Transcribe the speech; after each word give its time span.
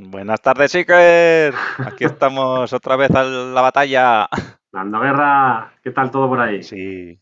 Buenas 0.00 0.40
tardes, 0.40 0.72
Iker. 0.76 1.52
Aquí 1.78 2.04
estamos 2.04 2.72
otra 2.72 2.94
vez 2.94 3.10
a 3.10 3.24
la 3.24 3.60
batalla. 3.60 4.28
Dando 4.70 5.00
guerra, 5.00 5.72
¿qué 5.82 5.90
tal 5.90 6.12
todo 6.12 6.28
por 6.28 6.40
ahí? 6.40 6.62
Sí. 6.62 7.20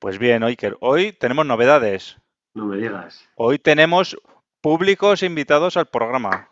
Pues 0.00 0.18
bien, 0.18 0.42
Iker, 0.42 0.76
hoy 0.80 1.12
tenemos 1.12 1.46
novedades. 1.46 2.18
No 2.54 2.66
me 2.66 2.76
digas. 2.76 3.24
Hoy 3.36 3.60
tenemos 3.60 4.16
públicos 4.60 5.22
invitados 5.22 5.76
al 5.76 5.86
programa. 5.86 6.48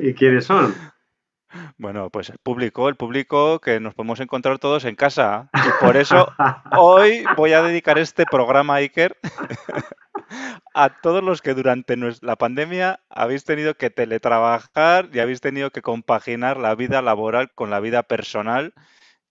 ¿Y 0.00 0.14
quiénes 0.14 0.46
son? 0.46 0.74
Bueno, 1.76 2.08
pues 2.08 2.30
el 2.30 2.38
público, 2.38 2.88
el 2.88 2.96
público 2.96 3.58
que 3.58 3.80
nos 3.80 3.92
podemos 3.94 4.20
encontrar 4.20 4.58
todos 4.58 4.86
en 4.86 4.96
casa. 4.96 5.50
Y 5.52 5.84
por 5.84 5.98
eso 5.98 6.26
hoy 6.78 7.24
voy 7.36 7.52
a 7.52 7.62
dedicar 7.62 7.98
este 7.98 8.24
programa, 8.24 8.76
Iker, 8.76 9.18
a 10.74 11.00
todos 11.00 11.22
los 11.22 11.42
que 11.42 11.54
durante 11.54 11.96
la 12.22 12.36
pandemia 12.36 13.00
habéis 13.08 13.44
tenido 13.44 13.74
que 13.74 13.90
teletrabajar 13.90 15.08
y 15.12 15.18
habéis 15.20 15.40
tenido 15.40 15.70
que 15.70 15.82
compaginar 15.82 16.56
la 16.56 16.74
vida 16.74 17.02
laboral 17.02 17.50
con 17.54 17.70
la 17.70 17.80
vida 17.80 18.02
personal 18.02 18.72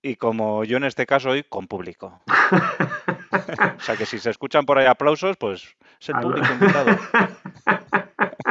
y 0.01 0.15
como 0.15 0.63
yo 0.63 0.77
en 0.77 0.83
este 0.85 1.05
caso 1.05 1.29
hoy, 1.31 1.43
con 1.43 1.67
público. 1.67 2.21
O 3.77 3.81
sea 3.81 3.95
que 3.95 4.05
si 4.05 4.17
se 4.19 4.29
escuchan 4.31 4.65
por 4.65 4.77
ahí 4.79 4.85
aplausos, 4.87 5.37
pues 5.37 5.75
es 6.01 6.09
el 6.09 6.15
Algo- 6.15 6.31
público 6.31 6.53
invitado. 6.53 6.97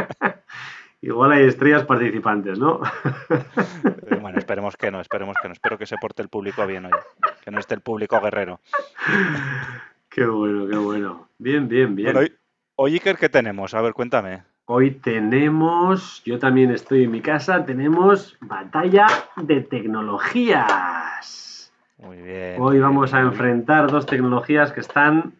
Igual 1.00 1.32
hay 1.32 1.44
estrellas 1.46 1.84
participantes, 1.84 2.58
¿no? 2.58 2.80
Eh, 3.30 4.16
Bueno, 4.20 4.38
esperemos 4.38 4.76
que 4.76 4.90
no, 4.90 5.00
esperemos 5.00 5.36
que 5.40 5.48
no. 5.48 5.52
Espero 5.54 5.78
que 5.78 5.86
se 5.86 5.96
porte 5.96 6.22
el 6.22 6.28
público 6.28 6.66
bien 6.66 6.86
hoy, 6.86 6.92
que 7.44 7.50
no 7.50 7.60
esté 7.60 7.74
el 7.74 7.80
público 7.82 8.20
guerrero. 8.20 8.60
qué 10.08 10.26
bueno, 10.26 10.66
qué 10.68 10.76
bueno. 10.76 11.28
Bien, 11.38 11.68
bien, 11.68 11.94
bien. 11.94 12.12
Bueno, 12.12 12.20
hoy, 12.20 12.34
hoy, 12.78 12.94
Iker, 12.94 13.16
¿qué 13.16 13.28
tenemos? 13.28 13.74
A 13.74 13.82
ver, 13.82 13.92
cuéntame. 13.92 14.42
Hoy 14.66 14.92
tenemos, 14.92 16.22
yo 16.24 16.38
también 16.38 16.70
estoy 16.70 17.04
en 17.04 17.10
mi 17.10 17.20
casa, 17.20 17.64
tenemos 17.64 18.36
batalla 18.40 19.06
de 19.36 19.62
tecnologías. 19.62 21.72
Muy 21.98 22.18
bien. 22.18 22.56
Hoy 22.60 22.78
vamos 22.78 23.12
a 23.14 23.20
enfrentar 23.20 23.90
dos 23.90 24.06
tecnologías 24.06 24.72
que 24.72 24.80
están 24.80 25.34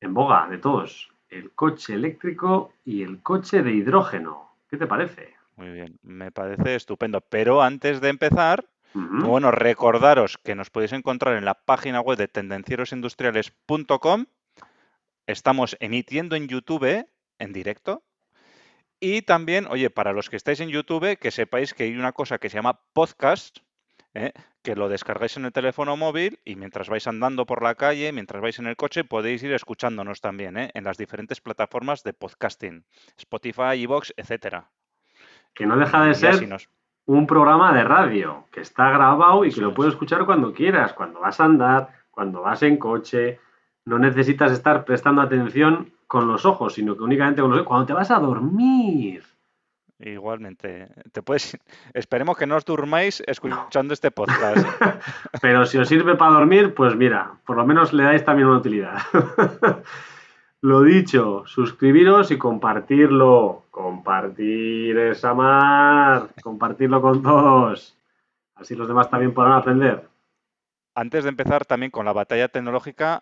en 0.00 0.14
boga 0.14 0.46
de 0.48 0.58
todos. 0.58 1.10
El 1.28 1.50
coche 1.52 1.94
eléctrico 1.94 2.72
y 2.84 3.02
el 3.02 3.20
coche 3.22 3.62
de 3.62 3.72
hidrógeno. 3.72 4.52
¿Qué 4.70 4.76
te 4.76 4.86
parece? 4.86 5.34
Muy 5.56 5.70
bien, 5.70 5.98
me 6.02 6.30
parece 6.30 6.76
estupendo. 6.76 7.20
Pero 7.20 7.62
antes 7.62 8.00
de 8.00 8.08
empezar, 8.08 8.64
bueno, 8.94 9.50
recordaros 9.50 10.38
que 10.38 10.54
nos 10.54 10.70
podéis 10.70 10.92
encontrar 10.92 11.36
en 11.36 11.44
la 11.44 11.54
página 11.54 12.00
web 12.00 12.16
de 12.16 12.28
tendencierosindustriales.com. 12.28 14.26
Estamos 15.26 15.76
emitiendo 15.80 16.36
en 16.36 16.48
YouTube 16.48 17.06
en 17.38 17.52
directo. 17.52 18.02
Y 19.00 19.22
también, 19.22 19.66
oye, 19.68 19.90
para 19.90 20.12
los 20.12 20.30
que 20.30 20.36
estáis 20.36 20.60
en 20.60 20.68
YouTube, 20.70 21.18
que 21.18 21.30
sepáis 21.30 21.74
que 21.74 21.84
hay 21.84 21.96
una 21.96 22.12
cosa 22.12 22.38
que 22.38 22.48
se 22.48 22.56
llama 22.56 22.80
podcast, 22.92 23.58
¿eh? 24.14 24.32
que 24.62 24.76
lo 24.76 24.88
descargáis 24.88 25.36
en 25.36 25.44
el 25.44 25.52
teléfono 25.52 25.96
móvil 25.96 26.38
y 26.44 26.56
mientras 26.56 26.88
vais 26.88 27.06
andando 27.06 27.44
por 27.44 27.62
la 27.62 27.74
calle, 27.74 28.12
mientras 28.12 28.40
vais 28.40 28.58
en 28.58 28.66
el 28.66 28.76
coche, 28.76 29.04
podéis 29.04 29.42
ir 29.42 29.52
escuchándonos 29.52 30.20
también 30.22 30.56
¿eh? 30.56 30.70
en 30.74 30.84
las 30.84 30.96
diferentes 30.96 31.40
plataformas 31.40 32.02
de 32.02 32.14
podcasting, 32.14 32.84
Spotify, 33.18 33.82
Evox, 33.82 34.14
etcétera. 34.16 34.70
Que 35.54 35.66
no 35.66 35.76
deja 35.76 36.04
de 36.06 36.14
ser 36.14 36.48
nos- 36.48 36.68
un 37.06 37.26
programa 37.26 37.74
de 37.74 37.84
radio 37.84 38.46
que 38.52 38.60
está 38.60 38.88
grabado 38.90 39.44
y 39.44 39.52
que 39.52 39.60
lo 39.60 39.70
es. 39.70 39.74
puedes 39.74 39.92
escuchar 39.92 40.24
cuando 40.24 40.54
quieras, 40.54 40.94
cuando 40.94 41.20
vas 41.20 41.38
a 41.40 41.44
andar, 41.44 41.88
cuando 42.10 42.40
vas 42.40 42.62
en 42.62 42.78
coche. 42.78 43.38
No 43.86 43.98
necesitas 43.98 44.52
estar 44.52 44.84
prestando 44.84 45.22
atención 45.22 45.92
con 46.06 46.26
los 46.26 46.44
ojos, 46.46 46.74
sino 46.74 46.96
que 46.96 47.02
únicamente 47.02 47.42
con 47.42 47.50
los 47.50 47.60
ojos. 47.60 47.68
Cuando 47.68 47.86
te 47.86 47.92
vas 47.92 48.10
a 48.10 48.18
dormir. 48.18 49.22
Igualmente, 49.98 50.88
te 51.12 51.22
puedes, 51.22 51.56
esperemos 51.92 52.36
que 52.36 52.46
no 52.46 52.56
os 52.56 52.64
durmáis 52.64 53.22
escuchando 53.26 53.94
este 53.94 54.10
podcast. 54.10 54.66
Pero 55.40 55.64
si 55.66 55.78
os 55.78 55.88
sirve 55.88 56.16
para 56.16 56.32
dormir, 56.32 56.74
pues 56.74 56.96
mira, 56.96 57.38
por 57.46 57.56
lo 57.56 57.66
menos 57.66 57.92
le 57.92 58.02
dais 58.02 58.24
también 58.24 58.48
una 58.48 58.58
utilidad. 58.58 58.98
Lo 60.64 60.80
dicho, 60.80 61.42
suscribiros 61.46 62.30
y 62.30 62.38
compartirlo. 62.38 63.64
Compartir 63.70 64.96
es 64.96 65.22
amar. 65.22 66.30
Compartirlo 66.42 67.02
con 67.02 67.22
todos. 67.22 67.98
Así 68.54 68.74
los 68.74 68.88
demás 68.88 69.10
también 69.10 69.34
podrán 69.34 69.58
aprender. 69.58 70.08
Antes 70.94 71.24
de 71.24 71.28
empezar 71.28 71.66
también 71.66 71.90
con 71.90 72.06
la 72.06 72.14
batalla 72.14 72.48
tecnológica, 72.48 73.20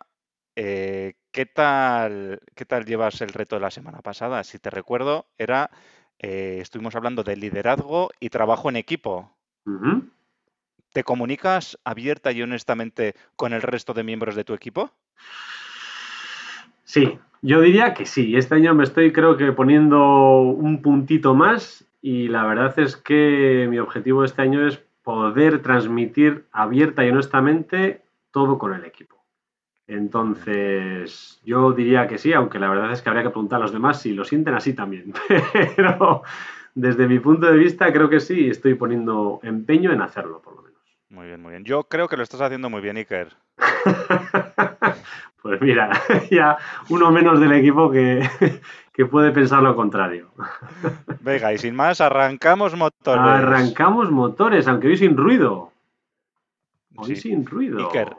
eh, 0.57 1.15
¿qué 1.31 1.47
tal, 1.47 2.41
qué 2.55 2.65
tal 2.65 2.85
llevas 2.85 3.21
el 3.21 3.31
reto 3.31 3.57
de 3.57 3.63
la 3.63 3.71
semana 3.71 4.01
pasada? 4.01 4.45
Si 4.45 4.59
te 4.59 4.71
recuerdo, 4.71 5.27
era, 5.39 5.71
eh, 6.19 6.59
estuvimos 6.61 6.95
hablando 6.95 7.23
de 7.23 7.37
liderazgo 7.37 8.11
y 8.21 8.29
trabajo 8.29 8.69
en 8.69 8.77
equipo. 8.77 9.35
¿Te 10.93 11.05
comunicas 11.05 11.79
abierta 11.85 12.33
y 12.33 12.43
honestamente 12.43 13.15
con 13.37 13.53
el 13.53 13.63
resto 13.63 13.95
de 13.95 14.05
miembros 14.05 14.35
de 14.35 14.45
tu 14.45 14.53
equipo? 14.53 14.91
Sí, 16.85 17.19
yo 17.41 17.61
diría 17.61 17.95
que 17.95 18.05
sí. 18.05 18.37
Este 18.37 18.57
año 18.57 18.75
me 18.75 18.85
estoy 18.85 19.13
creo 19.13 19.37
que 19.37 19.53
poniendo 19.53 20.43
un 20.43 20.83
puntito 20.83 21.35
más 21.35 21.87
y 22.03 22.29
la 22.29 22.45
verdad 22.45 22.79
es 22.79 22.97
que 22.97 23.67
mi 23.71 23.79
objetivo 23.79 24.25
este 24.25 24.43
año 24.43 24.67
es 24.67 24.79
poder 25.03 25.63
transmitir 25.63 26.47
abierta 26.53 27.05
y 27.05 27.11
honestamente 27.11 28.03
todo 28.31 28.59
con 28.59 28.75
el 28.75 28.85
equipo. 28.85 29.22
Entonces, 29.95 31.41
yo 31.45 31.73
diría 31.73 32.07
que 32.09 32.19
sí, 32.19 32.33
aunque 32.33 32.59
la 32.59 32.69
verdad 32.69 32.93
es 32.93 33.03
que 33.03 33.09
habría 33.09 33.23
que 33.25 33.31
preguntar 33.31 33.59
a 33.59 33.63
los 33.63 33.73
demás 33.73 34.01
si 34.01 34.13
lo 34.15 34.25
sienten 34.25 34.55
así 34.55 34.73
también. 34.75 35.13
Pero 35.77 36.23
desde 36.75 37.07
mi 37.07 37.19
punto 37.19 37.47
de 37.47 37.57
vista 37.59 37.93
creo 37.93 38.09
que 38.09 38.21
sí, 38.21 38.49
estoy 38.49 38.75
poniendo 38.75 39.41
empeño 39.43 39.93
en 39.93 40.01
hacerlo, 40.03 40.41
por 40.41 40.57
lo 40.57 40.63
menos. 40.63 40.81
Muy 41.11 41.27
bien, 41.27 41.43
muy 41.43 41.51
bien. 41.51 41.65
Yo 41.65 41.85
creo 41.85 42.09
que 42.09 42.17
lo 42.17 42.23
estás 42.23 42.41
haciendo 42.41 42.71
muy 42.71 42.81
bien, 42.81 42.97
Iker. 42.97 43.29
Pues 45.43 45.61
mira, 45.61 45.91
ya 46.31 46.57
uno 46.89 47.11
menos 47.11 47.41
del 47.41 47.51
equipo 47.53 47.91
que, 47.91 48.23
que 48.93 49.07
puede 49.07 49.33
pensar 49.33 49.61
lo 49.61 49.75
contrario. 49.75 50.31
Venga, 51.21 51.53
y 51.53 51.59
sin 51.59 51.75
más, 51.75 52.01
arrancamos 52.01 52.77
motores. 52.77 53.21
Arrancamos 53.25 54.09
motores, 54.13 54.69
aunque 54.69 54.87
hoy 54.87 54.97
sin 54.97 55.17
ruido. 55.17 55.73
Hoy 56.95 57.17
Sí. 57.17 57.23
sin 57.23 57.45
ruido. 57.45 57.89
Iker. 57.89 58.15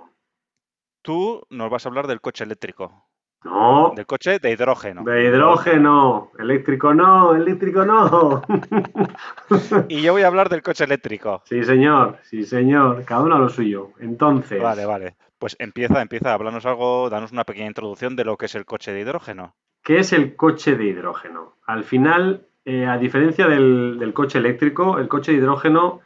Tú 1.03 1.43
nos 1.49 1.69
vas 1.69 1.85
a 1.85 1.89
hablar 1.89 2.07
del 2.07 2.21
coche 2.21 2.43
eléctrico, 2.45 3.05
No, 3.43 3.91
del 3.95 4.05
coche 4.05 4.39
de 4.39 4.51
hidrógeno. 4.51 5.03
de 5.03 5.25
hidrógeno. 5.25 6.31
Eléctrico 6.39 6.93
no, 6.93 7.35
eléctrico 7.35 7.85
no. 7.85 8.41
Y 9.89 10.01
yo 10.01 10.13
voy 10.13 10.21
a 10.23 10.27
hablar 10.27 10.49
del 10.49 10.61
coche 10.63 10.85
eléctrico. 10.85 11.41
sí, 11.45 11.63
señor, 11.63 12.17
sí, 12.23 12.43
señor. 12.43 13.03
Cada 13.05 13.21
uno 13.23 13.35
a 13.35 13.39
lo 13.39 13.49
suyo. 13.49 13.89
Entonces, 13.99 14.61
Vale, 14.61 14.85
vale. 14.85 15.15
Pues 15.37 15.55
empieza, 15.59 16.01
empieza, 16.01 16.33
háblanos 16.33 16.65
algo, 16.65 17.09
danos 17.09 17.33
una 17.33 17.43
pequeña 17.43 17.67
introducción 17.67 18.15
de 18.15 18.23
lo 18.23 18.37
que 18.37 18.45
es 18.45 18.55
el 18.55 18.65
coche 18.65 18.93
de 18.93 19.01
hidrógeno. 19.01 19.55
¿qué 19.83 19.99
es 19.99 20.13
el 20.13 20.37
coche 20.37 20.77
de 20.77 20.85
hidrógeno? 20.85 21.57
Al 21.67 21.83
final, 21.83 22.47
eh, 22.63 22.85
a 22.85 22.97
diferencia 22.97 23.47
del, 23.49 23.97
del 23.99 24.13
coche 24.13 24.37
eléctrico, 24.39 24.97
el 24.97 25.09
coche 25.09 25.33
de 25.33 25.39
hidrógeno 25.39 25.99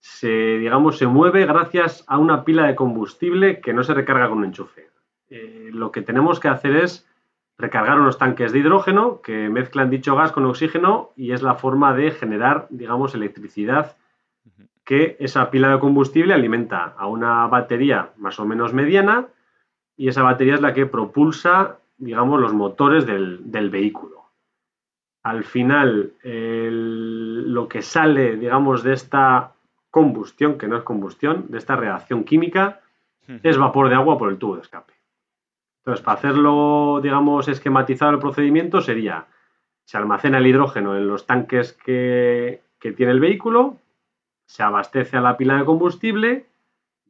se, 0.00 0.28
digamos, 0.58 0.98
se 0.98 1.06
mueve 1.06 1.46
gracias 1.46 2.04
a 2.06 2.18
una 2.18 2.44
pila 2.44 2.66
de 2.66 2.74
combustible 2.74 3.60
que 3.60 3.72
no 3.72 3.84
se 3.84 3.94
recarga 3.94 4.28
con 4.28 4.38
un 4.38 4.44
enchufe. 4.46 4.88
Eh, 5.28 5.70
lo 5.72 5.92
que 5.92 6.02
tenemos 6.02 6.40
que 6.40 6.48
hacer 6.48 6.74
es 6.76 7.06
recargar 7.58 8.00
unos 8.00 8.16
tanques 8.18 8.52
de 8.52 8.60
hidrógeno 8.60 9.20
que 9.20 9.48
mezclan 9.50 9.90
dicho 9.90 10.16
gas 10.16 10.32
con 10.32 10.46
oxígeno 10.46 11.10
y 11.16 11.32
es 11.32 11.42
la 11.42 11.54
forma 11.54 11.94
de 11.94 12.10
generar, 12.10 12.66
digamos, 12.70 13.14
electricidad 13.14 13.96
que 14.84 15.16
esa 15.20 15.50
pila 15.50 15.70
de 15.70 15.78
combustible 15.78 16.32
alimenta 16.34 16.94
a 16.96 17.06
una 17.06 17.46
batería 17.46 18.10
más 18.16 18.40
o 18.40 18.46
menos 18.46 18.72
mediana 18.72 19.26
y 19.96 20.08
esa 20.08 20.22
batería 20.22 20.54
es 20.54 20.62
la 20.62 20.72
que 20.72 20.86
propulsa, 20.86 21.76
digamos, 21.98 22.40
los 22.40 22.54
motores 22.54 23.04
del, 23.06 23.50
del 23.52 23.68
vehículo. 23.68 24.24
Al 25.22 25.44
final, 25.44 26.14
el- 26.22 27.52
lo 27.52 27.68
que 27.68 27.82
sale, 27.82 28.36
digamos, 28.36 28.82
de 28.82 28.94
esta 28.94 29.52
combustión, 29.90 30.58
que 30.58 30.68
no 30.68 30.76
es 30.76 30.82
combustión, 30.82 31.46
de 31.48 31.58
esta 31.58 31.76
reacción 31.76 32.24
química, 32.24 32.80
es 33.42 33.58
vapor 33.58 33.88
de 33.88 33.94
agua 33.94 34.18
por 34.18 34.30
el 34.30 34.38
tubo 34.38 34.56
de 34.56 34.62
escape. 34.62 34.92
Entonces, 35.78 36.04
para 36.04 36.18
hacerlo, 36.18 37.00
digamos, 37.02 37.48
esquematizado 37.48 38.10
el 38.10 38.18
procedimiento 38.18 38.80
sería, 38.80 39.26
se 39.84 39.96
almacena 39.96 40.38
el 40.38 40.46
hidrógeno 40.46 40.96
en 40.96 41.06
los 41.06 41.26
tanques 41.26 41.72
que, 41.72 42.60
que 42.80 42.92
tiene 42.92 43.12
el 43.12 43.20
vehículo, 43.20 43.76
se 44.46 44.62
abastece 44.62 45.16
a 45.16 45.20
la 45.20 45.36
pila 45.36 45.56
de 45.56 45.64
combustible, 45.64 46.46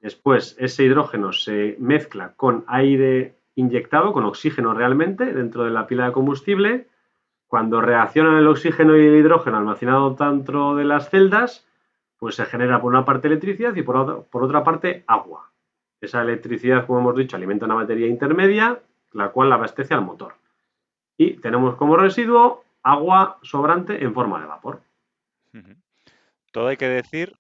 después 0.02 0.56
ese 0.58 0.84
hidrógeno 0.84 1.32
se 1.32 1.76
mezcla 1.78 2.34
con 2.36 2.64
aire 2.66 3.34
inyectado, 3.54 4.12
con 4.12 4.24
oxígeno 4.24 4.74
realmente, 4.74 5.32
dentro 5.32 5.64
de 5.64 5.70
la 5.70 5.86
pila 5.86 6.06
de 6.06 6.12
combustible. 6.12 6.86
Cuando 7.46 7.80
reaccionan 7.80 8.36
el 8.36 8.46
oxígeno 8.46 8.96
y 8.96 9.06
el 9.06 9.16
hidrógeno 9.16 9.56
almacenado 9.56 10.10
dentro 10.10 10.76
de 10.76 10.84
las 10.84 11.10
celdas, 11.10 11.66
pues 12.20 12.36
se 12.36 12.44
genera 12.44 12.80
por 12.80 12.92
una 12.92 13.04
parte 13.04 13.26
electricidad 13.26 13.74
y 13.74 13.82
por 13.82 14.26
por 14.26 14.44
otra 14.44 14.62
parte 14.62 15.02
agua. 15.08 15.50
Esa 16.00 16.22
electricidad, 16.22 16.86
como 16.86 17.00
hemos 17.00 17.16
dicho, 17.16 17.36
alimenta 17.36 17.64
una 17.64 17.74
batería 17.74 18.06
intermedia, 18.06 18.80
la 19.12 19.30
cual 19.30 19.48
la 19.48 19.56
abastece 19.56 19.94
al 19.94 20.02
motor. 20.02 20.34
Y 21.16 21.38
tenemos 21.38 21.76
como 21.76 21.96
residuo 21.96 22.64
agua 22.82 23.38
sobrante 23.42 24.04
en 24.04 24.14
forma 24.14 24.40
de 24.40 24.46
vapor. 24.46 24.82
Todo 26.52 26.68
hay 26.68 26.76
que 26.76 26.88
decir 26.88 27.36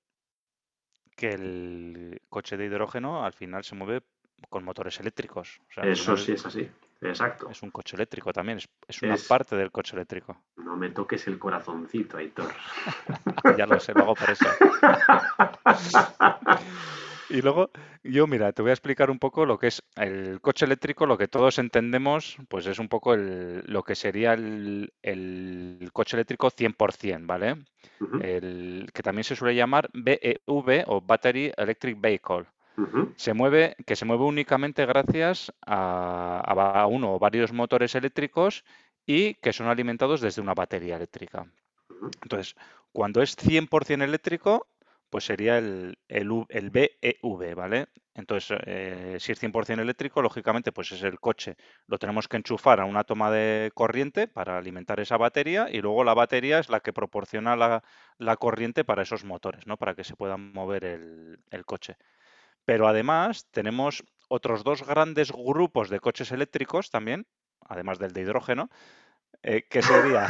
que 1.14 1.30
el 1.30 2.20
coche 2.28 2.56
de 2.56 2.66
hidrógeno 2.66 3.24
al 3.24 3.34
final 3.34 3.64
se 3.64 3.74
mueve 3.74 4.02
con 4.48 4.64
motores 4.64 4.98
eléctricos. 5.00 5.60
Eso 5.82 6.16
sí 6.16 6.32
es 6.32 6.46
así, 6.46 6.70
exacto. 7.00 7.48
Es 7.50 7.62
un 7.62 7.70
coche 7.70 7.96
eléctrico 7.96 8.32
también, 8.32 8.58
es, 8.58 9.02
una 9.02 9.16
parte 9.28 9.56
del 9.56 9.70
coche 9.70 9.96
eléctrico. 9.96 10.36
No 10.56 10.76
me 10.76 10.90
toques 10.90 11.26
el 11.26 11.38
corazoncito, 11.38 12.16
Aitor. 12.16 12.52
ya 13.56 13.66
lo 13.66 13.80
sé, 13.80 13.92
lo 13.94 14.02
hago 14.02 14.14
por 14.14 14.30
eso. 14.30 14.46
Y 17.30 17.42
luego, 17.42 17.70
yo, 18.02 18.26
mira, 18.26 18.52
te 18.52 18.60
voy 18.60 18.70
a 18.70 18.74
explicar 18.74 19.08
un 19.08 19.20
poco 19.20 19.46
lo 19.46 19.56
que 19.56 19.68
es 19.68 19.82
el 19.94 20.40
coche 20.40 20.64
eléctrico, 20.64 21.06
lo 21.06 21.16
que 21.16 21.28
todos 21.28 21.60
entendemos, 21.60 22.36
pues 22.48 22.66
es 22.66 22.80
un 22.80 22.88
poco 22.88 23.14
lo 23.16 23.84
que 23.84 23.94
sería 23.94 24.32
el, 24.32 24.90
coche 25.92 26.16
eléctrico 26.16 26.50
100%, 26.50 27.26
¿vale? 27.26 27.56
el, 28.20 28.90
que 28.92 29.02
también 29.02 29.22
se 29.22 29.36
suele 29.36 29.54
llamar 29.54 29.88
BEV 29.92 30.84
o 30.88 31.00
Battery 31.00 31.52
Electric 31.56 32.00
Vehicle. 32.00 32.46
Se 33.16 33.34
mueve, 33.34 33.76
que 33.86 33.96
se 33.96 34.06
mueve 34.06 34.24
únicamente 34.24 34.86
gracias 34.86 35.52
a, 35.66 36.40
a 36.40 36.86
uno 36.86 37.14
o 37.14 37.18
varios 37.18 37.52
motores 37.52 37.94
eléctricos 37.94 38.64
y 39.04 39.34
que 39.34 39.52
son 39.52 39.66
alimentados 39.66 40.20
desde 40.20 40.40
una 40.40 40.54
batería 40.54 40.96
eléctrica. 40.96 41.46
Entonces, 42.22 42.56
cuando 42.92 43.20
es 43.22 43.36
100% 43.36 44.02
eléctrico, 44.02 44.66
pues 45.10 45.24
sería 45.24 45.58
el, 45.58 45.98
el, 46.08 46.70
BEV, 46.70 47.54
¿vale? 47.54 47.88
Entonces, 48.14 48.58
eh, 48.66 49.16
si 49.18 49.32
es 49.32 49.42
100% 49.42 49.80
eléctrico, 49.80 50.22
lógicamente, 50.22 50.72
pues 50.72 50.92
es 50.92 51.02
el 51.02 51.18
coche. 51.18 51.56
Lo 51.86 51.98
tenemos 51.98 52.28
que 52.28 52.36
enchufar 52.36 52.80
a 52.80 52.84
una 52.84 53.04
toma 53.04 53.30
de 53.30 53.72
corriente 53.74 54.28
para 54.28 54.56
alimentar 54.56 55.00
esa 55.00 55.16
batería 55.16 55.68
y 55.70 55.80
luego 55.80 56.04
la 56.04 56.14
batería 56.14 56.60
es 56.60 56.68
la 56.68 56.80
que 56.80 56.92
proporciona 56.92 57.56
la, 57.56 58.36
corriente 58.36 58.84
para 58.84 59.02
esos 59.02 59.24
motores, 59.24 59.66
¿no? 59.66 59.76
Para 59.76 59.94
que 59.94 60.04
se 60.04 60.16
pueda 60.16 60.36
mover 60.36 60.84
el, 60.84 61.64
coche. 61.66 61.96
Pero 62.64 62.88
además 62.88 63.46
tenemos 63.50 64.04
otros 64.28 64.62
dos 64.64 64.86
grandes 64.86 65.32
grupos 65.32 65.90
de 65.90 66.00
coches 66.00 66.30
eléctricos 66.32 66.90
también, 66.90 67.26
además 67.68 67.98
del 67.98 68.12
de 68.12 68.22
hidrógeno, 68.22 68.70
eh, 69.42 69.66
que 69.68 69.82
sería 69.82 70.28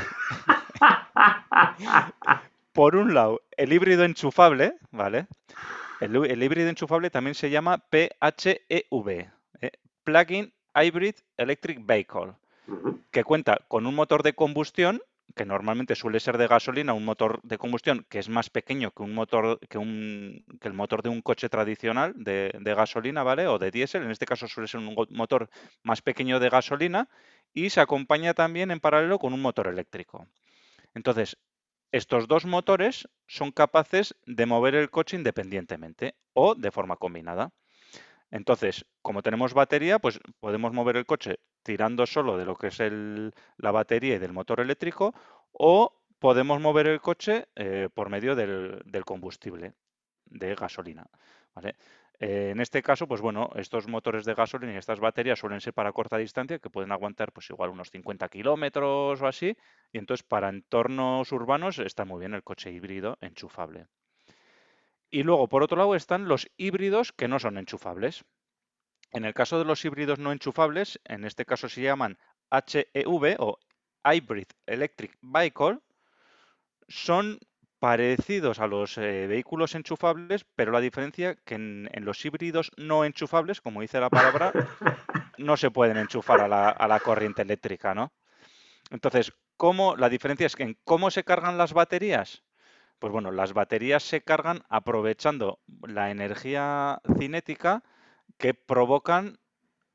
por 2.72 2.96
un 2.96 3.14
lado, 3.14 3.42
el 3.56 3.72
híbrido 3.72 4.04
enchufable, 4.04 4.74
¿vale? 4.90 5.26
El, 6.00 6.42
híbrido 6.42 6.68
enchufable 6.68 7.10
también 7.10 7.34
se 7.34 7.50
llama 7.50 7.84
PHEV, 7.90 9.28
¿eh? 9.60 9.72
Plug-in 10.04 10.52
Hybrid 10.74 11.16
Electric 11.36 11.84
Vehicle, 11.84 12.32
que 13.10 13.24
cuenta 13.24 13.60
con 13.68 13.86
un 13.86 13.94
motor 13.94 14.22
de 14.22 14.32
combustión 14.32 15.02
que 15.34 15.44
normalmente 15.44 15.94
suele 15.94 16.20
ser 16.20 16.38
de 16.38 16.46
gasolina, 16.46 16.92
un 16.92 17.04
motor 17.04 17.40
de 17.42 17.58
combustión 17.58 18.06
que 18.08 18.18
es 18.18 18.28
más 18.28 18.50
pequeño 18.50 18.90
que 18.92 19.02
un 19.02 19.14
motor 19.14 19.58
que, 19.68 19.78
un, 19.78 20.44
que 20.60 20.68
el 20.68 20.74
motor 20.74 21.02
de 21.02 21.08
un 21.08 21.22
coche 21.22 21.48
tradicional 21.48 22.12
de, 22.16 22.52
de, 22.58 22.74
gasolina, 22.74 23.22
¿vale? 23.22 23.46
O 23.46 23.58
de 23.58 23.70
diésel. 23.70 24.02
En 24.02 24.10
este 24.10 24.26
caso 24.26 24.48
suele 24.48 24.68
ser 24.68 24.80
un 24.80 24.94
motor 25.10 25.50
más 25.82 26.02
pequeño 26.02 26.40
de 26.40 26.50
gasolina 26.50 27.08
y 27.52 27.70
se 27.70 27.80
acompaña 27.80 28.34
también 28.34 28.70
en 28.70 28.80
paralelo 28.80 29.18
con 29.18 29.32
un 29.32 29.42
motor 29.42 29.66
eléctrico. 29.68 30.26
Entonces, 30.94 31.36
estos 31.92 32.28
dos 32.28 32.44
motores 32.44 33.08
son 33.26 33.50
capaces 33.50 34.14
de 34.26 34.46
mover 34.46 34.74
el 34.74 34.90
coche 34.90 35.16
independientemente 35.16 36.14
o 36.34 36.54
de 36.54 36.70
forma 36.70 36.96
combinada. 36.96 37.52
Entonces, 38.30 38.84
como 39.02 39.22
tenemos 39.22 39.54
batería, 39.54 39.98
pues 39.98 40.20
podemos 40.38 40.72
mover 40.72 40.96
el 40.96 41.06
coche 41.06 41.40
tirando 41.62 42.06
solo 42.06 42.36
de 42.36 42.44
lo 42.44 42.56
que 42.56 42.68
es 42.68 42.78
la 43.56 43.70
batería 43.70 44.16
y 44.16 44.18
del 44.18 44.32
motor 44.32 44.60
eléctrico 44.60 45.14
o 45.52 46.00
podemos 46.18 46.60
mover 46.60 46.86
el 46.86 47.00
coche 47.00 47.48
eh, 47.56 47.88
por 47.92 48.08
medio 48.08 48.36
del, 48.36 49.04
combustible 49.04 49.74
de 50.26 50.54
gasolina. 50.54 51.06
Eh, 52.20 52.50
en 52.50 52.60
este 52.60 52.82
caso, 52.82 53.08
pues 53.08 53.20
bueno, 53.22 53.50
estos 53.56 53.88
motores 53.88 54.24
de 54.26 54.34
gasolina 54.34 54.74
y 54.74 54.76
estas 54.76 55.00
baterías 55.00 55.38
suelen 55.38 55.60
ser 55.60 55.72
para 55.72 55.92
corta 55.92 56.18
distancia, 56.18 56.58
que 56.58 56.70
pueden 56.70 56.92
aguantar 56.92 57.32
pues 57.32 57.48
igual 57.50 57.70
unos 57.70 57.90
50 57.90 58.28
kilómetros 58.28 59.22
o 59.22 59.26
así, 59.26 59.56
y 59.92 59.98
entonces 59.98 60.22
para 60.22 60.50
entornos 60.50 61.32
urbanos 61.32 61.78
está 61.78 62.04
muy 62.04 62.20
bien 62.20 62.34
el 62.34 62.42
coche 62.44 62.70
híbrido 62.70 63.16
enchufable. 63.22 63.86
Y 65.10 65.22
luego, 65.24 65.48
por 65.48 65.62
otro 65.62 65.76
lado, 65.76 65.94
están 65.94 66.28
los 66.28 66.48
híbridos 66.56 67.12
que 67.12 67.28
no 67.28 67.38
son 67.38 67.58
enchufables. 67.58 68.24
En 69.12 69.24
el 69.24 69.34
caso 69.34 69.58
de 69.58 69.64
los 69.64 69.84
híbridos 69.84 70.18
no 70.18 70.30
enchufables, 70.30 71.00
en 71.04 71.24
este 71.24 71.44
caso 71.44 71.68
se 71.68 71.82
llaman 71.82 72.16
HEV 72.50 73.36
o 73.38 73.58
Hybrid 74.04 74.46
Electric 74.66 75.18
Vehicle, 75.20 75.80
son 76.88 77.38
parecidos 77.80 78.60
a 78.60 78.66
los 78.66 78.98
eh, 78.98 79.26
vehículos 79.26 79.74
enchufables, 79.74 80.44
pero 80.54 80.70
la 80.70 80.80
diferencia 80.80 81.34
que 81.34 81.54
en, 81.54 81.88
los 81.94 82.24
híbridos 82.24 82.70
no 82.76 83.04
enchufables, 83.04 83.60
como 83.60 83.80
dice 83.80 83.98
la 83.98 84.10
palabra, 84.10 84.52
no 85.38 85.56
se 85.56 85.70
pueden 85.70 85.96
enchufar 85.96 86.40
a 86.40 86.48
la, 86.88 87.00
corriente 87.00 87.42
eléctrica, 87.42 87.94
¿no? 87.94 88.12
Entonces, 88.90 89.32
¿cómo, 89.56 89.96
la 89.96 90.08
diferencia 90.08 90.46
es 90.46 90.56
que 90.56 90.64
en 90.64 90.78
cómo 90.84 91.10
se 91.10 91.24
cargan 91.24 91.56
las 91.56 91.72
baterías. 91.72 92.42
Pues 93.00 93.12
bueno, 93.12 93.32
las 93.32 93.54
baterías 93.54 94.04
se 94.04 94.22
cargan 94.22 94.62
aprovechando 94.68 95.58
la 95.82 96.10
energía 96.12 97.00
cinética 97.18 97.82
que 98.38 98.54
provocan 98.54 99.38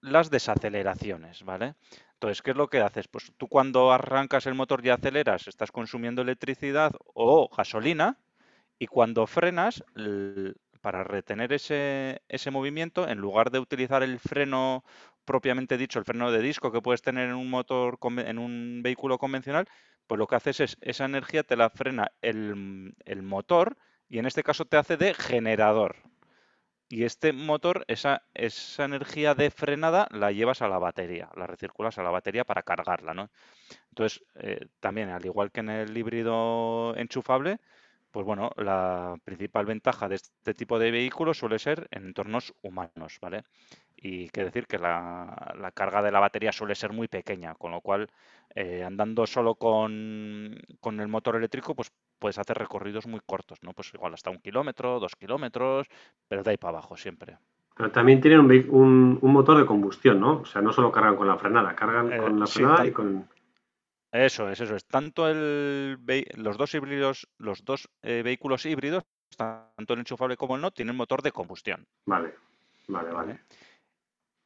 las 0.02 0.30
desaceleraciones, 0.30 1.44
¿vale? 1.44 1.76
Entonces, 2.14 2.42
¿qué 2.42 2.52
es 2.52 2.58
lo 2.58 2.68
que 2.68 2.82
haces? 2.82 3.08
Pues 3.08 3.32
tú 3.38 3.48
cuando 3.48 3.92
arrancas 3.92 4.48
el 4.48 4.56
motor 4.56 4.84
y 4.84 4.90
aceleras, 4.90 5.48
estás 5.48 5.72
consumiendo 5.72 6.24
electricidad 6.24 6.92
o 7.14 7.48
gasolina, 7.56 8.18
y 8.80 8.88
cuando 8.88 9.28
frenas, 9.28 9.84
para 10.82 11.04
retener 11.04 11.54
ese, 11.54 12.20
movimiento, 12.52 13.08
en 13.08 13.20
lugar 13.20 13.52
de 13.52 13.60
utilizar 13.60 14.04
el 14.04 14.20
freno 14.20 14.84
propiamente 15.24 15.78
dicho, 15.78 16.00
el 16.00 16.06
freno 16.06 16.32
de 16.32 16.42
disco 16.42 16.72
que 16.72 16.82
puedes 16.82 17.02
tener 17.02 17.30
en 17.30 17.36
un 17.36 17.50
motor, 17.50 17.98
en 18.18 18.38
un 18.38 18.82
vehículo 18.84 19.18
convencional, 19.18 19.68
pues 20.08 20.20
lo 20.20 20.28
que 20.28 20.36
haces 20.36 20.60
es 20.60 20.78
esa 20.82 21.06
energía 21.06 21.44
te 21.44 21.56
la 21.56 21.70
frena 21.70 22.12
el, 22.22 22.96
motor 23.24 23.78
y 24.08 24.20
en 24.20 24.26
este 24.26 24.44
caso 24.44 24.66
te 24.66 24.78
hace 24.78 24.98
de 24.98 25.14
generador. 25.14 25.98
Y 26.88 27.04
este 27.04 27.34
motor, 27.34 27.84
esa, 27.88 28.24
esa 28.36 28.86
energía 28.86 29.34
de 29.34 29.50
frenada 29.50 30.08
la 30.12 30.32
llevas 30.32 30.62
a 30.62 30.68
la 30.68 30.78
batería, 30.78 31.30
la 31.36 31.48
recirculas 31.48 31.98
a 31.98 32.04
la 32.04 32.12
batería 32.12 32.44
para 32.46 32.62
cargarla, 32.62 33.16
¿no? 33.16 33.32
Entonces, 33.90 34.24
eh, 34.36 34.68
también, 34.80 35.10
al 35.10 35.26
igual 35.26 35.52
que 35.52 35.62
en 35.62 35.70
el 35.70 35.98
híbrido 35.98 36.96
enchufable, 36.96 37.60
pues 38.16 38.26
bueno, 38.26 38.52
la 38.56 39.18
principal 39.26 39.66
ventaja 39.66 40.08
de 40.08 40.16
este 40.16 40.54
tipo 40.54 40.80
de 40.80 40.90
vehículos 40.90 41.38
suele 41.38 41.60
ser 41.60 41.90
en 41.92 42.06
entornos 42.06 42.54
humanos, 42.62 43.18
¿vale? 43.20 43.44
Y 43.98 44.30
quiere 44.30 44.52
decir 44.52 44.68
que 44.68 44.78
la, 44.78 45.72
carga 45.74 46.02
de 46.02 46.14
la 46.14 46.22
batería 46.22 46.54
suele 46.54 46.76
ser 46.76 46.94
muy 46.94 47.10
pequeña, 47.10 47.56
con 47.56 47.72
lo 47.72 47.82
cual 47.82 48.10
eh, 48.58 48.84
andando 48.86 49.28
solo 49.28 49.56
con, 49.56 50.58
con, 50.80 51.02
el 51.02 51.10
motor 51.10 51.36
eléctrico, 51.36 51.76
pues 51.76 51.92
puedes 52.18 52.40
hacer 52.40 52.58
recorridos 52.58 53.06
muy 53.06 53.20
cortos, 53.26 53.60
¿no? 53.62 53.74
Pues 53.74 53.94
igual 53.94 54.14
hasta 54.14 54.30
un 54.30 54.40
kilómetro, 54.40 54.98
dos 55.02 55.18
kilómetros, 55.18 55.88
pero 56.30 56.42
de 56.42 56.52
ahí 56.52 56.58
para 56.58 56.78
abajo 56.78 56.96
siempre. 56.96 57.38
Pero 57.76 57.92
también 57.92 58.22
tienen 58.22 58.40
un, 58.40 59.20
un, 59.22 59.34
motor 59.34 59.58
de 59.58 59.66
combustión, 59.66 60.22
¿no? 60.22 60.40
O 60.40 60.46
sea, 60.46 60.62
no 60.62 60.72
solo 60.72 60.90
cargan 60.90 61.18
con 61.18 61.28
la 61.28 61.38
frenada, 61.38 61.76
cargan 61.76 62.14
eh, 62.14 62.18
con 62.18 62.40
la 62.40 62.48
frenada 62.48 62.88
y 62.88 62.92
con... 62.94 63.28
Eso 64.14 64.50
es, 64.50 64.62
eso 64.62 64.78
es. 64.78 64.86
Tanto 64.86 65.28
el, 65.28 66.00
los 66.38 66.58
dos 66.58 66.74
híbridos, 66.74 67.28
los 67.38 67.66
dos 67.66 67.90
eh, 68.04 68.22
vehículos 68.24 68.66
híbridos, 68.66 69.04
tanto 69.36 69.94
el 69.94 70.00
enchufable 70.00 70.38
como 70.38 70.56
el 70.56 70.62
no, 70.62 70.72
tienen 70.72 70.96
motor 70.96 71.22
de 71.22 71.34
combustión. 71.34 71.86
Vale, 72.06 72.34
vale, 72.88 73.12
vale. 73.12 73.40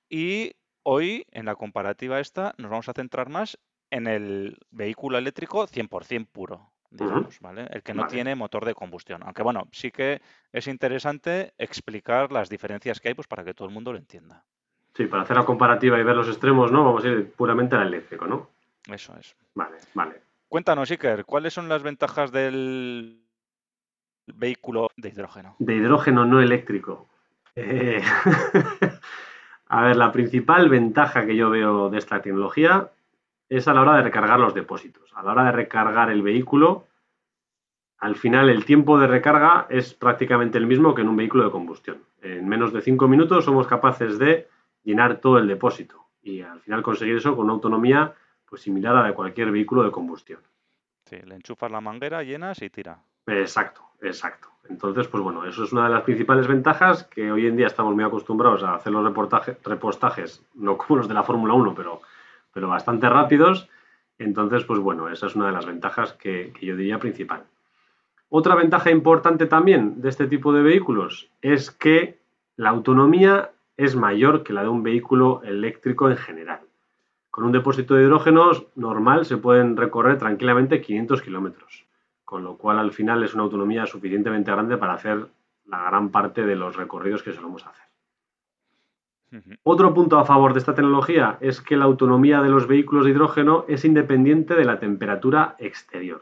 Y 0.09 0.53
hoy, 0.81 1.27
en 1.29 1.45
la 1.45 1.53
comparativa 1.53 2.19
esta, 2.19 2.55
nos 2.57 2.71
vamos 2.71 2.89
a 2.89 2.93
centrar 2.93 3.29
más 3.29 3.59
en 3.91 4.07
el 4.07 4.57
vehículo 4.71 5.17
eléctrico 5.17 5.67
100% 5.67 6.27
puro 6.27 6.71
digamos, 6.91 7.39
¿vale? 7.39 7.67
El 7.71 7.83
que 7.83 7.93
no 7.93 8.07
tiene 8.07 8.35
motor 8.35 8.65
de 8.65 8.73
combustión. 8.73 9.21
Aunque 9.23 9.43
bueno, 9.43 9.67
sí 9.71 9.91
que 9.91 10.21
es 10.51 10.67
interesante 10.67 11.53
explicar 11.57 12.31
las 12.31 12.49
diferencias 12.49 12.99
que 12.99 13.09
hay 13.09 13.13
pues 13.13 13.27
para 13.27 13.43
que 13.43 13.53
todo 13.53 13.67
el 13.67 13.73
mundo 13.73 13.91
lo 13.91 13.99
entienda. 13.99 14.43
Sí, 14.95 15.05
para 15.05 15.23
hacer 15.23 15.37
la 15.37 15.45
comparativa 15.45 15.99
y 15.99 16.03
ver 16.03 16.15
los 16.15 16.27
extremos, 16.27 16.71
¿no? 16.71 16.83
Vamos 16.83 17.05
a 17.05 17.09
ir 17.09 17.31
puramente 17.31 17.75
al 17.75 17.87
eléctrico, 17.87 18.25
¿no? 18.25 18.49
Eso 18.91 19.15
es. 19.17 19.35
Vale, 19.53 19.77
vale. 19.93 20.21
Cuéntanos, 20.47 20.89
Iker, 20.89 21.25
¿cuáles 21.25 21.53
son 21.53 21.69
las 21.69 21.83
ventajas 21.83 22.31
del 22.31 23.21
vehículo 24.25 24.89
de 24.97 25.09
hidrógeno? 25.09 25.55
De 25.59 25.75
hidrógeno 25.75 26.25
no 26.25 26.41
eléctrico. 26.41 27.07
Eh, 27.55 28.01
a 29.67 29.81
ver, 29.83 29.95
la 29.95 30.11
principal 30.11 30.69
ventaja 30.69 31.25
que 31.25 31.35
yo 31.35 31.51
veo 31.51 31.89
de 31.89 31.99
esta 31.99 32.21
tecnología 32.21 32.89
es 33.49 33.67
a 33.67 33.73
la 33.73 33.81
hora 33.81 33.97
de 33.97 34.03
recargar 34.03 34.39
los 34.39 34.53
depósitos. 34.53 35.11
A 35.15 35.23
la 35.23 35.31
hora 35.31 35.45
de 35.45 35.51
recargar 35.51 36.09
el 36.11 36.21
vehículo, 36.21 36.85
al 37.97 38.15
final 38.15 38.49
el 38.49 38.63
tiempo 38.63 38.99
de 38.99 39.07
recarga 39.07 39.65
es 39.69 39.93
prácticamente 39.93 40.57
el 40.57 40.67
mismo 40.67 40.95
que 40.95 41.01
en 41.01 41.09
un 41.09 41.17
vehículo 41.17 41.43
de 41.45 41.51
combustión. 41.51 41.97
En 42.21 42.47
menos 42.47 42.71
de 42.71 42.81
5 42.81 43.07
minutos 43.07 43.45
somos 43.45 43.67
capaces 43.67 44.19
de 44.19 44.47
llenar 44.83 45.17
todo 45.17 45.37
el 45.37 45.47
depósito 45.47 46.05
y 46.21 46.41
al 46.41 46.61
final 46.61 46.83
conseguir 46.83 47.17
eso 47.17 47.35
con 47.35 47.45
una 47.45 47.53
autonomía 47.53 48.13
pues, 48.45 48.61
similar 48.61 48.95
a 48.95 49.01
la 49.01 49.07
de 49.07 49.13
cualquier 49.13 49.51
vehículo 49.51 49.83
de 49.83 49.91
combustión. 49.91 50.39
Sí, 51.05 51.17
le 51.25 51.35
enchufas 51.35 51.71
la 51.71 51.81
manguera, 51.81 52.23
llenas 52.23 52.61
y 52.61 52.69
tira. 52.69 52.99
Exacto, 53.25 53.81
exacto. 54.01 54.49
Entonces, 54.69 55.07
pues 55.07 55.23
bueno, 55.23 55.45
eso 55.45 55.63
es 55.63 55.73
una 55.73 55.85
de 55.85 55.89
las 55.89 56.03
principales 56.03 56.47
ventajas 56.47 57.03
que 57.05 57.31
hoy 57.31 57.47
en 57.47 57.57
día 57.57 57.67
estamos 57.67 57.95
muy 57.95 58.03
acostumbrados 58.03 58.63
a 58.63 58.75
hacer 58.75 58.93
los 58.93 59.03
repostajes, 59.63 60.45
no 60.53 60.77
como 60.77 60.97
los 60.97 61.07
de 61.07 61.15
la 61.15 61.23
Fórmula 61.23 61.53
1, 61.53 61.73
pero, 61.73 62.01
pero 62.53 62.67
bastante 62.67 63.09
rápidos. 63.09 63.69
Entonces, 64.17 64.63
pues 64.65 64.79
bueno, 64.79 65.09
esa 65.09 65.27
es 65.27 65.35
una 65.35 65.47
de 65.47 65.53
las 65.53 65.65
ventajas 65.65 66.13
que 66.13 66.53
yo 66.61 66.75
diría 66.75 66.99
principal. 66.99 67.43
Otra 68.29 68.55
ventaja 68.55 68.91
importante 68.91 69.47
también 69.47 70.01
de 70.01 70.09
este 70.09 70.27
tipo 70.27 70.53
de 70.53 70.61
vehículos 70.61 71.31
es 71.41 71.71
que 71.71 72.19
la 72.57 72.69
autonomía 72.69 73.51
es 73.75 73.95
mayor 73.95 74.43
que 74.43 74.53
la 74.53 74.63
de 74.63 74.69
un 74.69 74.83
vehículo 74.83 75.41
eléctrico 75.43 76.09
en 76.09 76.17
general. 76.17 76.59
Con 77.31 77.45
un 77.45 77.51
depósito 77.51 77.95
de 77.95 78.03
hidrógeno 78.03 78.51
normal 78.75 79.25
se 79.25 79.37
pueden 79.37 79.77
recorrer 79.77 80.17
tranquilamente 80.17 80.81
500 80.81 81.21
kilómetros, 81.21 81.85
con 82.25 82.43
lo 82.43 82.57
cual 82.57 82.77
al 82.77 82.91
final 82.91 83.23
es 83.23 83.33
una 83.33 83.43
autonomía 83.43 83.85
suficientemente 83.85 84.51
grande 84.51 84.77
para 84.77 84.93
hacer 84.93 85.27
la 85.65 85.83
gran 85.85 86.09
parte 86.09 86.45
de 86.45 86.55
los 86.55 86.75
recorridos 86.75 87.23
que 87.23 87.33
solemos 87.33 87.65
hacer. 87.65 87.88
Otro 89.63 89.93
punto 89.93 90.17
a 90.17 90.25
favor 90.25 90.53
de 90.53 90.59
esta 90.59 90.73
tecnología 90.73 91.37
es 91.39 91.61
que 91.61 91.77
la 91.77 91.85
autonomía 91.85 92.41
de 92.41 92.49
los 92.49 92.67
vehículos 92.67 93.05
de 93.05 93.11
hidrógeno 93.11 93.65
es 93.67 93.85
independiente 93.85 94.55
de 94.55 94.65
la 94.65 94.79
temperatura 94.79 95.55
exterior. 95.59 96.21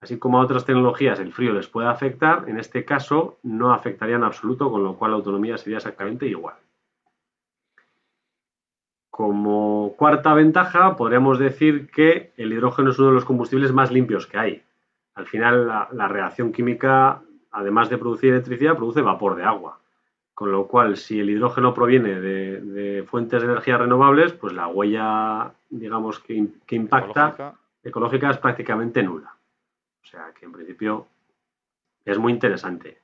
Así 0.00 0.18
como 0.18 0.38
a 0.38 0.42
otras 0.42 0.64
tecnologías 0.64 1.20
el 1.20 1.32
frío 1.32 1.52
les 1.52 1.66
puede 1.66 1.88
afectar, 1.88 2.48
en 2.48 2.58
este 2.58 2.84
caso 2.84 3.38
no 3.42 3.72
afectaría 3.72 4.16
en 4.16 4.24
absoluto, 4.24 4.70
con 4.70 4.82
lo 4.82 4.96
cual 4.96 5.10
la 5.10 5.18
autonomía 5.18 5.58
sería 5.58 5.76
exactamente 5.76 6.26
igual. 6.26 6.54
Como 9.10 9.94
cuarta 9.98 10.32
ventaja, 10.32 10.96
podríamos 10.96 11.38
decir 11.38 11.90
que 11.90 12.32
el 12.38 12.52
hidrógeno 12.52 12.90
es 12.90 12.98
uno 12.98 13.08
de 13.08 13.14
los 13.14 13.26
combustibles 13.26 13.72
más 13.72 13.90
limpios 13.90 14.26
que 14.26 14.38
hay. 14.38 14.62
Al 15.14 15.26
final, 15.26 15.66
la, 15.66 16.08
reacción 16.08 16.52
química, 16.52 17.20
además 17.50 17.90
de 17.90 17.98
producir 17.98 18.32
electricidad, 18.32 18.76
produce 18.76 19.02
vapor 19.02 19.36
de 19.36 19.44
agua. 19.44 19.79
Con 20.40 20.52
lo 20.52 20.68
cual, 20.68 20.96
si 20.96 21.20
el 21.20 21.28
hidrógeno 21.28 21.74
proviene 21.74 22.18
de, 22.18 23.04
fuentes 23.06 23.42
de 23.42 23.46
energía 23.46 23.76
renovables, 23.76 24.32
pues 24.32 24.54
la 24.54 24.68
huella, 24.68 25.52
digamos, 25.68 26.18
que, 26.18 26.46
impacta 26.70 27.58
ecológica 27.84 28.30
es 28.30 28.38
prácticamente 28.38 29.02
nula. 29.02 29.34
O 30.02 30.06
sea 30.06 30.32
que 30.32 30.46
en 30.46 30.52
principio 30.52 31.08
es 32.06 32.18
muy 32.18 32.32
interesante. 32.32 33.02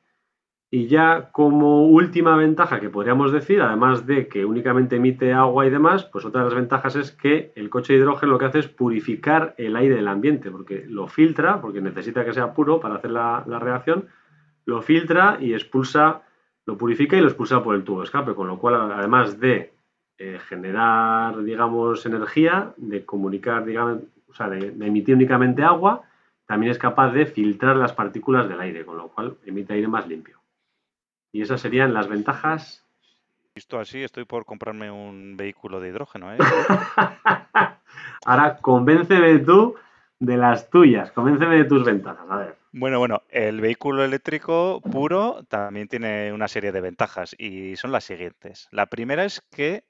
Y 0.71 0.87
ya 0.87 1.29
como 1.31 1.85
última 1.89 2.37
ventaja 2.37 2.81
que 2.81 2.89
podríamos 2.89 3.33
decir, 3.33 3.61
además 3.61 4.07
de 4.07 4.29
que 4.29 4.47
únicamente 4.47 4.97
emite 4.97 5.35
agua 5.35 5.67
y 5.67 5.71
demás, 5.71 6.05
pues 6.05 6.25
otra 6.25 6.41
de 6.41 6.47
las 6.47 6.55
ventajas 6.55 6.97
es 6.97 7.13
que 7.13 7.53
el 7.55 7.69
coche 7.69 7.93
de 7.93 7.99
hidrógeno 7.99 8.33
lo 8.33 8.39
que 8.39 8.47
hace 8.47 8.61
es 8.61 8.69
purificar 8.69 9.55
el 9.59 9.77
aire 9.77 9.97
del 9.97 10.09
ambiente, 10.09 10.51
porque 10.51 10.87
lo 10.89 11.07
filtra, 11.07 11.61
porque 11.61 11.83
necesita 11.83 12.25
que 12.25 12.33
sea 12.33 12.55
puro 12.55 12.81
para 12.81 12.95
hacer 12.95 13.11
la, 13.11 13.45
reacción, 13.61 14.07
lo 14.65 14.81
filtra 14.81 15.37
y 15.39 15.53
expulsa, 15.53 16.23
lo 16.67 16.77
purifica 16.77 17.17
y 17.17 17.21
lo 17.21 17.29
expulsa 17.29 17.63
por 17.63 17.75
el 17.75 17.85
tubo 17.85 18.01
de 18.01 18.05
escape, 18.05 18.35
con 18.35 18.49
lo 18.49 18.59
cual 18.59 18.93
además 18.93 19.41
de 19.41 19.73
eh, 20.19 20.39
generar, 20.49 21.43
digamos, 21.43 22.05
energía, 22.07 22.75
de 22.77 23.05
comunicar, 23.05 23.65
digamos, 23.65 24.03
o 24.29 24.35
sea, 24.35 24.49
de 24.49 24.69
emitir 24.69 25.15
únicamente 25.15 25.63
agua, 25.63 26.03
también 26.47 26.73
es 26.73 26.79
capaz 26.79 27.13
de 27.13 27.27
filtrar 27.27 27.77
las 27.77 27.93
partículas 27.93 28.49
del 28.49 28.61
aire, 28.61 28.85
con 28.85 28.97
lo 28.97 29.09
cual 29.09 29.37
emite 29.45 29.75
aire 29.75 29.89
más 29.89 30.07
limpio. 30.07 30.41
Y 31.33 31.43
esas 31.43 31.61
serían 31.61 31.95
las 31.95 32.09
ventajas. 32.09 32.85
Visto 33.55 33.79
así, 33.79 34.03
estoy 34.03 34.25
por 34.25 34.45
comprarme 34.45 34.91
un 34.91 35.37
vehículo 35.37 35.81
de 35.81 35.89
hidrógeno. 35.89 36.33
¿eh? 36.33 36.39
Ahora, 38.27 38.59
convénceme 38.59 39.39
tú 39.39 39.77
de 40.19 40.37
las 40.37 40.71
tuyas, 40.71 41.11
convénceme 41.13 41.57
de 41.57 41.65
tus 41.65 41.85
ventajas. 41.85 42.27
A 42.29 42.37
ver. 42.37 42.56
Bueno, 42.73 42.99
bueno, 42.99 43.23
el 43.31 43.61
vehículo 43.61 44.05
eléctrico 44.05 44.81
puro 44.83 45.45
también 45.49 45.89
tiene 45.89 46.33
una 46.33 46.49
serie 46.49 46.73
de 46.73 46.81
ventajas 46.81 47.35
y 47.39 47.77
son 47.77 47.93
las 47.93 48.05
siguientes. 48.05 48.69
La 48.71 48.87
primera 48.87 49.25
es 49.25 49.41
que 49.51 49.85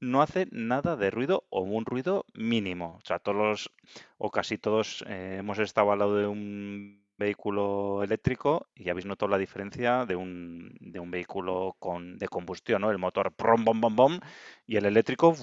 no 0.00 0.22
hace 0.22 0.46
nada 0.50 0.96
de 0.96 1.10
ruido 1.10 1.46
o 1.50 1.62
un 1.62 1.86
ruido 1.86 2.26
mínimo. 2.34 2.96
O 3.02 3.06
sea, 3.06 3.18
todos 3.18 3.72
o 4.18 4.30
casi 4.30 4.58
todos 4.58 5.04
eh, 5.08 5.36
hemos 5.40 5.58
estado 5.58 5.92
al 5.92 6.00
lado 6.00 6.16
de 6.16 6.26
un 6.26 7.07
vehículo 7.18 8.02
eléctrico 8.02 8.66
y 8.74 8.88
habéis 8.88 9.06
notado 9.06 9.30
la 9.30 9.38
diferencia 9.38 10.06
de 10.06 10.16
un, 10.16 10.76
de 10.80 11.00
un 11.00 11.10
vehículo 11.10 11.76
con, 11.78 12.18
de 12.18 12.28
combustión, 12.28 12.82
¿no? 12.82 12.90
El 12.90 12.98
motor 12.98 13.32
prom, 13.32 13.64
bom, 13.64 13.80
bom, 13.80 13.96
bom 13.96 14.18
y 14.66 14.76
el 14.76 14.86
eléctrico 14.86 15.34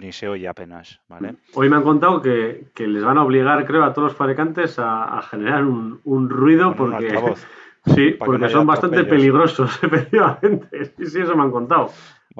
ni 0.00 0.12
se 0.12 0.28
oye 0.28 0.48
apenas, 0.48 1.00
¿vale? 1.08 1.36
Hoy 1.54 1.68
me 1.68 1.76
han 1.76 1.82
contado 1.82 2.20
que, 2.20 2.70
les 2.76 3.04
van 3.04 3.18
a 3.18 3.24
obligar, 3.24 3.64
creo, 3.66 3.84
a 3.84 3.92
todos 3.92 4.08
los 4.08 4.16
fabricantes 4.16 4.76
a, 4.78 5.22
generar 5.22 5.64
un, 5.64 6.30
ruido 6.30 6.74
porque... 6.74 7.14
sí, 7.94 8.16
porque 8.18 8.48
son 8.48 8.66
bastante 8.66 9.04
peligrosos, 9.04 9.78
efectivamente. 9.82 10.84
Sí, 10.96 11.06
sí, 11.06 11.20
eso 11.20 11.36
me 11.36 11.42
han 11.42 11.52
contado 11.52 11.90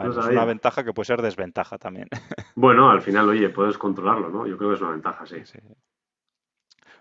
es 0.06 0.16
una 0.16 0.44
ventaja 0.44 0.84
que 0.84 0.92
puede 0.92 1.06
ser 1.06 1.22
desventaja 1.22 1.78
también. 1.78 2.08
Bueno, 2.54 2.90
al 2.90 3.02
final, 3.02 3.28
oye, 3.28 3.48
puedes 3.48 3.78
controlarlo, 3.78 4.30
¿no? 4.30 4.46
Yo 4.46 4.56
creo 4.56 4.70
que 4.70 4.76
es 4.76 4.82
una 4.82 4.92
ventaja, 4.92 5.26
sí. 5.26 5.36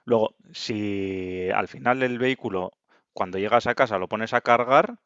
Luego, 0.09 0.35
si 0.53 1.49
al 1.53 1.67
final 1.67 2.01
el 2.01 2.17
vehículo, 2.17 2.71
cuando 3.13 3.37
llegas 3.39 3.67
a 3.67 3.75
casa, 3.75 3.99
lo 3.99 4.07
pones 4.07 4.33
a 4.33 4.41
cargar, 4.41 4.99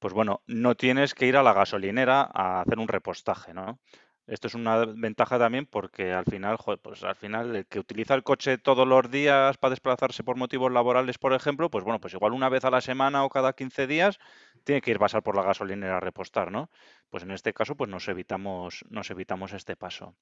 pues 0.00 0.14
bueno, 0.14 0.42
no 0.46 0.74
tienes 0.76 1.14
que 1.14 1.26
ir 1.26 1.36
a 1.36 1.42
la 1.44 1.52
gasolinera 1.54 2.22
a 2.34 2.62
hacer 2.62 2.78
un 2.78 2.88
repostaje, 2.88 3.54
¿no? 3.54 3.80
Esto 4.26 4.48
es 4.48 4.54
una 4.54 4.84
ventaja 4.86 5.38
también 5.38 5.66
porque 5.66 6.12
al 6.12 6.24
final, 6.26 6.58
pues 6.82 7.04
al 7.04 7.16
final 7.16 7.56
el 7.56 7.66
que 7.66 7.80
utiliza 7.80 8.14
el 8.14 8.22
coche 8.24 8.58
todos 8.58 8.86
los 8.88 9.10
días 9.10 9.58
para 9.58 9.70
desplazarse 9.72 10.24
por 10.24 10.36
motivos 10.36 10.72
laborales, 10.72 11.18
por 11.18 11.34
ejemplo, 11.34 11.70
pues 11.70 11.84
bueno, 11.84 12.00
pues 12.00 12.14
igual 12.14 12.32
una 12.34 12.48
vez 12.50 12.64
a 12.64 12.70
la 12.70 12.80
semana 12.82 13.24
o 13.24 13.30
cada 13.30 13.54
15 13.54 13.86
días 13.88 14.18
tiene 14.64 14.80
que 14.82 14.92
ir 14.92 14.98
a 14.98 15.00
pasar 15.00 15.22
por 15.24 15.36
la 15.36 15.42
gasolinera 15.44 15.98
a 15.98 16.00
repostar, 16.00 16.52
¿no? 16.52 16.70
Pues 17.10 17.24
en 17.24 17.32
este 17.32 17.52
caso, 17.54 17.76
pues 17.76 17.90
nos 17.90 18.08
evitamos, 18.08 18.84
nos 18.90 19.10
evitamos 19.10 19.52
este 19.54 19.76
paso. 19.76 20.16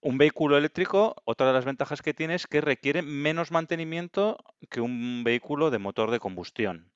Un 0.00 0.18
vehículo 0.18 0.56
eléctrico, 0.56 1.16
otra 1.24 1.48
de 1.48 1.52
las 1.52 1.64
ventajas 1.64 2.02
que 2.02 2.14
tiene 2.14 2.34
es 2.34 2.46
que 2.46 2.60
requiere 2.60 3.02
menos 3.02 3.50
mantenimiento 3.50 4.38
que 4.70 4.80
un 4.80 5.24
vehículo 5.24 5.70
de 5.70 5.78
motor 5.78 6.10
de 6.10 6.20
combustión. 6.20 6.92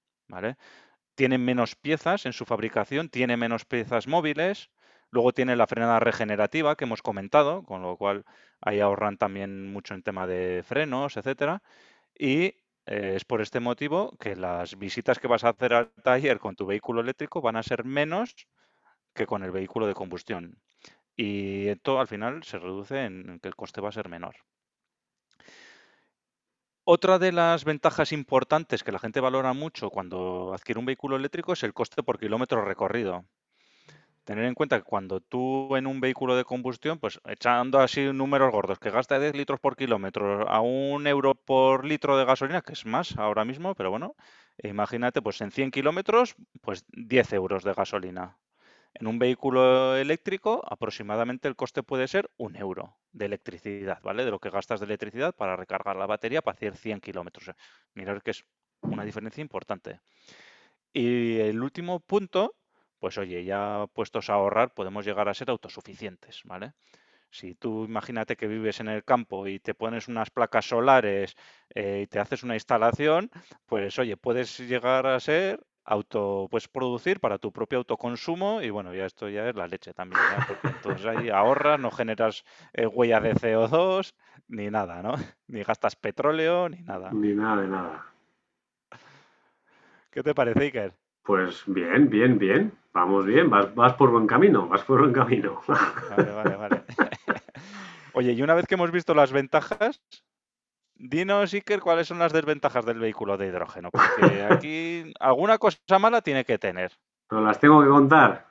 Tiene 1.15 1.39
menos 1.39 1.75
piezas 1.75 2.27
en 2.27 2.33
su 2.33 2.45
fabricación, 2.45 3.09
tiene 3.09 3.37
menos 3.37 3.65
piezas 3.65 4.07
móviles, 4.07 4.71
Luego 5.13 5.33
tiene 5.33 5.57
la 5.57 5.67
frenada 5.67 6.01
regenerativa 6.01 6.75
que 6.75 6.85
hemos 6.85 7.03
comentado, 7.03 7.65
con 7.65 7.83
lo 7.83 7.99
cual 7.99 8.25
ahí 8.63 8.81
ahorran 8.81 9.19
también 9.19 9.71
mucho 9.71 9.93
en 9.95 10.03
tema 10.03 10.27
de 10.27 10.63
frenos, 10.65 11.19
etcétera. 11.19 11.63
Y 12.19 12.57
eh, 12.87 13.15
es 13.17 13.25
por 13.27 13.43
este 13.43 13.61
motivo 13.61 14.17
que 14.19 14.37
las 14.37 14.79
visitas 14.79 15.19
que 15.19 15.29
vas 15.29 15.45
a 15.45 15.51
hacer 15.51 15.75
al 15.75 15.93
taller 16.03 16.39
con 16.41 16.57
tu 16.57 16.67
vehículo 16.67 17.03
eléctrico 17.03 17.43
van 17.43 17.57
a 17.57 17.63
ser 17.63 17.85
menos 17.85 18.49
que 19.15 19.27
con 19.27 19.43
el 19.45 19.51
vehículo 19.51 19.87
de 19.87 19.95
combustión. 19.95 20.59
Y 21.17 21.69
esto 21.69 22.01
al 22.01 22.09
final 22.09 22.43
se 22.45 22.59
reduce 22.59 23.05
en 23.05 23.39
que 23.41 23.49
el 23.49 23.57
coste 23.57 23.81
va 23.81 23.91
a 23.91 23.93
ser 23.93 24.09
menor. 24.09 24.37
Otra 26.85 27.19
de 27.19 27.33
las 27.33 27.65
ventajas 27.65 28.13
importantes 28.13 28.83
que 28.83 28.93
la 28.93 28.99
gente 28.99 29.21
valora 29.21 29.53
mucho 29.53 29.91
cuando 29.91 30.53
adquiere 30.53 30.81
un 30.81 30.87
vehículo 30.87 31.17
eléctrico 31.17 31.53
es 31.53 31.63
el 31.63 31.75
coste 31.75 32.03
por 32.03 32.19
kilómetro 32.19 32.65
recorrido 32.65 33.25
tener 34.25 34.45
en 34.45 34.55
cuenta 34.55 34.79
que 34.79 34.85
cuando 34.85 35.21
tú 35.21 35.77
en 35.77 35.87
un 35.87 36.01
vehículo 36.01 36.37
de 36.37 36.45
combustión, 36.45 36.99
pues 36.99 37.21
echando 37.25 37.81
así 37.81 38.13
números 38.13 38.53
gordos, 38.53 38.79
que 38.79 38.91
gasta 38.91 39.19
10 39.19 39.35
litros 39.35 39.61
por 39.61 39.77
kilómetro 39.77 40.49
a 40.49 40.61
un 40.61 41.07
euro 41.07 41.35
por 41.35 41.85
litro 41.85 42.17
de 42.17 42.25
gasolina, 42.25 42.63
que 42.63 42.73
es 42.73 42.87
más 42.87 43.17
ahora 43.19 43.45
mismo, 43.45 43.75
pero 43.75 43.91
bueno, 43.91 44.15
imagínate, 44.63 45.23
pues 45.23 45.41
en 45.41 45.51
100 45.51 45.71
kilómetros, 45.71 46.37
pues 46.61 46.85
10 46.93 47.33
euros 47.33 47.65
de 47.65 47.75
gasolina. 47.75 48.39
En 48.95 49.07
un 49.07 49.19
vehículo 49.19 49.97
eléctrico, 49.97 50.63
aproximadamente 50.69 51.49
el 51.49 51.57
coste 51.57 51.83
puede 51.83 52.09
ser 52.09 52.31
un 52.37 52.57
euro 52.57 52.97
de 53.13 53.27
electricidad, 53.27 54.01
¿vale? 54.03 54.25
De 54.25 54.31
lo 54.31 54.39
que 54.39 54.51
gastas 54.51 54.81
de 54.81 54.87
electricidad 54.87 55.35
para 55.35 55.57
recargar 55.57 55.97
la 55.97 56.07
batería 56.07 56.43
para 56.43 56.57
hacer 56.57 56.77
100 56.77 57.01
kilómetros. 57.01 57.51
Mirar 57.95 58.23
que 58.23 58.33
es 58.33 58.45
una 58.83 59.05
diferencia 59.05 59.41
importante. 59.41 60.01
Y 60.93 61.39
el 61.39 61.63
último 61.63 62.01
punto 62.01 62.57
pues 63.03 63.19
oye, 63.19 63.45
ya 63.45 63.87
puestos 63.95 64.31
a 64.31 64.35
ahorrar 64.35 64.75
podemos 64.75 65.05
llegar 65.05 65.29
a 65.29 65.35
ser 65.35 65.51
autosuficientes, 65.51 66.43
¿vale? 66.45 66.75
Si 67.31 67.57
tú 67.57 67.85
imagínate 67.85 68.37
que 68.37 68.47
vives 68.47 68.79
en 68.79 68.87
el 68.89 69.03
campo 69.05 69.49
y 69.49 69.59
te 69.59 69.75
pones 69.75 70.07
unas 70.07 70.31
placas 70.31 70.67
solares 70.67 71.35
eh, 71.75 72.03
y 72.05 72.07
te 72.07 72.21
haces 72.21 72.45
una 72.45 72.55
instalación, 72.55 73.29
pues 73.67 73.99
oye, 73.99 74.17
puedes 74.17 74.57
llegar 74.61 75.09
a 75.09 75.19
ser 75.19 75.61
auto, 75.85 76.49
puedes 76.51 76.69
producir 76.69 77.21
para 77.21 77.39
tu 77.39 77.53
propio 77.53 77.79
autoconsumo 77.79 78.63
y 78.63 78.71
bueno, 78.71 78.95
ya 78.95 79.07
esto 79.07 79.29
ya 79.29 79.49
es 79.49 79.57
la 79.57 79.67
leche 79.67 79.93
también, 79.93 80.21
porque 80.47 80.69
entonces 80.69 81.07
ahí 81.07 81.29
ahorras, 81.29 81.81
no 81.81 81.91
generas 81.91 82.45
eh, 82.73 82.87
huella 82.87 83.21
de 83.21 83.35
CO2 83.35 84.15
ni 84.49 84.71
nada, 84.71 85.03
¿no? 85.03 85.15
Ni 85.49 85.63
gastas 85.63 85.97
petróleo 85.97 86.69
ni 86.69 86.83
nada. 86.83 87.11
Ni 87.13 87.35
nada 87.35 87.63
de 87.63 87.69
nada. 87.69 88.07
¿Qué 90.11 90.23
te 90.23 90.35
parece, 90.35 90.65
Iker? 90.65 90.93
Pues 91.25 91.63
bien, 91.67 92.11
bien, 92.11 92.39
bien. 92.39 92.73
Vamos 92.93 93.25
bien, 93.25 93.49
vas, 93.49 93.75
vas 93.75 93.95
por 93.95 94.11
buen 94.11 94.27
camino, 94.27 94.69
vas 94.69 94.83
por 94.83 95.01
buen 95.01 95.13
camino. 95.13 95.63
Vale, 95.67 96.31
vale, 96.33 96.57
vale. 96.57 96.83
Oye, 98.13 98.33
y 98.33 98.43
una 98.43 98.55
vez 98.55 98.67
que 98.67 98.75
hemos 98.75 98.91
visto 98.91 99.15
las 99.15 99.33
ventajas, 99.33 100.03
dinos, 101.03 101.53
Iker, 101.53 101.81
cuáles 101.81 102.07
son 102.07 102.19
las 102.19 102.33
desventajas 102.33 102.87
del 102.87 102.99
vehículo 102.99 103.37
de 103.37 103.49
hidrógeno, 103.49 103.91
porque 103.91 104.43
aquí 104.45 105.13
alguna 105.21 105.59
cosa 105.59 105.99
mala 105.99 106.23
tiene 106.23 106.45
que 106.45 106.59
tener. 106.59 106.93
¿Pero 107.29 107.43
las 107.43 107.59
tengo 107.59 107.83
que 107.83 107.89
contar? 107.89 108.47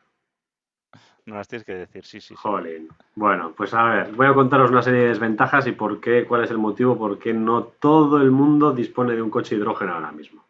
No 1.26 1.36
las 1.36 1.48
tienes 1.48 1.66
que 1.66 1.74
decir, 1.74 2.04
sí, 2.04 2.20
sí, 2.20 2.30
sí. 2.30 2.36
Jolín. 2.36 2.90
Bueno, 3.16 3.54
pues 3.56 3.74
a 3.74 3.84
ver, 3.84 4.12
voy 4.14 4.28
a 4.28 4.34
contaros 4.34 4.72
una 4.72 4.82
serie 4.82 5.02
de 5.02 5.08
desventajas 5.10 5.66
y 5.68 5.72
por 5.72 6.02
qué, 6.02 6.26
cuál 6.26 6.44
es 6.44 6.52
el 6.52 6.58
motivo 6.58 6.98
por 6.98 7.20
qué 7.20 7.34
no 7.34 7.64
todo 7.64 8.18
el 8.22 8.32
mundo 8.32 8.74
dispone 8.74 9.14
de 9.14 9.22
un 9.22 9.30
coche 9.30 9.56
de 9.56 9.62
hidrógeno 9.62 9.94
ahora 9.94 10.12
mismo. 10.12 10.44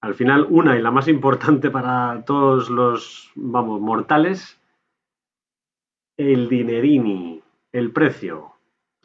Al 0.00 0.14
final, 0.14 0.46
una 0.48 0.76
y 0.76 0.82
la 0.82 0.90
más 0.90 1.08
importante 1.08 1.70
para 1.70 2.24
todos 2.24 2.70
los, 2.70 3.32
vamos, 3.34 3.80
mortales, 3.80 4.60
el 6.16 6.48
dinerini, 6.48 7.42
el 7.72 7.90
precio. 7.90 8.53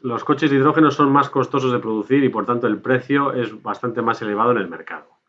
Los 0.02 0.24
coches 0.24 0.50
de 0.50 0.56
hidrógeno 0.56 0.90
son 0.90 1.12
más 1.12 1.28
costosos 1.28 1.72
de 1.72 1.78
producir 1.78 2.24
y 2.24 2.30
por 2.30 2.46
tanto 2.46 2.66
el 2.66 2.80
precio 2.80 3.32
es 3.34 3.62
bastante 3.62 4.00
más 4.00 4.22
elevado 4.22 4.52
en 4.52 4.58
el 4.58 4.68
mercado. 4.68 5.20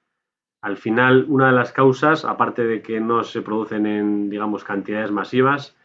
Al 0.62 0.78
final, 0.78 1.26
una 1.28 1.48
de 1.48 1.54
las 1.54 1.72
causas, 1.74 2.24
aparte 2.24 2.64
de 2.66 2.82
que 2.82 3.00
no 3.00 3.24
se 3.24 3.42
producen 3.42 3.86
en, 3.86 4.30
digamos, 4.30 4.64
cantidades 4.64 5.12
masivas, 5.12 5.76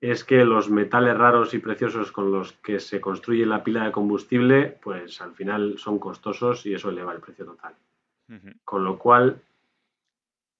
es 0.00 0.24
que 0.24 0.44
los 0.44 0.68
metales 0.68 1.16
raros 1.16 1.54
y 1.54 1.58
preciosos 1.58 2.12
con 2.12 2.30
los 2.30 2.52
que 2.52 2.78
se 2.78 3.00
construye 3.00 3.46
la 3.46 3.64
pila 3.64 3.84
de 3.84 3.92
combustible, 3.92 4.78
pues 4.82 5.20
al 5.22 5.32
final 5.32 5.78
son 5.78 5.98
costosos 5.98 6.66
y 6.66 6.74
eso 6.74 6.90
eleva 6.90 7.12
el 7.12 7.20
precio 7.20 7.46
total. 7.46 7.74
Con 8.64 8.84
lo 8.84 8.98
cual, 8.98 9.40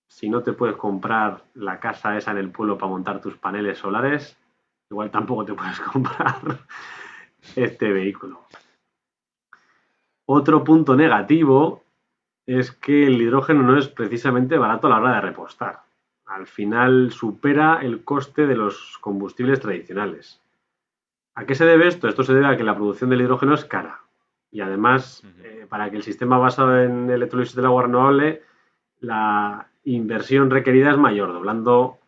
si 0.09 0.31
no 0.31 0.43
te 0.43 0.53
puedes 0.53 0.77
comprar 0.77 1.43
la 1.55 1.79
casa 1.79 2.17
esa 2.17 2.31
en 2.31 2.39
el 2.39 2.51
pueblo 2.51 2.79
para 2.79 2.91
montar 2.91 3.21
tus 3.21 3.37
paneles 3.37 3.79
solares, 3.79 4.39
igual 4.89 5.11
tampoco 5.11 5.45
te 5.45 5.55
puedes 5.55 5.79
comprar 5.93 6.41
este 7.55 7.93
vehículo. 7.93 8.47
Otro 10.27 10.65
punto 10.65 10.97
negativo 10.97 11.85
es 12.47 12.73
que 12.73 13.07
el 13.07 13.21
hidrógeno 13.21 13.63
no 13.63 13.79
es 13.79 13.89
precisamente 13.89 14.59
barato 14.59 14.87
a 14.87 14.91
la 14.91 14.97
hora 14.99 15.15
de 15.15 15.21
repostar. 15.21 15.81
Al 16.27 16.47
final 16.47 17.13
supera 17.13 17.81
el 17.83 18.03
coste 18.03 18.47
de 18.47 18.57
los 18.57 18.99
combustibles 18.99 19.61
tradicionales. 19.61 20.41
¿A 21.35 21.45
qué 21.45 21.55
se 21.55 21.67
debe 21.67 21.87
esto? 21.87 22.09
Esto 22.09 22.25
se 22.25 22.35
debe 22.35 22.47
a 22.47 22.57
que 22.57 22.65
la 22.65 22.75
producción 22.75 23.11
del 23.11 23.21
hidrógeno 23.21 23.55
es 23.55 23.65
cara. 23.65 24.01
Y 24.51 24.61
además, 24.61 25.23
eh, 25.43 25.67
para 25.69 25.91
que 25.91 25.97
el 25.97 26.03
sistema 26.03 26.39
basado 26.39 26.81
en 26.81 27.11
electrolisis 27.11 27.55
del 27.55 27.67
agua 27.67 27.83
renovable, 27.83 28.43
la 29.01 29.69
inversión 29.85 30.51
requerida 30.51 30.91
es 30.91 30.99
mayor, 30.99 31.33
doblando, 31.33 31.99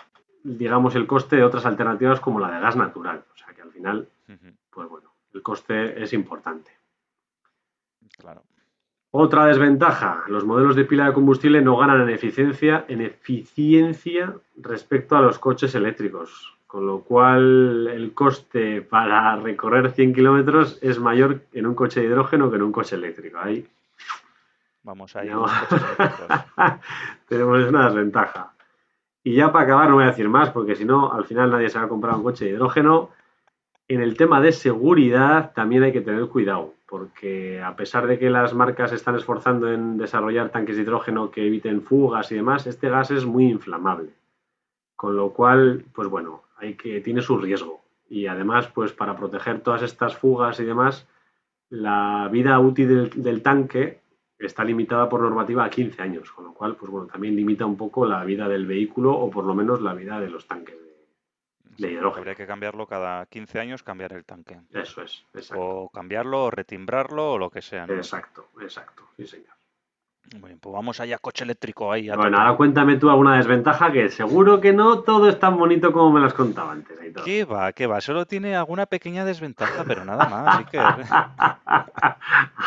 digamos, 0.42 0.94
el 0.94 1.06
coste 1.06 1.36
de 1.36 1.44
otras 1.44 1.66
alternativas 1.66 2.20
como 2.20 2.40
la 2.40 2.50
de 2.50 2.60
gas 2.60 2.76
natural. 2.76 3.24
O 3.32 3.36
sea 3.36 3.54
que 3.54 3.62
al 3.62 3.70
final, 3.70 4.08
pues 4.70 4.88
bueno, 4.88 5.07
el 5.34 5.42
coste 5.42 6.02
es 6.02 6.12
importante. 6.12 6.70
Claro. 8.16 8.42
Otra 9.10 9.46
desventaja, 9.46 10.24
los 10.28 10.44
modelos 10.44 10.76
de 10.76 10.84
pila 10.84 11.06
de 11.06 11.12
combustible 11.14 11.62
no 11.62 11.76
ganan 11.76 12.02
en 12.02 12.10
eficiencia, 12.10 12.84
en 12.88 13.00
eficiencia 13.00 14.34
respecto 14.56 15.16
a 15.16 15.22
los 15.22 15.38
coches 15.38 15.74
eléctricos, 15.74 16.58
con 16.66 16.86
lo 16.86 17.00
cual 17.00 17.88
el 17.88 18.12
coste 18.12 18.82
para 18.82 19.36
recorrer 19.36 19.92
100 19.92 20.14
kilómetros 20.14 20.78
es 20.82 20.98
mayor 20.98 21.40
en 21.52 21.66
un 21.66 21.74
coche 21.74 22.00
de 22.00 22.06
hidrógeno 22.06 22.50
que 22.50 22.56
en 22.56 22.62
un 22.62 22.72
coche 22.72 22.96
eléctrico. 22.96 23.38
Ahí 23.38 23.66
Vamos 24.88 25.14
ahí. 25.16 25.28
No. 25.28 25.44
tenemos 27.28 27.68
una 27.68 27.86
desventaja. 27.86 28.54
Y 29.22 29.34
ya 29.34 29.52
para 29.52 29.66
acabar 29.66 29.90
no 29.90 29.96
voy 29.96 30.04
a 30.04 30.08
decir 30.08 30.30
más, 30.30 30.48
porque 30.48 30.76
si 30.76 30.86
no, 30.86 31.12
al 31.12 31.26
final 31.26 31.50
nadie 31.50 31.68
se 31.68 31.78
va 31.78 31.84
a 31.84 31.88
comprar 31.88 32.14
un 32.14 32.22
coche 32.22 32.46
de 32.46 32.52
hidrógeno. 32.52 33.10
En 33.90 34.02
el 34.02 34.18
tema 34.18 34.42
de 34.42 34.52
seguridad 34.52 35.52
también 35.54 35.82
hay 35.82 35.92
que 35.92 36.02
tener 36.02 36.26
cuidado, 36.26 36.74
porque 36.86 37.62
a 37.62 37.74
pesar 37.74 38.06
de 38.06 38.18
que 38.18 38.28
las 38.28 38.52
marcas 38.52 38.92
están 38.92 39.16
esforzando 39.16 39.72
en 39.72 39.96
desarrollar 39.96 40.50
tanques 40.50 40.76
de 40.76 40.82
hidrógeno 40.82 41.30
que 41.30 41.46
eviten 41.46 41.80
fugas 41.80 42.30
y 42.30 42.34
demás, 42.34 42.66
este 42.66 42.90
gas 42.90 43.10
es 43.10 43.24
muy 43.24 43.46
inflamable. 43.46 44.10
Con 44.94 45.16
lo 45.16 45.32
cual, 45.32 45.86
pues 45.94 46.06
bueno, 46.06 46.42
hay 46.58 46.74
que, 46.74 47.00
tiene 47.00 47.22
su 47.22 47.38
riesgo. 47.38 47.80
Y 48.10 48.26
además, 48.26 48.68
pues 48.74 48.92
para 48.92 49.16
proteger 49.16 49.60
todas 49.60 49.80
estas 49.80 50.14
fugas 50.14 50.60
y 50.60 50.64
demás, 50.64 51.08
la 51.70 52.28
vida 52.30 52.60
útil 52.60 52.88
del, 52.88 53.22
del 53.22 53.42
tanque 53.42 54.00
está 54.38 54.64
limitada 54.64 55.08
por 55.08 55.22
normativa 55.22 55.64
a 55.64 55.70
15 55.70 56.02
años, 56.02 56.30
con 56.30 56.44
lo 56.44 56.52
cual, 56.52 56.76
pues 56.76 56.90
bueno, 56.90 57.06
también 57.06 57.34
limita 57.34 57.64
un 57.64 57.78
poco 57.78 58.04
la 58.04 58.22
vida 58.24 58.48
del 58.48 58.66
vehículo 58.66 59.12
o 59.12 59.30
por 59.30 59.46
lo 59.46 59.54
menos 59.54 59.80
la 59.80 59.94
vida 59.94 60.20
de 60.20 60.28
los 60.28 60.46
tanques. 60.46 60.87
De- 61.78 61.92
hidrógeno. 61.92 62.18
Habría 62.18 62.34
que 62.34 62.46
cambiarlo 62.46 62.86
cada 62.86 63.24
15 63.26 63.58
años, 63.60 63.82
cambiar 63.82 64.12
el 64.12 64.24
tanque. 64.24 64.60
Eso 64.72 65.02
es, 65.02 65.24
exacto. 65.34 65.62
O 65.64 65.88
cambiarlo, 65.90 66.44
o 66.44 66.50
retimbrarlo, 66.50 67.32
o 67.32 67.38
lo 67.38 67.50
que 67.50 67.62
sea. 67.62 67.86
¿no? 67.86 67.94
Exacto, 67.94 68.48
exacto, 68.60 69.04
sí 69.16 69.26
señor. 69.26 69.54
Muy 70.34 70.48
bien, 70.50 70.58
pues 70.58 70.74
vamos 70.74 71.00
allá, 71.00 71.16
coche 71.18 71.44
eléctrico 71.44 71.90
ahí. 71.90 72.10
a 72.10 72.16
Bueno, 72.16 72.36
ahora 72.38 72.54
cuéntame 72.54 72.96
tú 72.96 73.08
alguna 73.08 73.38
desventaja 73.38 73.90
que 73.90 74.10
seguro 74.10 74.60
que 74.60 74.74
no 74.74 75.00
todo 75.00 75.26
es 75.28 75.38
tan 75.38 75.56
bonito 75.56 75.90
como 75.90 76.12
me 76.12 76.20
lo 76.20 76.26
has 76.26 76.34
contado 76.34 76.70
antes. 76.70 76.98
¿Qué 77.24 77.44
va? 77.44 77.72
¿Qué 77.72 77.86
va? 77.86 78.00
Solo 78.02 78.26
tiene 78.26 78.54
alguna 78.54 78.84
pequeña 78.84 79.24
desventaja, 79.24 79.84
pero 79.84 80.04
nada 80.04 80.28
más. 80.28 80.58
Iker. 80.58 80.80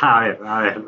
a 0.01 0.19
ver, 0.21 0.39
a 0.43 0.59
ver. 0.61 0.83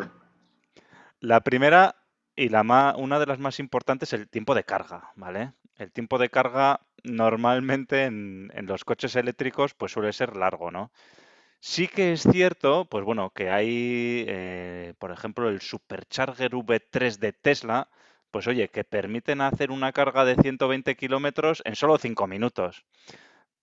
La 1.20 1.42
primera 1.42 1.96
y 2.36 2.50
la 2.50 2.64
más, 2.64 2.96
una 2.98 3.20
de 3.20 3.28
las 3.28 3.38
más 3.38 3.60
importantes 3.60 4.12
es 4.12 4.20
el 4.20 4.28
tiempo 4.28 4.56
de 4.56 4.64
carga, 4.64 5.12
¿vale? 5.16 5.54
El 5.78 5.92
tiempo 5.92 6.18
de 6.20 6.30
carga 6.30 6.82
normalmente 7.04 8.06
en, 8.06 8.50
los 8.68 8.86
coches 8.86 9.16
eléctricos 9.16 9.74
pues 9.74 9.92
suele 9.92 10.14
ser 10.14 10.36
largo, 10.36 10.72
¿no? 10.72 10.92
Sí 11.60 11.88
que 11.88 12.14
es 12.14 12.24
cierto, 12.24 12.86
pues 12.86 13.06
bueno, 13.06 13.32
que 13.32 13.50
hay, 13.50 14.26
eh, 14.28 14.94
por 15.00 15.12
ejemplo, 15.12 15.50
el 15.50 15.62
Supercharger 15.62 16.52
V3 16.52 17.20
de 17.20 17.34
Tesla, 17.34 17.90
pues 18.32 18.48
oye, 18.48 18.70
que 18.70 18.84
permiten 18.84 19.42
hacer 19.42 19.72
una 19.72 19.94
carga 19.94 20.26
de 20.26 20.36
120 20.36 20.96
kilómetros 20.96 21.62
en 21.66 21.76
solo 21.76 21.98
5 21.98 22.28
minutos. 22.28 22.86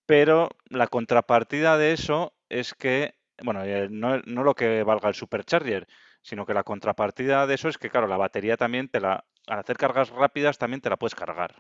Pero 0.06 0.50
la 0.68 0.88
contrapartida 0.88 1.78
de 1.78 1.92
eso 1.92 2.34
es 2.48 2.74
que, 2.74 3.14
bueno, 3.42 3.64
eh, 3.64 3.88
no, 3.90 4.18
no 4.26 4.44
lo 4.44 4.54
que 4.54 4.82
valga 4.82 5.08
el 5.08 5.14
Supercharger, 5.14 5.86
sino 6.22 6.46
que 6.46 6.54
la 6.54 6.64
contrapartida 6.64 7.46
de 7.46 7.54
eso 7.54 7.68
es 7.68 7.78
que, 7.78 7.90
claro, 7.90 8.06
la 8.06 8.16
batería 8.16 8.56
también 8.56 8.88
te 8.88 9.00
la, 9.00 9.24
al 9.46 9.58
hacer 9.60 9.76
cargas 9.76 10.10
rápidas 10.10 10.58
también 10.58 10.80
te 10.80 10.90
la 10.90 10.96
puedes 10.96 11.14
cargar. 11.14 11.54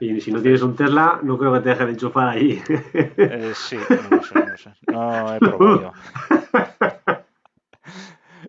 Y 0.00 0.20
si 0.20 0.32
no 0.32 0.42
tienes 0.42 0.62
un 0.62 0.74
Tesla, 0.74 1.20
no 1.22 1.38
creo 1.38 1.52
que 1.52 1.60
te 1.60 1.68
dejen 1.70 1.88
enchufar 1.90 2.28
allí. 2.28 2.60
Eh, 3.16 3.52
sí, 3.54 3.78
no 4.10 4.22
sé, 4.22 4.34
no 4.34 4.56
sé. 4.56 4.74
No 4.90 5.34
he 5.34 5.38
probado. 5.38 5.92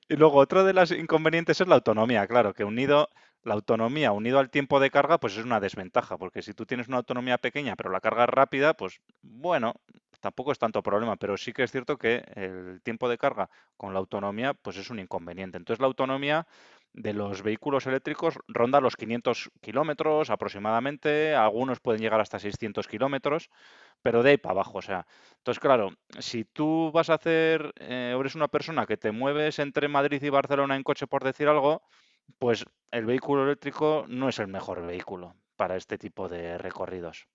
Y 0.08 0.16
luego 0.18 0.38
otro 0.38 0.64
de 0.64 0.74
los 0.74 0.92
inconvenientes 0.92 1.60
es 1.62 1.68
la 1.68 1.76
autonomía, 1.76 2.28
claro, 2.28 2.54
que 2.54 2.64
unido, 2.64 3.10
la 3.44 3.56
autonomía 3.56 4.12
unido 4.12 4.40
al 4.40 4.50
tiempo 4.50 4.80
de 4.80 4.92
carga, 4.92 5.18
pues 5.20 5.36
es 5.38 5.44
una 5.44 5.60
desventaja, 5.60 6.18
porque 6.18 6.42
si 6.42 6.54
tú 6.54 6.66
tienes 6.66 6.88
una 6.88 6.98
autonomía 6.98 7.38
pequeña, 7.38 7.76
pero 7.76 7.90
la 7.90 8.02
carga 8.02 8.24
es 8.24 8.30
rápida, 8.30 8.76
pues 8.76 9.02
bueno, 9.22 9.74
tampoco 10.20 10.52
es 10.52 10.60
tanto 10.60 10.84
problema, 10.84 11.16
pero 11.16 11.38
sí 11.38 11.54
que 11.54 11.64
es 11.64 11.72
cierto 11.72 11.98
que 11.98 12.24
el 12.36 12.82
tiempo 12.82 13.10
de 13.10 13.18
carga 13.18 13.50
con 13.78 13.94
la 13.94 14.00
autonomía, 14.00 14.54
pues 14.54 14.78
es 14.78 14.90
un 14.90 15.00
inconveniente. 15.00 15.58
Entonces 15.58 15.80
la 15.80 15.88
autonomía 15.88 16.46
de 16.96 17.14
los 17.14 17.42
vehículos 17.44 17.86
eléctricos 17.88 18.40
ronda 18.48 18.80
los 18.80 18.96
500 18.96 19.52
kilómetros 19.62 20.30
aproximadamente, 20.30 21.36
algunos 21.36 21.82
pueden 21.82 22.02
llegar 22.02 22.22
hasta 22.22 22.40
600 22.40 22.88
kilómetros, 22.88 23.50
pero 24.02 24.24
de 24.24 24.32
ahí 24.32 24.38
para 24.38 24.54
abajo, 24.54 24.78
o 24.78 24.82
sea. 24.82 25.06
Entonces, 25.38 25.60
claro, 25.60 25.90
si 26.20 26.46
tú 26.46 26.92
vas 26.94 27.10
a 27.10 27.16
hacer, 27.16 27.74
eh, 27.80 28.14
o 28.16 28.22
eres 28.22 28.36
una 28.36 28.48
persona 28.48 28.86
que 28.86 28.98
te 28.98 29.12
mueves 29.12 29.60
entre 29.60 29.90
Madrid 29.90 30.24
y 30.24 30.30
Barcelona 30.30 30.76
en 30.78 30.84
coche, 30.84 31.06
por 31.06 31.24
decir 31.24 31.50
algo, 31.50 31.82
pues 32.40 32.66
el 32.92 33.06
vehículo 33.06 33.44
eléctrico 33.44 34.06
no 34.08 34.30
es 34.30 34.40
el 34.40 34.48
mejor 34.48 34.86
vehículo 34.86 35.36
para 35.58 35.76
este 35.76 35.98
tipo 35.98 36.30
de 36.30 36.58
recorridos. 36.58 37.28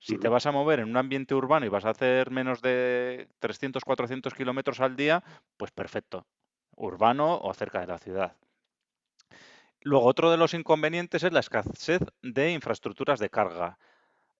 Si 0.00 0.18
te 0.18 0.28
vas 0.28 0.46
a 0.46 0.52
mover 0.52 0.80
en 0.80 0.88
un 0.88 0.96
ambiente 0.96 1.34
urbano 1.34 1.66
y 1.66 1.68
vas 1.68 1.84
a 1.84 1.90
hacer 1.90 2.30
menos 2.30 2.62
de 2.62 3.28
300, 3.40 3.84
400 3.84 4.32
kilómetros 4.32 4.80
al 4.80 4.96
día, 4.96 5.22
pues 5.58 5.70
perfecto, 5.70 6.26
urbano 6.76 7.38
o 7.38 7.52
cerca 7.52 7.80
de 7.80 7.86
la 7.86 7.98
ciudad. 7.98 8.36
Luego, 9.82 10.06
otro 10.06 10.30
de 10.30 10.36
los 10.36 10.54
inconvenientes 10.54 11.22
es 11.22 11.32
la 11.32 11.40
escasez 11.40 12.02
de 12.22 12.52
infraestructuras 12.52 13.18
de 13.18 13.30
carga. 13.30 13.78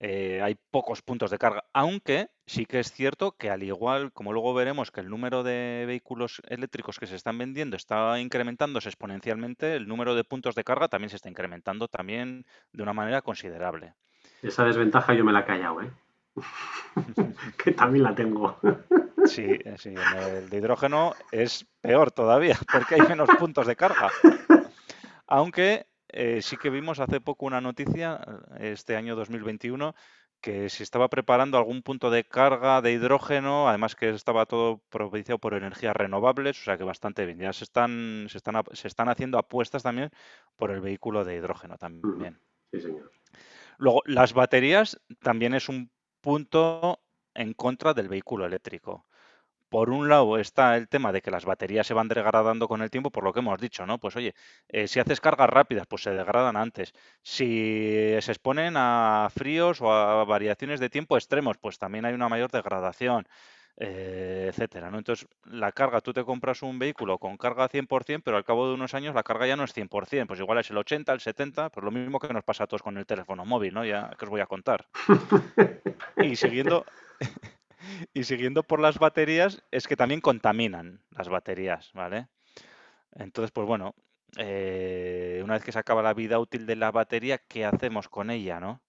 eh, 0.03 0.41
hay 0.41 0.55
pocos 0.71 1.03
puntos 1.03 1.29
de 1.29 1.37
carga, 1.37 1.63
aunque 1.73 2.29
sí 2.47 2.65
que 2.65 2.79
es 2.79 2.91
cierto 2.91 3.33
que 3.33 3.51
al 3.51 3.61
igual, 3.61 4.11
como 4.13 4.33
luego 4.33 4.51
veremos 4.55 4.89
que 4.89 4.99
el 4.99 5.09
número 5.09 5.43
de 5.43 5.83
vehículos 5.85 6.41
eléctricos 6.47 6.97
que 6.97 7.05
se 7.05 7.15
están 7.15 7.37
vendiendo 7.37 7.75
está 7.77 8.19
incrementándose 8.19 8.89
exponencialmente, 8.89 9.75
el 9.75 9.87
número 9.87 10.15
de 10.15 10.23
puntos 10.23 10.55
de 10.55 10.63
carga 10.63 10.87
también 10.87 11.11
se 11.11 11.17
está 11.17 11.29
incrementando 11.29 11.87
también 11.87 12.45
de 12.73 12.81
una 12.81 12.93
manera 12.93 13.21
considerable. 13.21 13.93
Esa 14.41 14.65
desventaja 14.65 15.13
yo 15.13 15.23
me 15.23 15.33
la 15.33 15.41
he 15.41 15.45
callado, 15.45 15.83
¿eh? 15.83 15.91
que 17.63 17.71
también 17.71 18.03
la 18.03 18.15
tengo. 18.15 18.57
Sí, 19.25 19.45
eh, 19.45 19.75
sí, 19.77 19.93
el 19.93 20.49
de 20.49 20.57
hidrógeno 20.57 21.13
es 21.31 21.65
peor 21.79 22.11
todavía, 22.11 22.57
porque 22.71 22.95
hay 22.95 23.01
menos 23.01 23.29
puntos 23.37 23.67
de 23.67 23.75
carga. 23.75 24.09
Aunque 25.31 25.87
eh, 26.09 26.41
sí 26.41 26.57
que 26.57 26.69
vimos 26.69 26.99
hace 26.99 27.21
poco 27.21 27.45
una 27.45 27.61
noticia, 27.61 28.19
eh, 28.59 28.73
este 28.73 28.97
año 28.97 29.15
2021, 29.15 29.95
que 30.41 30.67
se 30.67 30.83
estaba 30.83 31.07
preparando 31.07 31.57
algún 31.57 31.83
punto 31.83 32.11
de 32.11 32.25
carga 32.25 32.81
de 32.81 32.91
hidrógeno, 32.91 33.69
además 33.69 33.95
que 33.95 34.09
estaba 34.09 34.45
todo 34.45 34.81
propiciado 34.89 35.39
por 35.39 35.53
energías 35.53 35.95
renovables, 35.95 36.59
o 36.59 36.63
sea 36.65 36.77
que 36.77 36.83
bastante 36.83 37.25
bien. 37.25 37.39
Ya 37.39 37.53
se 37.53 37.63
están, 37.63 38.25
se 38.27 38.39
están, 38.39 38.61
se 38.73 38.89
están 38.89 39.07
haciendo 39.07 39.37
apuestas 39.37 39.83
también 39.83 40.09
por 40.57 40.69
el 40.69 40.81
vehículo 40.81 41.23
de 41.23 41.37
hidrógeno 41.37 41.77
también. 41.77 42.37
Sí, 42.73 42.81
señor. 42.81 43.09
Luego, 43.77 44.01
las 44.07 44.33
baterías 44.33 44.99
también 45.21 45.53
es 45.53 45.69
un 45.69 45.91
punto 46.19 46.99
en 47.33 47.53
contra 47.53 47.93
del 47.93 48.09
vehículo 48.09 48.45
eléctrico 48.45 49.05
por 49.71 49.89
un 49.89 50.09
lado 50.09 50.37
está 50.37 50.75
el 50.75 50.89
tema 50.89 51.13
de 51.13 51.21
que 51.21 51.31
las 51.31 51.45
baterías 51.45 51.87
se 51.87 51.93
van 51.93 52.09
degradando 52.09 52.67
con 52.67 52.81
el 52.81 52.89
tiempo, 52.91 53.09
por 53.09 53.23
lo 53.23 53.31
que 53.31 53.39
hemos 53.39 53.57
dicho, 53.57 53.85
¿no? 53.85 53.99
Pues 53.99 54.17
oye, 54.17 54.35
eh, 54.67 54.85
si 54.89 54.99
haces 54.99 55.21
cargas 55.21 55.49
rápidas, 55.49 55.87
pues 55.87 56.03
se 56.03 56.11
degradan 56.11 56.57
antes. 56.57 56.93
Si 57.23 58.17
se 58.19 58.31
exponen 58.33 58.73
a 58.75 59.29
fríos 59.33 59.79
o 59.79 59.93
a 59.93 60.25
variaciones 60.25 60.81
de 60.81 60.89
tiempo 60.89 61.15
extremos, 61.15 61.57
pues 61.57 61.79
también 61.79 62.03
hay 62.03 62.13
una 62.13 62.27
mayor 62.27 62.51
degradación, 62.51 63.25
eh, 63.77 64.47
etcétera, 64.49 64.91
¿no? 64.91 64.97
Entonces, 64.97 65.25
la 65.45 65.71
carga, 65.71 66.01
tú 66.01 66.11
te 66.11 66.25
compras 66.25 66.63
un 66.63 66.77
vehículo 66.77 67.17
con 67.17 67.37
carga 67.37 67.69
100%, 67.69 68.23
pero 68.25 68.35
al 68.35 68.43
cabo 68.43 68.67
de 68.67 68.73
unos 68.73 68.93
años 68.93 69.15
la 69.15 69.23
carga 69.23 69.47
ya 69.47 69.55
no 69.55 69.63
es 69.63 69.73
100%, 69.73 70.27
pues 70.27 70.41
igual 70.41 70.57
es 70.59 70.69
el 70.69 70.79
80, 70.79 71.13
el 71.13 71.21
70, 71.21 71.69
pues 71.69 71.81
lo 71.81 71.91
mismo 71.91 72.19
que 72.19 72.33
nos 72.33 72.43
pasa 72.43 72.65
a 72.65 72.67
todos 72.67 72.83
con 72.83 72.97
el 72.97 73.05
teléfono 73.05 73.45
móvil, 73.45 73.73
¿no? 73.73 73.85
Ya 73.85 74.09
que 74.19 74.25
os 74.25 74.29
voy 74.31 74.41
a 74.41 74.47
contar. 74.47 74.85
Y 76.17 76.35
siguiendo... 76.35 76.85
Y 78.13 78.23
siguiendo 78.23 78.63
por 78.63 78.79
las 78.79 78.99
baterías, 78.99 79.63
es 79.71 79.87
que 79.87 79.95
también 79.95 80.21
contaminan 80.21 81.03
las 81.11 81.29
baterías, 81.29 81.91
¿vale? 81.93 82.27
Entonces, 83.13 83.51
pues 83.51 83.67
bueno, 83.67 83.95
eh, 84.37 85.41
una 85.43 85.55
vez 85.55 85.63
que 85.63 85.71
se 85.71 85.79
acaba 85.79 86.01
la 86.03 86.13
vida 86.13 86.39
útil 86.39 86.65
de 86.65 86.75
la 86.75 86.91
batería, 86.91 87.39
¿qué 87.39 87.65
hacemos 87.65 88.09
con 88.09 88.29
ella, 88.31 88.59
no? 88.59 88.81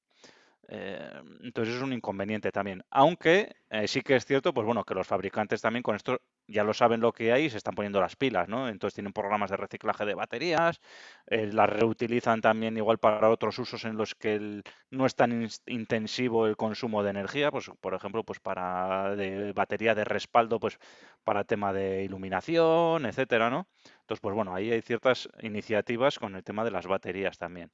Eh, 0.75 1.21
entonces 1.43 1.75
es 1.75 1.83
un 1.83 1.93
inconveniente 1.93 2.51
también. 2.51 2.83
Aunque 2.91 3.57
eh, 3.69 3.87
sí 3.87 4.01
que 4.01 4.17
es 4.17 4.25
cierto, 4.25 4.55
pues 4.55 4.65
bueno, 4.65 4.85
que 4.85 4.95
los 4.95 5.07
fabricantes 5.07 5.61
también 5.61 5.83
con 5.83 5.97
esto 5.97 6.23
ya 6.47 6.65
lo 6.65 6.73
saben 6.73 7.01
lo 7.03 7.13
que 7.13 7.31
hay 7.31 7.45
y 7.45 7.51
se 7.51 7.59
están 7.59 7.75
poniendo 7.75 8.01
las 8.01 8.17
pilas, 8.17 8.49
¿no? 8.49 8.69
Entonces 8.69 8.95
tienen 8.95 9.13
programas 9.13 9.51
de 9.51 9.59
reciclaje 9.59 10.07
de 10.07 10.15
baterías, 10.15 10.81
eh, 11.27 11.47
las 11.53 11.69
reutilizan 11.69 12.41
también 12.41 12.79
igual 12.79 12.97
para 12.97 13.29
otros 13.29 13.59
usos 13.59 13.85
en 13.85 13.99
los 13.99 14.15
que 14.15 14.63
no 14.91 15.05
es 15.05 15.15
tan 15.15 15.47
intensivo 15.67 16.47
el 16.47 16.57
consumo 16.57 17.03
de 17.03 17.11
energía, 17.11 17.51
pues 17.51 17.71
por 17.79 17.93
ejemplo, 17.93 18.25
pues 18.25 18.41
para 18.41 19.15
de 19.15 19.53
batería 19.53 19.95
de 19.95 20.05
respaldo, 20.05 20.59
pues 20.59 20.79
para 21.23 21.45
tema 21.45 21.75
de 21.75 22.03
iluminación, 22.05 23.05
etcétera, 23.05 23.51
¿no? 23.51 23.67
Entonces, 24.01 24.21
pues 24.23 24.35
bueno, 24.35 24.55
ahí 24.55 24.73
hay 24.73 24.81
ciertas 24.81 25.29
iniciativas 25.43 26.19
con 26.19 26.35
el 26.35 26.43
tema 26.43 26.65
de 26.65 26.71
las 26.71 26.87
baterías 26.87 27.37
también. 27.37 27.71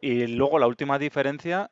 Y 0.00 0.26
luego 0.28 0.58
la 0.58 0.66
última 0.66 0.98
diferencia 0.98 1.70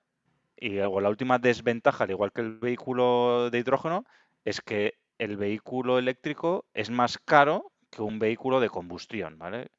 y 0.62 0.68
luego 0.76 1.00
la 1.00 1.08
última 1.08 1.40
desventaja, 1.40 2.04
al 2.04 2.10
igual 2.12 2.30
que 2.32 2.40
el 2.40 2.58
vehículo 2.58 3.50
de 3.50 3.58
hidrógeno, 3.58 4.04
es 4.44 4.60
que 4.60 4.94
el 5.18 5.36
vehículo 5.36 5.98
eléctrico 5.98 6.66
es 6.72 6.88
más 6.88 7.18
caro 7.18 7.72
que 7.90 8.02
un 8.02 8.20
vehículo 8.20 8.60
de 8.60 8.70
combustión, 8.70 9.38
¿vale? 9.38 9.72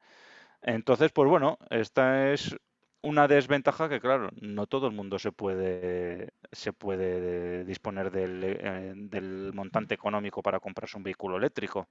Entonces, 0.61 1.13
pues 1.13 1.29
bueno, 1.29 1.57
esta 1.69 2.33
es 2.33 2.57
una 3.03 3.27
desventaja 3.27 3.89
que, 3.89 3.99
claro, 3.99 4.29
no 4.41 4.65
todo 4.65 4.87
el 4.87 4.93
mundo 4.93 5.19
se 5.19 5.31
puede, 5.31 6.33
se 6.51 6.73
puede 6.73 7.65
disponer 7.65 8.11
del, 8.11 8.41
eh, 8.43 8.93
del 8.95 9.51
montante 9.53 9.93
económico 9.93 10.41
para 10.41 10.59
comprarse 10.59 10.97
un 10.97 11.03
vehículo 11.03 11.37
eléctrico. 11.37 11.87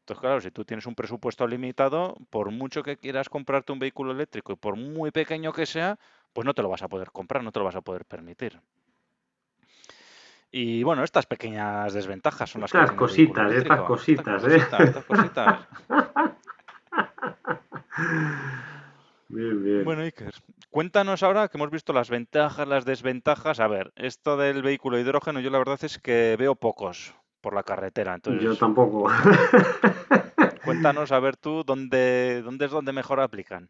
Entonces, 0.00 0.20
claro, 0.20 0.40
si 0.40 0.50
tú 0.50 0.64
tienes 0.64 0.86
un 0.86 0.94
presupuesto 0.94 1.46
limitado, 1.46 2.16
por 2.30 2.50
mucho 2.50 2.82
que 2.82 2.96
quieras 2.96 3.28
comprarte 3.28 3.72
un 3.72 3.80
vehículo 3.80 4.12
eléctrico 4.12 4.52
y 4.52 4.56
por 4.56 4.76
muy 4.76 5.10
pequeño 5.10 5.52
que 5.52 5.66
sea, 5.66 5.98
pues 6.32 6.44
no 6.44 6.54
te 6.54 6.62
lo 6.62 6.68
vas 6.68 6.82
a 6.82 6.88
poder 6.88 7.10
comprar, 7.10 7.42
no 7.42 7.50
te 7.50 7.58
lo 7.58 7.64
vas 7.64 7.76
a 7.76 7.80
poder 7.80 8.04
permitir. 8.04 8.60
Y 10.52 10.84
bueno, 10.84 11.02
estas 11.02 11.26
pequeñas 11.26 11.92
desventajas 11.92 12.48
son 12.48 12.60
las 12.60 12.72
estas 12.72 12.92
cositas, 12.92 13.52
estas 13.52 13.80
cositas, 13.80 14.44
¿eh? 14.44 14.56
Estas 14.56 15.04
cositas. 15.04 15.66
Bien, 19.34 19.62
bien. 19.62 19.84
Bueno, 19.84 20.02
Iker, 20.02 20.34
cuéntanos 20.70 21.22
ahora 21.22 21.48
que 21.48 21.58
hemos 21.58 21.70
visto 21.70 21.92
las 21.92 22.10
ventajas, 22.10 22.66
las 22.66 22.84
desventajas. 22.84 23.60
A 23.60 23.68
ver, 23.68 23.92
esto 23.96 24.36
del 24.36 24.62
vehículo 24.62 24.98
hidrógeno, 24.98 25.40
yo 25.40 25.50
la 25.50 25.58
verdad 25.58 25.78
es 25.82 25.98
que 25.98 26.36
veo 26.38 26.54
pocos 26.54 27.14
por 27.40 27.54
la 27.54 27.62
carretera. 27.62 28.14
Entonces, 28.14 28.42
yo 28.42 28.56
tampoco. 28.56 29.06
cuéntanos 30.64 31.12
a 31.12 31.20
ver 31.20 31.36
tú 31.36 31.62
dónde, 31.64 32.42
dónde 32.42 32.64
es 32.64 32.70
donde 32.70 32.92
mejor 32.92 33.20
aplican. 33.20 33.68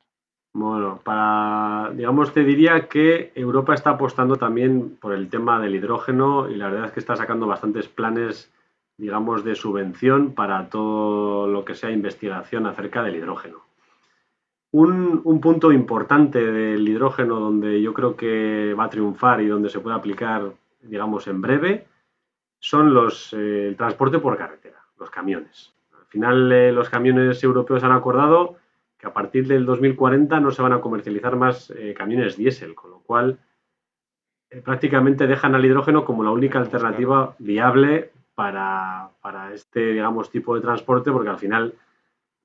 Bueno, 0.56 1.00
para, 1.02 1.90
digamos, 1.94 2.32
te 2.32 2.44
diría 2.44 2.88
que 2.88 3.32
Europa 3.34 3.74
está 3.74 3.90
apostando 3.90 4.36
también 4.36 4.96
por 5.00 5.12
el 5.12 5.28
tema 5.28 5.60
del 5.60 5.74
hidrógeno 5.74 6.48
y 6.48 6.54
la 6.54 6.68
verdad 6.68 6.86
es 6.86 6.92
que 6.92 7.00
está 7.00 7.16
sacando 7.16 7.48
bastantes 7.48 7.88
planes, 7.88 8.52
digamos, 8.96 9.42
de 9.42 9.56
subvención 9.56 10.32
para 10.32 10.68
todo 10.68 11.48
lo 11.48 11.64
que 11.64 11.74
sea 11.74 11.90
investigación 11.90 12.66
acerca 12.66 13.02
del 13.02 13.16
hidrógeno. 13.16 13.63
Un, 14.76 15.40
punto 15.40 15.70
importante 15.70 16.44
del 16.44 16.88
hidrógeno 16.88 17.38
donde 17.38 17.80
yo 17.80 17.94
creo 17.94 18.16
que 18.16 18.74
va 18.74 18.84
a 18.84 18.90
triunfar 18.90 19.40
y 19.40 19.46
donde 19.46 19.68
se 19.68 19.78
puede 19.78 19.94
aplicar, 19.96 20.52
digamos, 20.82 21.28
en 21.28 21.40
breve, 21.40 21.86
son 22.58 22.92
los, 22.92 23.32
eh, 23.34 23.68
el 23.68 23.76
transporte 23.76 24.18
por 24.18 24.36
carretera, 24.36 24.78
los 24.98 25.10
camiones. 25.10 25.72
Al 25.92 26.06
final, 26.06 26.50
eh, 26.50 26.72
los 26.72 26.88
camiones 26.88 27.42
europeos 27.44 27.84
han 27.84 27.92
acordado 27.92 28.56
a 29.04 29.12
partir 29.12 29.46
del 29.46 29.66
2040 29.66 30.40
no 30.40 30.50
se 30.50 30.62
van 30.62 30.72
a 30.72 30.80
comercializar 30.80 31.36
más 31.36 31.70
eh, 31.70 31.94
camiones 31.96 32.36
diésel, 32.36 32.74
con 32.74 32.90
lo 32.90 32.98
cual 33.00 33.38
prácticamente 34.64 35.26
dejan 35.26 35.54
al 35.54 35.64
hidrógeno 35.64 36.04
como 36.04 36.22
la 36.22 36.30
única 36.30 36.58
alternativa 36.58 37.34
viable 37.38 38.12
para, 38.34 39.10
este, 39.52 39.92
digamos, 39.92 40.30
tipo 40.30 40.54
de 40.54 40.60
transporte, 40.60 41.10
porque 41.10 41.28
al 41.28 41.38
final 41.38 41.74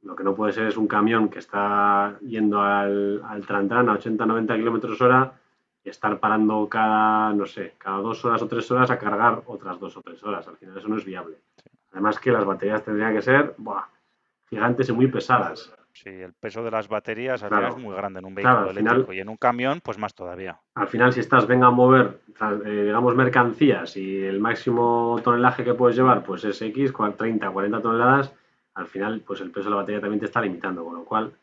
lo 0.01 0.15
que 0.15 0.23
no 0.23 0.35
puede 0.35 0.53
ser 0.53 0.67
es 0.67 0.77
un 0.77 0.87
camión 0.87 1.29
que 1.29 1.39
está 1.39 2.17
yendo 2.21 2.61
al, 2.61 3.21
al 3.27 3.45
Trantran 3.45 3.89
a 3.89 3.99
80-90 3.99 4.55
kilómetros 4.55 5.01
hora 5.01 5.33
y 5.83 5.89
estar 5.89 6.19
parando 6.19 6.67
cada, 6.69 7.33
no 7.33 7.45
sé, 7.45 7.73
cada 7.77 7.97
dos 7.97 8.23
horas 8.25 8.41
o 8.41 8.47
tres 8.47 8.69
horas 8.71 8.89
a 8.91 8.97
cargar 8.97 9.41
otras 9.45 9.79
dos 9.79 9.95
o 9.97 10.01
tres 10.01 10.23
horas. 10.23 10.47
Al 10.47 10.57
final 10.57 10.77
eso 10.77 10.87
no 10.87 10.97
es 10.97 11.05
viable. 11.05 11.37
Además 11.91 12.19
que 12.19 12.31
las 12.31 12.45
baterías 12.45 12.83
tendrían 12.83 13.13
que 13.13 13.21
ser 13.21 13.55
gigantes 14.49 14.89
y 14.89 14.93
muy 14.93 15.07
pesadas. 15.07 15.73
Sí, 15.91 16.09
el 16.09 16.33
peso 16.33 16.63
de 16.63 16.71
las 16.71 16.87
baterías 16.87 17.43
es 17.43 17.77
muy 17.77 17.95
grande 17.95 18.19
en 18.19 18.25
un 18.25 18.35
vehículo 18.35 18.69
eléctrico 18.69 19.11
y 19.11 19.19
en 19.19 19.27
un 19.27 19.35
camión, 19.37 19.81
pues 19.83 19.97
más 19.97 20.13
todavía. 20.13 20.57
Al 20.75 20.87
final, 20.87 21.11
si 21.11 21.19
estás, 21.19 21.45
venga 21.45 21.67
a 21.67 21.71
mover, 21.71 22.19
eh, 22.65 22.83
digamos, 22.85 23.15
mercancías 23.15 23.97
y 23.97 24.23
el 24.23 24.39
máximo 24.39 25.19
tonelaje 25.23 25.63
que 25.63 25.73
puedes 25.73 25.97
llevar, 25.97 26.23
pues 26.23 26.45
es 26.45 26.61
X, 26.61 26.93
30, 27.17 27.49
40 27.49 27.81
toneladas, 27.81 28.33
al 28.79 28.87
final, 28.87 29.21
pues 29.25 29.41
el 29.41 29.51
peso 29.51 29.65
de 29.65 29.71
la 29.71 29.81
batería 29.81 30.01
también 30.01 30.19
te 30.19 30.25
está 30.25 30.41
limitando, 30.41 30.83
con 30.83 30.95
lo 30.95 31.03
cual, 31.03 31.33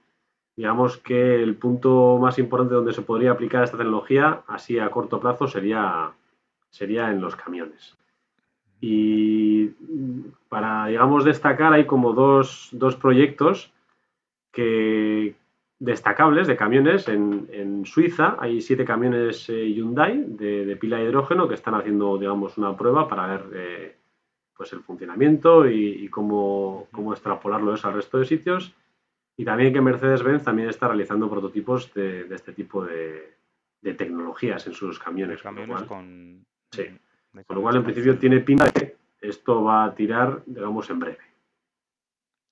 digamos 0.57 0.97
que 0.97 1.43
el 1.43 1.55
punto 1.57 2.19
más 2.21 2.39
importante 2.39 2.75
donde 2.75 2.95
se 2.95 3.03
podría 3.03 3.33
aplicar 3.33 3.63
esta 3.63 3.77
tecnología, 3.77 4.43
así 4.47 4.79
a 4.79 4.91
corto 4.91 5.21
plazo, 5.21 5.47
sería, 5.47 6.11
sería 6.71 7.11
en 7.11 7.21
los 7.21 7.37
camiones. 7.37 7.97
Y 8.81 9.69
para, 10.49 10.87
digamos, 10.87 11.25
destacar, 11.25 11.73
hay 11.73 11.87
como 11.87 12.13
dos, 12.13 12.69
dos 12.73 12.97
proyectos 12.97 13.73
que 14.51 15.35
destacables 15.79 16.47
de 16.47 16.57
camiones. 16.57 17.09
En, 17.09 17.85
Suiza 17.85 18.37
hay 18.39 18.61
siete 18.61 18.85
camiones 18.85 19.49
eh, 19.49 19.73
Hyundai 19.73 20.25
de, 20.27 20.77
pila 20.77 20.97
de 20.97 21.05
hidrógeno 21.05 21.47
que 21.47 21.55
están 21.55 21.75
haciendo, 21.75 22.19
digamos, 22.19 22.59
una 22.59 22.77
prueba 22.77 23.07
para 23.09 23.27
ver 23.27 23.45
eh, 23.55 23.97
pues 24.57 24.73
el 24.73 24.83
funcionamiento 24.83 25.69
y, 25.69 26.09
cómo, 26.09 26.89
cómo, 26.91 27.13
extrapolarlo 27.13 27.75
eso 27.75 27.89
al 27.89 27.95
resto 27.95 28.19
de 28.19 28.25
sitios. 28.25 28.75
Y 29.37 29.45
también 29.45 29.73
que 29.73 29.83
Mercedes-Benz 29.83 30.45
también 30.45 30.71
está 30.71 30.89
realizando 30.89 31.29
prototipos 31.29 31.93
de, 31.93 32.23
este 32.35 32.53
tipo 32.53 32.85
de, 32.85 33.35
tecnologías 33.83 34.67
en 34.67 34.73
sus 34.73 34.99
camiones. 34.99 35.43
Camiones 35.43 35.83
con, 35.83 36.45
sí. 36.71 36.85
Con 37.47 37.57
lo 37.57 37.63
cual, 37.63 37.77
en 37.77 37.85
principio, 37.85 38.19
tiene 38.19 38.41
pinta 38.41 38.65
de 38.65 38.73
que 38.73 38.97
esto 39.21 39.63
va 39.63 39.85
a 39.85 39.95
tirar, 39.95 40.43
digamos, 40.47 40.89
en 40.89 40.99
breve. 40.99 41.19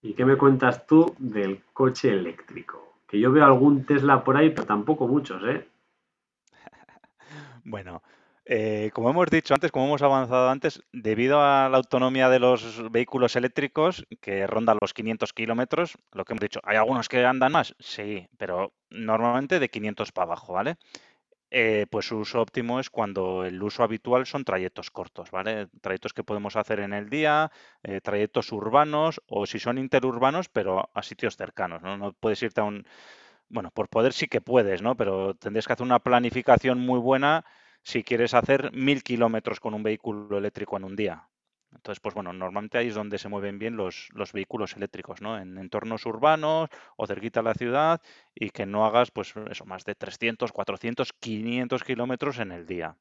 ¿Y 0.02 0.12
qué 0.12 0.26
me 0.26 0.36
cuentas 0.36 0.86
tú 0.86 1.14
del 1.18 1.62
coche 1.72 2.10
eléctrico? 2.10 2.98
Que 3.08 3.18
yo 3.18 3.32
veo 3.32 3.44
algún 3.46 3.86
Tesla 3.86 4.22
por 4.22 4.36
ahí, 4.36 4.50
pero 4.50 4.66
tampoco 4.66 5.08
muchos, 5.08 5.42
¿eh? 5.44 5.66
bueno, 7.64 8.02
Eh, 8.46 8.90
como 8.92 9.08
hemos 9.08 9.30
dicho 9.30 9.54
antes, 9.54 9.72
como 9.72 9.86
hemos 9.86 10.02
avanzado 10.02 10.50
antes, 10.50 10.82
debido 10.92 11.40
a 11.40 11.68
la 11.70 11.78
autonomía 11.78 12.28
de 12.28 12.38
los 12.38 12.90
vehículos 12.90 13.36
eléctricos 13.36 14.06
que 14.20 14.46
rondan 14.46 14.76
los 14.82 14.92
500 14.92 15.32
kilómetros, 15.32 15.96
lo 16.12 16.24
que 16.24 16.34
hemos 16.34 16.42
dicho, 16.42 16.60
¿hay 16.62 16.76
algunos 16.76 17.08
que 17.08 17.24
andan 17.24 17.52
más? 17.52 17.74
Sí, 17.78 18.28
pero 18.36 18.74
normalmente 18.90 19.58
de 19.58 19.70
500 19.70 20.12
para 20.12 20.24
abajo, 20.26 20.52
¿vale? 20.52 20.76
Eh, 21.50 21.86
pues 21.90 22.06
su 22.06 22.18
uso 22.18 22.40
óptimo 22.42 22.80
es 22.80 22.90
cuando 22.90 23.44
el 23.44 23.62
uso 23.62 23.82
habitual 23.84 24.26
son 24.26 24.44
trayectos 24.44 24.90
cortos, 24.90 25.30
¿vale? 25.30 25.68
Trayectos 25.80 26.12
que 26.14 26.24
podemos 26.24 26.56
hacer 26.56 26.80
en 26.80 26.92
el 26.94 27.10
día, 27.10 27.50
eh, 27.84 28.00
trayectos 28.02 28.52
urbanos 28.52 29.22
o 29.28 29.46
si 29.46 29.58
son 29.60 29.78
interurbanos, 29.78 30.48
pero 30.48 30.90
a 30.94 31.02
sitios 31.02 31.36
cercanos, 31.36 31.82
¿no? 31.82 31.96
No 31.96 32.12
puedes 32.14 32.42
irte 32.42 32.60
a 32.60 32.64
un... 32.64 32.86
Bueno, 33.48 33.70
por 33.72 33.88
poder 33.88 34.12
sí 34.12 34.28
que 34.28 34.40
puedes, 34.40 34.82
¿no? 34.82 34.96
Pero 34.96 35.34
tendrías 35.34 35.66
que 35.66 35.74
hacer 35.74 35.86
una 35.86 36.00
planificación 36.00 36.80
muy 36.80 36.98
buena 37.00 37.44
si 37.84 38.02
quieres 38.02 38.34
hacer 38.34 38.72
mil 38.72 39.04
kilómetros 39.04 39.60
con 39.60 39.74
un 39.74 39.84
vehículo 39.84 40.36
eléctrico 40.38 40.76
en 40.76 40.84
un 40.84 40.96
día. 40.96 41.28
Entonces, 41.72 42.00
pues 42.00 42.14
bueno, 42.14 42.32
normalmente 42.32 42.78
ahí 42.78 42.88
es 42.88 42.94
donde 42.94 43.18
se 43.18 43.28
mueven 43.28 43.58
bien 43.58 43.76
los, 43.76 44.08
los 44.14 44.32
vehículos 44.32 44.76
eléctricos, 44.76 45.20
¿no? 45.20 45.38
En 45.38 45.58
entornos 45.58 46.06
urbanos 46.06 46.70
o 46.96 47.06
cerquita 47.06 47.40
a 47.40 47.42
la 47.42 47.54
ciudad 47.54 48.00
y 48.34 48.50
que 48.50 48.66
no 48.66 48.86
hagas, 48.86 49.10
pues 49.10 49.34
eso, 49.50 49.64
más 49.66 49.84
de 49.84 49.94
300, 49.94 50.52
400, 50.52 51.12
500 51.12 51.84
kilómetros 51.84 52.38
en 52.38 52.52
el 52.52 52.66
día. 52.66 52.96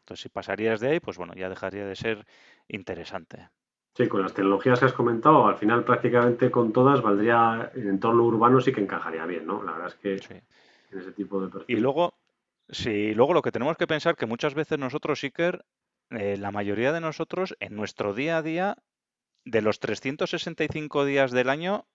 Entonces, 0.00 0.22
si 0.22 0.28
pasarías 0.28 0.80
de 0.80 0.90
ahí, 0.90 1.00
pues 1.00 1.18
bueno, 1.18 1.34
ya 1.34 1.48
dejaría 1.48 1.86
de 1.86 1.96
ser 1.96 2.26
interesante. 2.68 3.50
Sí, 3.96 4.08
con 4.08 4.22
las 4.22 4.34
tecnologías 4.34 4.78
que 4.78 4.86
has 4.86 4.92
comentado, 4.92 5.46
al 5.46 5.56
final 5.56 5.84
prácticamente 5.84 6.50
con 6.50 6.72
todas 6.72 7.00
valdría 7.00 7.70
en 7.74 7.88
entorno 7.88 8.24
urbano 8.24 8.60
sí 8.60 8.72
que 8.72 8.82
encajaría 8.82 9.24
bien, 9.24 9.46
¿no? 9.46 9.62
La 9.62 9.72
verdad 9.72 9.88
es 9.88 9.94
que 9.94 10.14
Sí. 10.16 10.34
en 10.90 10.98
ese 10.98 11.12
tipo 11.12 11.40
de 11.40 11.48
Y 11.48 11.52
perfil. 11.52 11.80
luego, 11.82 12.14
sí, 12.68 13.14
luego 13.14 13.34
lo 13.34 13.42
que 13.42 13.52
tenemos 13.52 13.76
que 13.76 13.86
pensar 13.86 14.16
que 14.16 14.26
muchas 14.26 14.54
veces 14.54 14.78
nosotros, 14.78 15.22
Iker, 15.22 15.64
eh, 16.10 16.36
la 16.36 16.50
mayoría 16.50 16.92
de 16.92 17.00
nosotros 17.00 17.56
en 17.60 17.74
nuestro 17.74 18.14
día 18.14 18.38
a 18.38 18.42
día, 18.42 18.76
de 19.44 19.62
los 19.62 19.80
365 19.80 21.04
días 21.04 21.30
del 21.30 21.48
año, 21.48 21.86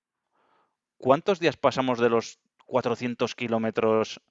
¿cuántos 0.97 1.39
días 1.39 1.57
pasamos 1.57 1.99
de 1.99 2.09
los 2.09 2.39
400 2.65 3.35
kilómetros 3.35 4.21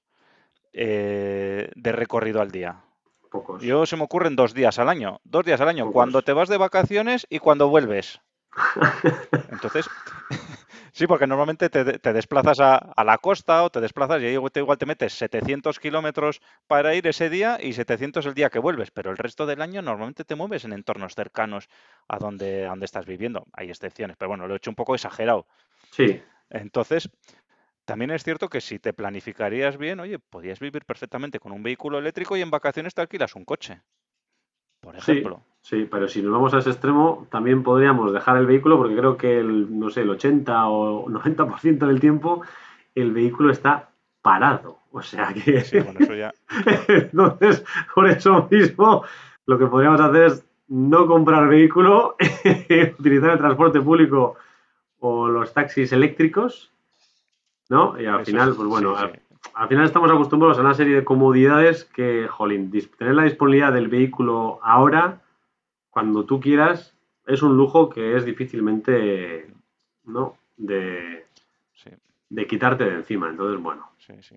eh, 0.73 1.71
de 1.75 1.93
recorrido 1.93 2.41
al 2.41 2.51
día? 2.51 2.83
Pocos. 3.31 3.63
Yo 3.63 3.87
se 3.87 3.97
me 3.97 4.05
ocurren 4.05 4.37
dos 4.37 4.55
días 4.55 4.79
al 4.79 4.89
año, 4.89 5.21
dos 5.25 5.45
días 5.45 5.61
al 5.61 5.69
año, 5.69 5.85
Pocos. 5.85 5.95
cuando 5.95 6.23
te 6.23 6.33
vas 6.33 6.49
de 6.49 6.57
vacaciones 6.57 7.27
y 7.31 7.39
cuando 7.39 7.69
vuelves. 7.69 8.21
Entonces, 9.51 9.89
sí, 11.01 11.07
porque 11.07 11.27
normalmente 11.27 11.71
te, 11.71 11.99
te 11.99 12.13
desplazas 12.13 12.61
a, 12.61 12.77
a 12.77 13.05
la 13.05 13.19
costa 13.19 13.65
o 13.65 13.71
te 13.71 13.81
desplazas 13.81 14.21
y 14.23 14.27
ahí 14.27 14.33
igual 14.35 14.53
te, 14.53 14.61
igual 14.61 14.79
te 14.79 14.87
metes 14.87 15.15
700 15.15 15.79
kilómetros 15.81 16.41
para 16.67 16.95
ir 16.95 17.07
ese 17.07 17.31
día 17.31 17.59
y 17.61 17.73
700 17.73 18.27
el 18.27 18.35
día 18.35 18.51
que 18.51 18.59
vuelves, 18.59 18.91
pero 18.91 19.11
el 19.11 19.17
resto 19.17 19.47
del 19.47 19.63
año 19.63 19.83
normalmente 19.83 20.25
te 20.25 20.35
mueves 20.37 20.65
en 20.65 20.73
entornos 20.75 21.15
cercanos 21.15 21.69
a 22.09 22.19
donde, 22.19 22.67
a 22.67 22.71
donde 22.71 22.85
estás 22.87 23.07
viviendo. 23.07 23.47
Hay 23.55 23.71
excepciones, 23.71 24.17
pero 24.19 24.29
bueno, 24.29 24.47
lo 24.47 24.55
he 24.55 24.59
hecho 24.59 24.71
un 24.71 24.77
poco 24.77 24.95
exagerado. 24.95 25.47
Sí, 25.91 26.23
Entonces, 26.51 27.09
también 27.87 28.11
es 28.13 28.25
cierto 28.25 28.49
que 28.49 28.61
si 28.61 28.79
te 28.81 28.93
planificarías 28.95 29.79
bien, 29.79 30.01
oye, 30.01 30.19
podías 30.19 30.61
vivir 30.61 30.85
perfectamente 30.87 31.41
con 31.41 31.53
un 31.53 31.63
vehículo 31.63 31.99
eléctrico 31.99 32.37
y 32.37 32.43
en 32.43 32.51
vacaciones 32.51 32.95
te 32.95 33.03
alquilas 33.03 33.37
un 33.37 33.45
coche, 33.47 33.83
por 34.81 34.97
ejemplo. 34.97 35.37
sí, 35.37 35.50
pero 35.91 36.09
si 36.09 36.23
nos 36.23 36.33
vamos 36.33 36.55
a 36.55 36.59
ese 36.59 36.71
extremo, 36.71 37.27
también 37.31 37.63
podríamos 37.63 38.13
dejar 38.13 38.37
el 38.37 38.47
vehículo 38.47 38.77
porque 38.77 38.97
creo 38.97 39.17
que 39.17 39.39
el, 39.39 39.79
no 39.79 39.91
sé, 39.91 40.03
el 40.03 40.11
80 40.11 40.69
o 40.69 41.07
90% 41.09 41.87
del 41.87 42.01
tiempo 42.01 42.43
el 42.95 43.13
vehículo 43.13 43.53
está 43.53 43.91
parado. 44.23 44.79
O 44.93 45.03
sea 45.03 45.33
que 45.33 45.61
Sí, 45.61 45.79
bueno, 45.81 46.01
eso 46.01 46.15
ya. 46.15 46.33
Entonces, 46.89 47.65
por 47.95 48.09
eso 48.09 48.49
mismo, 48.51 49.05
lo 49.47 49.59
que 49.59 49.67
podríamos 49.67 50.01
hacer 50.01 50.25
es 50.25 50.45
no 50.69 51.07
comprar 51.07 51.49
vehículo, 51.49 52.17
utilizar 52.99 53.31
el 53.31 53.39
transporte 53.39 53.81
público 53.81 54.37
o 55.01 55.29
los 55.29 55.53
taxis 55.53 55.93
eléctricos, 55.93 56.71
¿no? 57.69 58.01
Y 58.01 58.07
al 58.07 58.21
Eso 58.21 58.31
final, 58.31 58.51
es, 58.51 58.57
pues 58.57 58.69
bueno, 58.69 58.97
sí, 58.97 59.03
al, 59.05 59.13
sí. 59.13 59.19
al 59.55 59.69
final 59.69 59.85
estamos 59.85 60.11
acostumbrados 60.11 60.59
a 60.59 60.61
una 60.61 60.75
serie 60.75 60.97
de 60.97 61.05
comodidades 61.05 61.85
que, 61.85 62.29
jolín, 62.29 62.71
tener 62.99 63.15
la 63.15 63.25
disponibilidad 63.25 63.73
del 63.73 63.89
vehículo 63.89 64.61
ahora, 64.63 65.21
cuando 65.91 66.25
tú 66.25 66.41
quieras, 66.41 66.95
es 67.27 67.43
un 67.43 67.57
lujo 67.57 67.91
que 67.91 68.17
es 68.17 68.25
difícilmente, 68.25 69.53
¿no? 70.05 70.37
De, 70.57 71.27
Sí, 71.75 71.91
de 72.29 72.47
quitarte 72.47 72.85
de 72.85 72.95
encima. 72.95 73.29
Entonces, 73.29 73.63
bueno, 73.63 73.91
sí, 73.99 74.15
sí. 74.23 74.37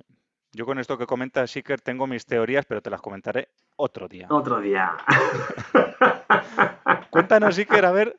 Yo 0.51 0.65
con 0.65 0.77
esto 0.77 0.97
que 0.97 1.07
comenta 1.07 1.47
Siker 1.47 1.81
tengo 1.81 2.05
mis 2.05 2.25
teorías, 2.25 2.65
pero 2.65 2.81
te 2.81 2.91
las 2.91 3.01
comentaré 3.01 3.49
otro 3.75 4.07
día. 4.07 4.27
otro 4.29 4.59
día. 4.59 4.93
Cuéntanos, 7.09 7.55
Siker, 7.55 7.85
a 7.85 7.91
ver, 7.91 8.15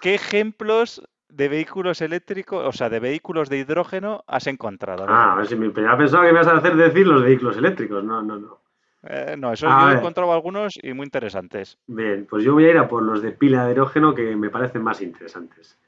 ¿qué 0.00 0.14
ejemplos 0.14 1.02
de 1.28 1.48
vehículos 1.48 2.00
eléctricos, 2.00 2.66
o 2.66 2.72
sea, 2.72 2.88
de 2.90 2.98
vehículos 2.98 3.48
de 3.48 3.58
hidrógeno 3.58 4.24
has 4.26 4.48
encontrado? 4.48 5.06
Ah, 5.08 5.32
a 5.32 5.36
ver 5.36 5.46
si 5.46 5.54
me 5.54 5.68
ya 5.72 5.96
pensaba 5.96 6.24
que 6.24 6.32
me 6.32 6.40
ibas 6.40 6.48
a 6.48 6.56
hacer 6.56 6.74
decir 6.74 7.06
los 7.06 7.22
vehículos 7.22 7.56
eléctricos. 7.56 8.02
No, 8.02 8.20
no, 8.22 8.36
no. 8.36 8.58
Eh, 9.10 9.36
no, 9.38 9.52
eso 9.52 9.66
A 9.66 9.80
yo 9.80 9.90
he 9.90 9.98
encontrado 9.98 10.32
algunos 10.32 10.78
y 10.82 10.92
muy 10.92 11.04
interesantes. 11.04 11.78
Bien, 11.86 12.26
pues 12.28 12.44
yo 12.44 12.52
voy 12.52 12.66
a 12.66 12.70
ir 12.70 12.78
a 12.78 12.88
por 12.88 13.02
los 13.02 13.22
de 13.22 13.32
pila 13.32 13.64
de 13.64 13.72
hidrógeno 13.72 14.14
que 14.14 14.36
me 14.36 14.50
parecen 14.50 14.82
más 14.82 15.00
interesantes. 15.00 15.78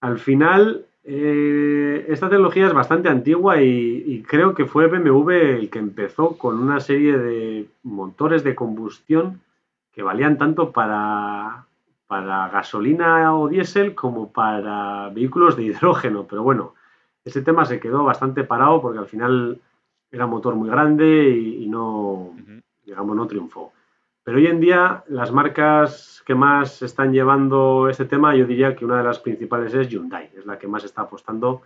Al 0.00 0.18
final, 0.18 0.86
eh, 1.04 2.06
esta 2.08 2.30
tecnología 2.30 2.66
es 2.66 2.72
bastante 2.72 3.10
antigua 3.10 3.60
y, 3.60 4.04
y 4.06 4.22
creo 4.22 4.54
que 4.54 4.64
fue 4.64 4.86
BMW 4.86 5.30
el 5.32 5.70
que 5.70 5.78
empezó 5.78 6.38
con 6.38 6.58
una 6.58 6.80
serie 6.80 7.18
de 7.18 7.66
motores 7.82 8.42
de 8.42 8.54
combustión 8.54 9.42
que 9.92 10.02
valían 10.02 10.38
tanto 10.38 10.72
para, 10.72 11.66
para 12.06 12.48
gasolina 12.48 13.36
o 13.36 13.48
diésel 13.48 13.94
como 13.94 14.32
para 14.32 15.10
vehículos 15.10 15.56
de 15.56 15.64
hidrógeno. 15.64 16.26
Pero 16.28 16.42
bueno, 16.42 16.74
ese 17.22 17.42
tema 17.42 17.66
se 17.66 17.80
quedó 17.80 18.02
bastante 18.02 18.44
parado 18.44 18.80
porque 18.80 18.98
al 18.98 19.06
final 19.06 19.60
era 20.10 20.24
un 20.24 20.30
motor 20.30 20.54
muy 20.54 20.68
grande 20.68 21.30
y, 21.30 21.64
y 21.64 21.68
no, 21.68 22.32
Ujú. 22.32 22.60
digamos, 22.84 23.16
no 23.16 23.26
triunfó. 23.26 23.72
Pero 24.22 24.38
hoy 24.38 24.46
en 24.46 24.60
día 24.60 25.04
las 25.08 25.30
marcas 25.32 26.22
que 26.26 26.34
más 26.34 26.82
están 26.82 27.12
llevando 27.12 27.88
este 27.88 28.06
tema, 28.06 28.34
yo 28.34 28.44
diría 28.44 28.74
que 28.74 28.84
una 28.84 28.98
de 28.98 29.04
las 29.04 29.20
principales 29.20 29.72
es 29.74 29.88
Hyundai, 29.88 30.30
es 30.36 30.44
la 30.46 30.58
que 30.58 30.66
más 30.66 30.82
está 30.84 31.02
apostando 31.02 31.62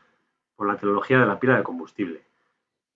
por 0.56 0.66
la 0.66 0.76
tecnología 0.76 1.18
de 1.18 1.26
la 1.26 1.40
pila 1.40 1.56
de 1.56 1.62
combustible. 1.62 2.20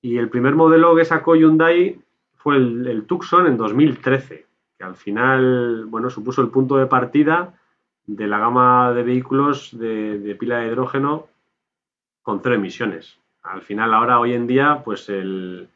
Y 0.03 0.19
el 0.19 0.29
primer 0.29 0.55
modelo 0.55 0.95
que 0.95 1.07
sacó 1.07 1.35
Hyundai 1.35 1.99
fue 2.35 2.57
el, 2.57 2.87
el 2.87 3.07
Tucson 3.07 3.47
en 3.47 3.57
2013, 3.57 4.47
que 4.77 4.85
al 4.85 4.97
final, 4.97 5.87
bueno, 5.87 6.11
supuso 6.11 6.43
el 6.43 6.49
punto 6.49 6.77
de 6.77 6.85
partida 6.85 7.55
de 8.07 8.27
la 8.27 8.39
gama 8.39 8.93
de 8.93 9.03
vehículos 9.03 9.71
de, 9.79 10.19
de 10.19 10.35
pila 10.35 10.59
de 10.59 10.67
hidrógeno 10.67 11.27
con 12.21 12.41
cero 12.43 12.57
emisiones. 12.57 13.19
Al 13.45 13.61
final, 13.61 13.93
ahora, 13.93 14.19
hoy 14.19 14.33
en 14.33 14.47
día, 14.47 14.83
pues 14.85 15.09
el, 15.11 15.69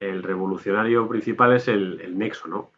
revolucionario 0.00 1.08
principal 1.08 1.52
es 1.52 1.68
el, 1.68 2.16
Nexo, 2.16 2.48
¿no? 2.48 2.70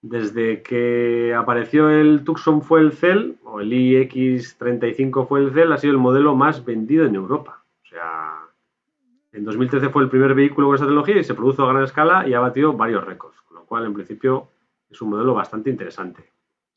Desde 0.00 0.62
que 0.62 1.34
apareció 1.34 1.88
el 1.88 2.24
Tucson 2.24 2.62
fue 2.62 2.80
el 2.80 2.92
Cell, 2.92 3.34
o 3.44 3.60
el 3.60 3.70
iX35 3.70 5.28
fue 5.28 5.40
el 5.40 5.52
Cell, 5.52 5.70
ha 5.72 5.78
sido 5.78 5.92
el 5.92 5.98
modelo 5.98 6.34
más 6.34 6.64
vendido 6.64 7.04
en 7.06 7.14
Europa. 7.14 7.62
O 7.84 7.86
sea, 7.86 8.40
en 9.32 9.44
2013 9.44 9.90
fue 9.90 10.02
el 10.02 10.08
primer 10.08 10.34
vehículo 10.34 10.68
con 10.68 10.74
esta 10.74 10.86
tecnología 10.86 11.18
y 11.18 11.24
se 11.24 11.34
produjo 11.34 11.62
a 11.62 11.72
gran 11.72 11.84
escala 11.84 12.26
y 12.26 12.34
ha 12.34 12.40
batido 12.40 12.72
varios 12.72 13.04
récords, 13.04 13.40
con 13.42 13.58
lo 13.58 13.64
cual, 13.64 13.84
en 13.84 13.94
principio, 13.94 14.48
es 14.90 15.00
un 15.02 15.10
modelo 15.10 15.34
bastante 15.34 15.70
interesante. 15.70 16.24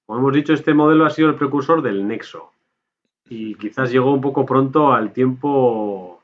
Como 0.05 0.19
hemos 0.19 0.33
dicho, 0.33 0.53
este 0.53 0.73
modelo 0.73 1.05
ha 1.05 1.09
sido 1.09 1.29
el 1.29 1.35
precursor 1.35 1.81
del 1.81 2.05
Nexo 2.05 2.51
y 3.27 3.55
quizás 3.55 3.91
llegó 3.91 4.13
un 4.13 4.21
poco 4.21 4.45
pronto 4.45 4.93
al 4.93 5.13
tiempo 5.13 6.14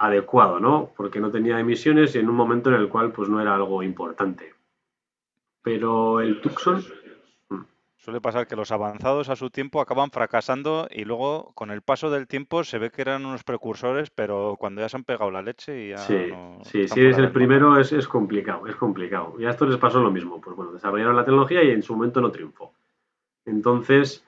adecuado, 0.00 0.58
¿no? 0.58 0.90
Porque 0.96 1.20
no 1.20 1.30
tenía 1.30 1.60
emisiones 1.60 2.14
y 2.14 2.18
en 2.18 2.28
un 2.28 2.34
momento 2.34 2.70
en 2.70 2.76
el 2.76 2.88
cual 2.88 3.12
pues 3.12 3.28
no 3.28 3.40
era 3.40 3.54
algo 3.54 3.82
importante. 3.82 4.54
Pero 5.62 6.20
el 6.20 6.40
Tucson, 6.40 6.82
Suele 7.98 8.22
pasar 8.22 8.46
que 8.46 8.56
los 8.56 8.72
avanzados 8.72 9.28
a 9.28 9.36
su 9.36 9.50
tiempo 9.50 9.78
acaban 9.78 10.10
fracasando 10.10 10.88
y 10.90 11.04
luego 11.04 11.52
con 11.54 11.70
el 11.70 11.82
paso 11.82 12.08
del 12.08 12.26
tiempo 12.26 12.64
se 12.64 12.78
ve 12.78 12.90
que 12.90 13.02
eran 13.02 13.26
unos 13.26 13.44
precursores, 13.44 14.08
pero 14.08 14.56
cuando 14.58 14.80
ya 14.80 14.88
se 14.88 14.96
han 14.96 15.04
pegado 15.04 15.30
la 15.30 15.42
leche 15.42 15.84
y 15.84 15.88
ya 15.90 15.98
sí, 15.98 16.16
no 16.30 16.60
sí, 16.64 16.88
si 16.88 16.98
eres 16.98 17.18
el 17.18 17.30
primero 17.30 17.78
es, 17.78 17.92
es 17.92 18.08
complicado, 18.08 18.66
es 18.66 18.76
complicado. 18.76 19.34
Y 19.38 19.44
a 19.44 19.50
esto 19.50 19.66
les 19.66 19.76
pasó 19.76 20.00
lo 20.00 20.10
mismo, 20.10 20.40
pues 20.40 20.56
bueno, 20.56 20.72
desarrollaron 20.72 21.14
la 21.14 21.26
tecnología 21.26 21.62
y 21.62 21.72
en 21.72 21.82
su 21.82 21.94
momento 21.94 22.22
no 22.22 22.30
triunfó. 22.30 22.72
Entonces, 23.44 24.24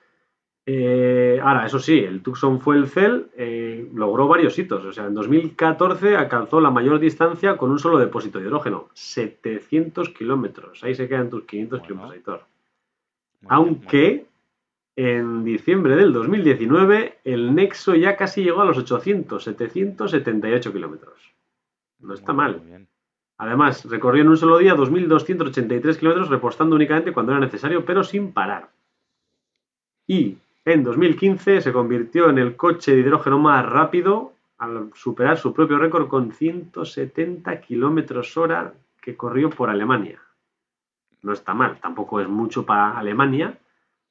eh, 0.67 1.39
ahora, 1.41 1.65
eso 1.65 1.79
sí, 1.79 1.97
el 1.97 2.21
Tucson 2.21 2.61
fue 2.61 2.75
el 2.75 2.87
Cell, 2.87 3.23
eh, 3.35 3.62
logró 3.93 4.27
varios 4.27 4.57
hitos. 4.57 4.83
O 4.85 4.91
sea, 4.91 5.05
en 5.07 5.13
2014 5.13 6.15
alcanzó 6.15 6.59
la 6.61 6.71
mayor 6.71 6.99
distancia 6.99 7.57
con 7.57 7.71
un 7.71 7.79
solo 7.79 7.97
depósito 7.99 8.39
de 8.39 8.45
hidrógeno, 8.45 8.89
700 8.93 10.09
kilómetros. 10.09 10.83
Ahí 10.83 10.95
se 10.95 11.07
quedan 11.07 11.29
tus 11.29 11.43
500 11.43 11.79
Bueno. 11.79 11.87
kilómetros, 11.87 12.17
Aitor. 12.17 12.45
Bien. 13.41 13.53
Aunque 13.53 14.25
en 14.95 15.43
diciembre 15.43 15.95
del 15.95 16.13
2019 16.13 17.19
el 17.23 17.55
Nexo 17.55 17.95
ya 17.95 18.15
casi 18.15 18.43
llegó 18.43 18.61
a 18.61 18.65
los 18.65 18.77
800, 18.77 19.43
778 19.43 20.71
kilómetros. 20.71 21.33
No 21.99 22.13
está 22.13 22.33
Muy 22.33 22.43
mal. 22.43 22.61
muy. 22.63 22.87
Además, 23.37 23.83
recorrió 23.89 24.21
en 24.21 24.29
un 24.29 24.37
solo 24.37 24.59
día 24.59 24.75
2.283 24.75 25.97
kilómetros 25.97 26.29
repostando 26.29 26.75
únicamente 26.75 27.11
cuando 27.11 27.31
era 27.31 27.41
necesario, 27.41 27.83
pero 27.83 28.03
sin 28.03 28.31
parar. 28.31 28.69
Y 30.07 30.37
en 30.65 30.83
2015 30.83 31.61
se 31.61 31.73
convirtió 31.73 32.29
en 32.29 32.37
el 32.37 32.55
coche 32.55 32.93
de 32.93 32.99
hidrógeno 32.99 33.37
más 33.37 33.65
rápido 33.65 34.33
al 34.57 34.91
superar 34.93 35.37
su 35.37 35.53
propio 35.53 35.77
récord 35.77 36.07
con 36.07 36.31
170 36.31 37.59
kilómetros 37.59 38.37
hora 38.37 38.73
que 39.01 39.17
corrió 39.17 39.49
por 39.49 39.69
Alemania. 39.69 40.21
No 41.21 41.33
está 41.33 41.53
mal, 41.53 41.79
tampoco 41.79 42.21
es 42.21 42.27
mucho 42.27 42.65
para 42.65 42.97
Alemania, 42.97 43.57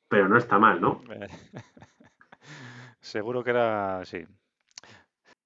pero 0.08 0.28
no 0.28 0.36
está 0.36 0.58
mal, 0.58 0.80
¿no? 0.80 1.02
Seguro 3.00 3.42
que 3.42 3.50
era, 3.50 4.04
sí. 4.04 4.24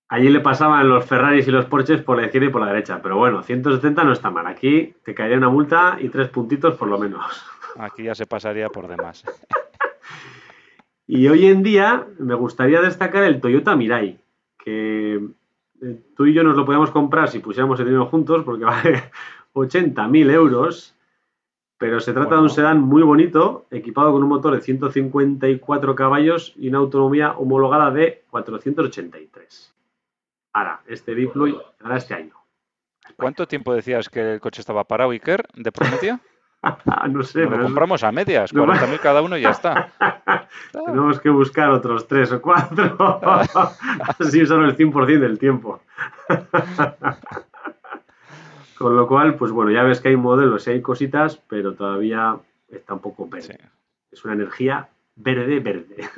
Allí 0.09 0.29
le 0.29 0.40
pasaban 0.40 0.88
los 0.88 1.05
Ferraris 1.05 1.49
y 1.49 1.51
los 1.51 1.66
Porsches 1.66 2.03
por 2.03 2.16
la 2.16 2.27
izquierda 2.27 2.49
y 2.49 2.53
por 2.53 2.61
la 2.61 2.69
derecha, 2.69 3.01
pero 3.03 3.16
bueno, 3.16 3.42
170 3.42 4.05
no 4.05 4.12
está 4.12 4.31
mal. 4.31 4.47
Aquí 4.47 4.95
te 5.05 5.14
caería 5.14 5.38
una 5.38 5.49
multa 5.49 5.97
y 6.01 6.09
tres 6.09 6.29
puntitos 6.29 6.77
por 6.77 6.88
lo 6.88 6.99
menos. 6.99 7.45
Aquí 7.77 8.05
ya 8.05 8.14
se 8.14 8.27
pasaría 8.27 8.69
por 8.69 8.88
demás. 8.88 9.25
y 11.07 11.29
hoy 11.29 11.47
en 11.47 11.62
día 11.62 12.07
me 12.19 12.35
gustaría 12.35 12.81
destacar 12.81 13.25
el 13.25 13.40
Toyota 13.40 13.77
Mirai, 13.77 14.19
que 14.59 15.21
eh, 15.83 16.01
tú 16.16 16.27
y 16.27 16.35
yo 16.35 16.42
nos 16.42 16.57
lo 16.57 16.64
podíamos 16.64 16.90
comprar 16.90 17.29
si 17.29 17.38
pusiéramos 17.38 17.79
el 17.81 17.87
dinero 17.87 18.07
juntos, 18.07 18.42
porque 18.45 18.64
vale 18.64 19.11
80.000 19.55 20.31
euros, 20.33 20.95
pero 21.79 22.01
se 22.01 22.12
trata 22.12 22.37
de 22.37 22.42
un 22.42 22.51
sedán 22.51 22.81
muy 22.81 23.03
bonito, 23.03 23.66
equipado 23.71 24.12
con 24.12 24.23
un 24.23 24.29
motor 24.29 24.55
de 24.55 24.62
154 24.62 25.95
caballos 25.95 26.55
y 26.57 26.69
una 26.69 26.79
autonomía 26.79 27.33
homologada 27.33 27.90
de 27.90 28.25
483. 28.31 29.75
Ahora, 30.55 30.81
este 30.87 31.14
Diploy 31.14 31.57
hará 31.81 31.99
este 31.99 32.14
año. 32.14 32.35
¿Cuánto 33.16 33.47
tiempo 33.47 33.75
decías 33.75 34.09
que 34.09 34.35
el 34.35 34.40
coche 34.40 34.61
estaba 34.61 34.85
parado, 34.85 35.11
Iker, 35.11 35.47
de 35.55 35.71
Prometía? 35.71 36.21
no 37.11 37.23
sé. 37.23 37.45
lo 37.45 37.62
compramos 37.62 38.03
a 38.03 38.12
medias, 38.12 38.53
40.000 38.53 39.01
cada 39.01 39.23
uno 39.23 39.37
y 39.37 39.42
ya 39.42 39.51
está. 39.51 39.92
Tenemos 40.73 41.21
que 41.21 41.31
buscar 41.31 41.71
otros 41.71 42.07
tres 42.07 42.33
o 42.33 42.40
cuatro. 42.40 42.97
Así 44.19 44.42
usar 44.42 44.62
el 44.62 44.77
100% 44.77 45.19
del 45.19 45.38
tiempo. 45.38 45.81
Con 48.79 48.97
lo 48.97 49.07
cual, 49.07 49.37
pues 49.37 49.53
bueno, 49.53 49.71
ya 49.71 49.83
ves 49.83 50.01
que 50.01 50.09
hay 50.09 50.16
modelos 50.16 50.66
y 50.66 50.71
hay 50.71 50.83
cositas, 50.83 51.40
pero 51.49 51.75
todavía 51.75 52.37
está 52.69 52.95
un 52.95 53.01
poco 53.01 53.29
verde. 53.29 53.59
Es 54.11 54.25
una 54.25 54.35
energía 54.35 54.88
verde, 55.14 55.61
verde. 55.61 56.09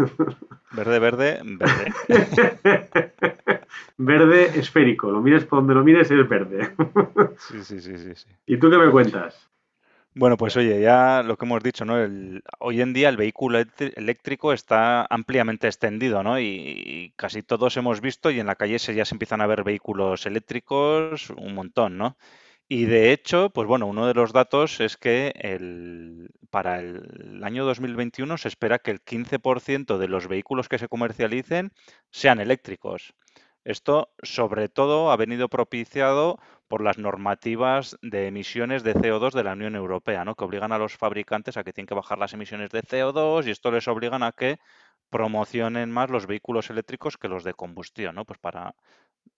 Verde, 0.73 0.99
verde, 0.99 1.41
verde. 1.45 3.13
verde 3.97 4.59
esférico. 4.59 5.11
Lo 5.11 5.21
mires 5.21 5.45
por 5.45 5.61
donde 5.61 5.75
lo 5.75 5.85
mires, 5.85 6.11
es 6.11 6.29
verde. 6.29 6.75
sí, 7.39 7.63
sí, 7.63 7.81
sí, 7.81 7.97
sí, 7.97 8.15
sí. 8.15 8.29
¿Y 8.47 8.59
tú 8.59 8.71
qué 8.71 8.79
me 8.79 8.91
cuentas? 8.91 9.49
Bueno, 10.19 10.37
pues 10.37 10.57
oye, 10.57 10.81
ya 10.81 11.23
lo 11.23 11.37
que 11.37 11.45
hemos 11.45 11.63
dicho, 11.63 11.85
¿no? 11.85 11.95
hoy 12.59 12.81
en 12.81 12.93
día 12.93 13.09
el 13.09 13.17
vehículo 13.17 13.61
eléctrico 13.79 14.53
está 14.53 15.07
ampliamente 15.09 15.69
extendido, 15.69 16.25
¿no? 16.25 16.41
Y, 16.41 17.13
casi 17.15 17.45
todos 17.45 17.77
hemos 17.77 18.01
visto 18.01 18.29
y 18.33 18.41
en 18.41 18.47
la 18.49 18.57
calle 18.57 18.81
se, 18.81 18.97
ya 18.97 19.05
se 19.05 19.15
empiezan 19.15 19.41
a 19.43 19.47
ver 19.47 19.63
vehículos 19.63 20.27
eléctricos 20.27 21.31
un 21.31 21.55
montón, 21.55 21.99
¿no? 21.99 22.17
Y 22.69 22.87
de 22.87 23.13
hecho, 23.13 23.51
pues 23.51 23.69
bueno, 23.69 23.87
uno 23.87 24.09
de 24.09 24.15
los 24.15 24.33
datos 24.33 24.81
es 24.81 24.97
que 24.97 25.33
el, 25.37 26.31
para 26.51 26.81
el 26.81 27.45
año 27.45 27.65
2021 27.65 28.39
se 28.39 28.49
espera 28.49 28.81
que 28.81 28.91
el 28.91 29.05
15% 29.05 29.99
de 29.99 30.09
los 30.09 30.27
vehículos 30.27 30.69
que 30.69 30.79
se 30.79 30.89
comercialicen 30.89 31.71
sean 32.11 32.41
eléctricos. 32.41 33.15
Esto, 33.65 34.11
sobre 34.23 34.69
todo, 34.69 35.13
ha 35.13 35.17
venido 35.17 35.49
propiciado 35.49 36.41
por 36.69 36.83
las 36.83 36.99
normativas 36.99 37.99
de 38.03 38.27
emisiones 38.27 38.83
de 38.83 38.95
CO2 38.95 39.33
de 39.33 39.43
la 39.43 39.55
Unión 39.55 39.75
Europea, 39.75 40.25
¿no? 40.25 40.35
que 40.35 40.45
obligan 40.45 40.73
a 40.73 40.79
los 40.79 40.97
fabricantes 40.97 41.57
a 41.57 41.65
que 41.65 41.73
tienen 41.73 41.89
que 41.89 41.95
bajar 41.95 42.19
las 42.19 42.35
emisiones 42.35 42.71
de 42.71 42.83
CO2 42.83 43.47
y 43.47 43.51
esto 43.51 43.71
les 43.71 43.89
obligan 43.89 44.23
a 44.23 44.33
que 44.33 44.59
promocionen 45.11 45.91
más 45.91 46.11
los 46.11 46.27
vehículos 46.27 46.69
eléctricos 46.69 47.17
que 47.17 47.29
los 47.29 47.43
de 47.43 47.55
combustión, 47.55 48.15
¿no? 48.15 48.25
pues 48.27 48.39
para 48.39 48.75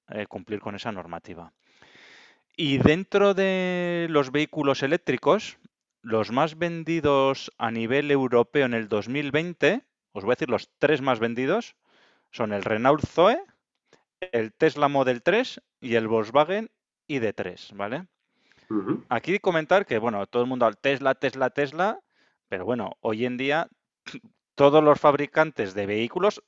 eh, 0.08 0.26
cumplir 0.26 0.60
con 0.60 0.74
esa 0.74 0.90
normativa. 0.90 1.52
Y 2.56 2.78
dentro 2.78 3.32
de 3.32 4.08
los 4.10 4.32
vehículos 4.32 4.82
eléctricos, 4.82 5.58
los 6.02 6.32
más 6.32 6.58
vendidos 6.58 7.52
a 7.58 7.70
nivel 7.70 8.10
europeo 8.10 8.66
en 8.66 8.74
el 8.74 8.88
2020, 8.88 9.84
os 10.12 10.24
voy 10.24 10.32
a 10.32 10.34
decir 10.34 10.50
los 10.50 10.70
tres 10.78 11.00
más 11.00 11.20
vendidos, 11.20 11.76
son 12.32 12.52
el 12.52 12.64
Renault 12.64 13.06
Zoe, 13.06 13.40
el 14.20 14.52
Tesla 14.52 14.88
Model 14.88 15.22
3 15.22 15.62
y 15.80 15.94
el 15.94 16.08
Volkswagen 16.08 16.70
ID3, 17.10 17.74
¿vale? 17.76 18.06
Aquí 19.08 19.40
comentar 19.40 19.84
que, 19.84 19.98
bueno, 19.98 20.26
todo 20.26 20.42
el 20.42 20.48
mundo 20.48 20.64
al 20.64 20.78
Tesla, 20.78 21.16
Tesla, 21.16 21.50
Tesla, 21.50 21.98
pero 22.48 22.64
bueno, 22.64 22.96
hoy 23.00 23.26
en 23.26 23.36
día 23.36 23.68
todos 24.54 24.82
los 24.82 25.00
fabricantes 25.00 25.74
de 25.74 25.86
vehículos, 25.86 26.42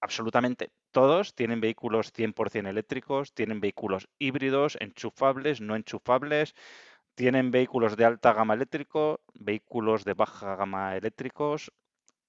absolutamente 0.00 0.70
todos, 0.90 1.34
tienen 1.34 1.60
vehículos 1.60 2.12
100% 2.12 2.68
eléctricos, 2.68 3.32
tienen 3.32 3.60
vehículos 3.60 4.08
híbridos, 4.18 4.76
enchufables, 4.80 5.60
no 5.60 5.76
enchufables, 5.76 6.54
tienen 7.14 7.50
vehículos 7.50 7.96
de 7.96 8.04
alta 8.04 8.32
gama 8.32 8.54
eléctrico, 8.54 9.20
vehículos 9.34 10.04
de 10.04 10.14
baja 10.14 10.56
gama 10.56 10.96
eléctricos, 10.96 11.72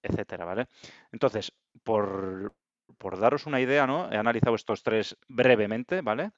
etcétera, 0.04 0.46
¿vale? 0.46 0.68
Entonces, 1.12 1.52
por, 1.84 2.54
por 2.98 3.20
daros 3.20 3.46
una 3.46 3.62
idea, 3.62 3.88
¿no? 3.88 4.12
He 4.12 4.18
analizado 4.18 4.56
estos 4.56 4.84
tres 4.84 5.18
brevemente, 5.28 6.02
¿vale? 6.02 6.32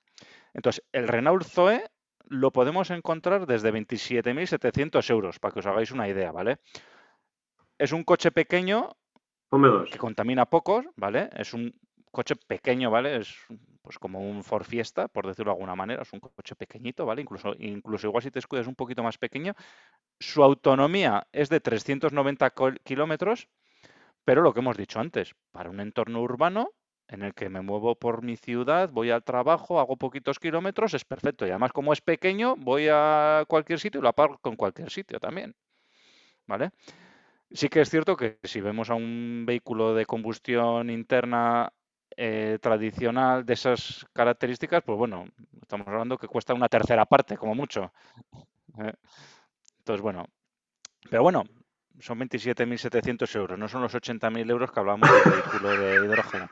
Entonces, 0.54 0.84
el 0.92 1.08
Renault 1.08 1.44
Zoe 1.44 1.84
lo 2.26 2.52
podemos 2.52 2.90
encontrar 2.92 3.46
desde 3.46 3.74
27.700 3.74 5.10
euros, 5.10 5.40
para 5.40 5.54
que 5.54 5.60
os 5.60 5.66
hagáis 5.66 5.92
una 5.92 6.08
idea, 6.08 6.32
¿vale? 6.32 6.60
Es 7.78 7.92
un 7.92 8.04
coche 8.04 8.32
pequeño 8.32 8.96
que 9.92 9.98
contamina 9.98 10.46
pocos, 10.46 10.86
¿vale? 10.96 11.30
Es 11.36 11.54
un 11.54 11.74
coche 12.12 12.36
pequeño, 12.36 12.90
¿vale? 12.92 13.18
Es 13.18 13.36
pues 13.82 13.98
como 13.98 14.20
un 14.20 14.44
Ford 14.44 14.64
Fiesta, 14.64 15.08
por 15.08 15.26
decirlo 15.26 15.52
de 15.52 15.56
alguna 15.56 15.76
manera, 15.76 16.04
es 16.04 16.14
un 16.14 16.20
coche 16.20 16.56
pequeñito, 16.56 17.06
¿vale? 17.06 17.24
Incluso, 17.24 17.56
incluso 17.58 18.08
igual 18.08 18.24
si 18.24 18.32
te 18.32 18.40
escudas 18.40 18.68
un 18.68 18.76
poquito 18.76 19.02
más 19.02 19.18
pequeño. 19.18 19.54
Su 20.20 20.44
autonomía 20.44 21.28
es 21.32 21.50
de 21.50 21.60
390 21.60 22.54
kilómetros 22.84 23.50
pero 24.26 24.42
lo 24.42 24.54
que 24.54 24.60
hemos 24.60 24.78
dicho 24.78 25.00
antes, 25.00 25.36
para 25.52 25.70
un 25.70 25.80
entorno 25.80 26.22
urbano 26.22 26.72
en 27.12 27.24
el 27.24 27.34
que 27.34 27.50
me 27.50 27.62
muevo 27.62 27.96
por 27.96 28.24
mi 28.24 28.38
ciudad, 28.38 28.90
voy 28.90 29.12
al 29.12 29.24
trabajo, 29.24 29.80
hago 29.80 29.98
poquitos 29.98 30.40
kilómetros, 30.40 30.94
es 30.94 31.04
perfecto. 31.04 31.46
Y 31.46 31.50
además, 31.50 31.74
como 31.74 31.92
es 31.92 32.00
pequeño, 32.00 32.56
voy 32.56 32.88
a 32.90 33.44
cualquier 33.48 33.80
sitio 33.80 34.00
y 34.00 34.04
lo 34.04 34.10
aparco 34.10 34.50
en 34.50 34.56
cualquier 34.56 34.90
sitio 34.90 35.20
también. 35.20 35.54
¿Vale? 36.48 36.72
Sí 37.52 37.68
que 37.68 37.82
es 37.82 37.90
cierto 37.90 38.16
que 38.16 38.40
si 38.44 38.62
vemos 38.62 38.90
a 38.90 38.96
un 38.96 39.44
vehículo 39.46 39.94
de 39.94 40.06
combustión 40.06 40.90
interna 40.90 41.74
eh, 42.16 42.60
tradicional 42.62 43.46
de 43.46 43.54
esas 43.54 44.06
características, 44.14 44.82
pues 44.84 44.98
bueno, 44.98 45.28
estamos 45.62 45.88
hablando 45.88 46.18
que 46.18 46.28
cuesta 46.28 46.54
una 46.54 46.70
tercera 46.70 47.06
parte, 47.06 47.38
como 47.38 47.56
mucho. 47.56 47.92
¿eh? 48.80 48.94
Entonces, 49.80 50.02
bueno, 50.02 50.28
pero 51.10 51.24
bueno, 51.24 51.44
son 52.02 52.20
27.700 52.20 53.36
euros, 53.36 53.58
no 53.58 53.68
son 53.68 53.82
los 53.82 53.94
80.000 53.94 54.50
euros 54.50 54.72
que 54.72 54.80
hablamos 54.80 55.10
del 55.10 55.34
vehículo 55.34 55.70
de 55.78 56.06
hidrógeno. 56.06 56.50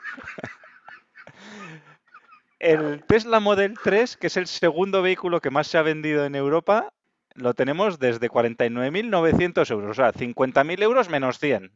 El 2.59 3.03
Tesla 3.05 3.39
Model 3.39 3.77
3, 3.81 4.17
que 4.17 4.27
es 4.27 4.37
el 4.37 4.47
segundo 4.47 5.01
vehículo 5.01 5.39
que 5.39 5.49
más 5.49 5.67
se 5.67 5.77
ha 5.77 5.81
vendido 5.81 6.25
en 6.25 6.35
Europa, 6.35 6.91
lo 7.35 7.53
tenemos 7.53 7.99
desde 7.99 8.29
49.900 8.29 9.71
euros, 9.71 9.91
o 9.91 9.93
sea, 9.93 10.11
50.000 10.11 10.83
euros 10.83 11.09
menos 11.09 11.39
100. 11.39 11.71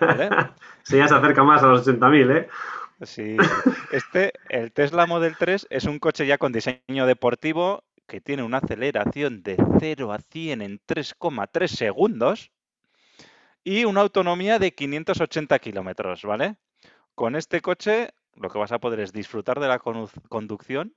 ¿vale? 0.00 0.30
Sí, 0.84 0.96
ya 0.96 1.06
se 1.06 1.14
acerca 1.14 1.44
más 1.44 1.62
a 1.62 1.68
los 1.68 1.86
80.000, 1.86 2.36
¿eh? 2.36 2.48
Sí, 3.02 3.36
este, 3.92 4.32
el 4.48 4.72
Tesla 4.72 5.06
Model 5.06 5.36
3 5.38 5.68
es 5.70 5.84
un 5.84 6.00
coche 6.00 6.26
ya 6.26 6.38
con 6.38 6.52
diseño 6.52 7.06
deportivo 7.06 7.84
que 8.08 8.20
tiene 8.20 8.42
una 8.42 8.58
aceleración 8.58 9.42
de 9.44 9.56
0 9.78 10.12
a 10.12 10.18
100 10.18 10.62
en 10.62 10.80
3,3 10.86 11.68
segundos 11.68 12.50
y 13.64 13.84
una 13.84 14.00
autonomía 14.00 14.58
de 14.58 14.74
580 14.74 15.58
kilómetros, 15.58 16.22
¿vale? 16.24 16.56
Con 17.14 17.36
este 17.36 17.60
coche 17.60 18.10
lo 18.36 18.48
que 18.48 18.58
vas 18.58 18.72
a 18.72 18.78
poder 18.78 19.00
es 19.00 19.12
disfrutar 19.12 19.60
de 19.60 19.68
la 19.68 19.78
conducción 19.78 20.94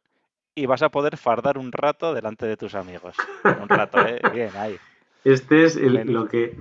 y 0.55 0.65
vas 0.65 0.81
a 0.81 0.89
poder 0.89 1.17
fardar 1.17 1.57
un 1.57 1.71
rato 1.71 2.13
delante 2.13 2.45
de 2.45 2.57
tus 2.57 2.75
amigos. 2.75 3.15
Un 3.43 3.67
rato, 3.67 3.99
¿eh? 4.05 4.21
Bien, 4.33 4.51
ahí. 4.55 4.77
Este 5.23 5.65
es 5.65 5.75
lo, 5.75 6.27
que, 6.27 6.55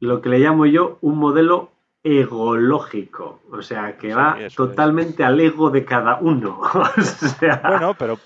lo 0.00 0.20
que 0.20 0.28
le 0.28 0.40
llamo 0.40 0.66
yo 0.66 0.98
un 1.00 1.16
modelo 1.18 1.72
egológico, 2.02 3.40
o 3.52 3.62
sea, 3.62 3.96
que 3.96 4.14
va 4.14 4.36
totalmente 4.54 5.22
al 5.22 5.38
ego 5.40 5.70
de 5.70 5.84
cada 5.84 6.18
uno. 6.20 6.60
Bueno, 7.62 7.94
pero 7.98 8.18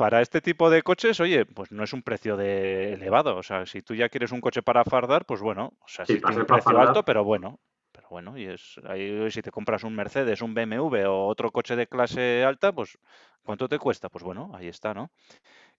para 0.00 0.22
este 0.22 0.40
tipo 0.40 0.70
de 0.70 0.82
coches, 0.82 1.20
oye, 1.20 1.44
pues 1.44 1.72
no 1.72 1.84
es 1.84 1.92
un 1.92 2.00
precio 2.00 2.34
de 2.34 2.94
elevado. 2.94 3.36
O 3.36 3.42
sea, 3.42 3.66
si 3.66 3.82
tú 3.82 3.94
ya 3.94 4.08
quieres 4.08 4.32
un 4.32 4.40
coche 4.40 4.62
para 4.62 4.82
fardar, 4.82 5.26
pues 5.26 5.42
bueno, 5.42 5.74
o 5.78 5.88
sea, 5.88 6.06
sí, 6.06 6.18
tiene 6.18 6.40
un 6.40 6.46
precio 6.46 6.80
alto, 6.80 7.04
pero 7.04 7.22
bueno. 7.22 7.60
Pero 7.92 8.08
bueno, 8.08 8.38
y 8.38 8.46
es 8.46 8.80
ahí 8.88 9.30
si 9.30 9.42
te 9.42 9.50
compras 9.50 9.84
un 9.84 9.94
Mercedes, 9.94 10.40
un 10.40 10.54
BMW 10.54 11.04
o 11.04 11.26
otro 11.26 11.50
coche 11.50 11.76
de 11.76 11.86
clase 11.86 12.42
alta, 12.44 12.72
pues 12.72 12.98
¿cuánto 13.42 13.68
te 13.68 13.78
cuesta? 13.78 14.08
Pues 14.08 14.24
bueno, 14.24 14.50
ahí 14.54 14.68
está, 14.68 14.94
¿no? 14.94 15.10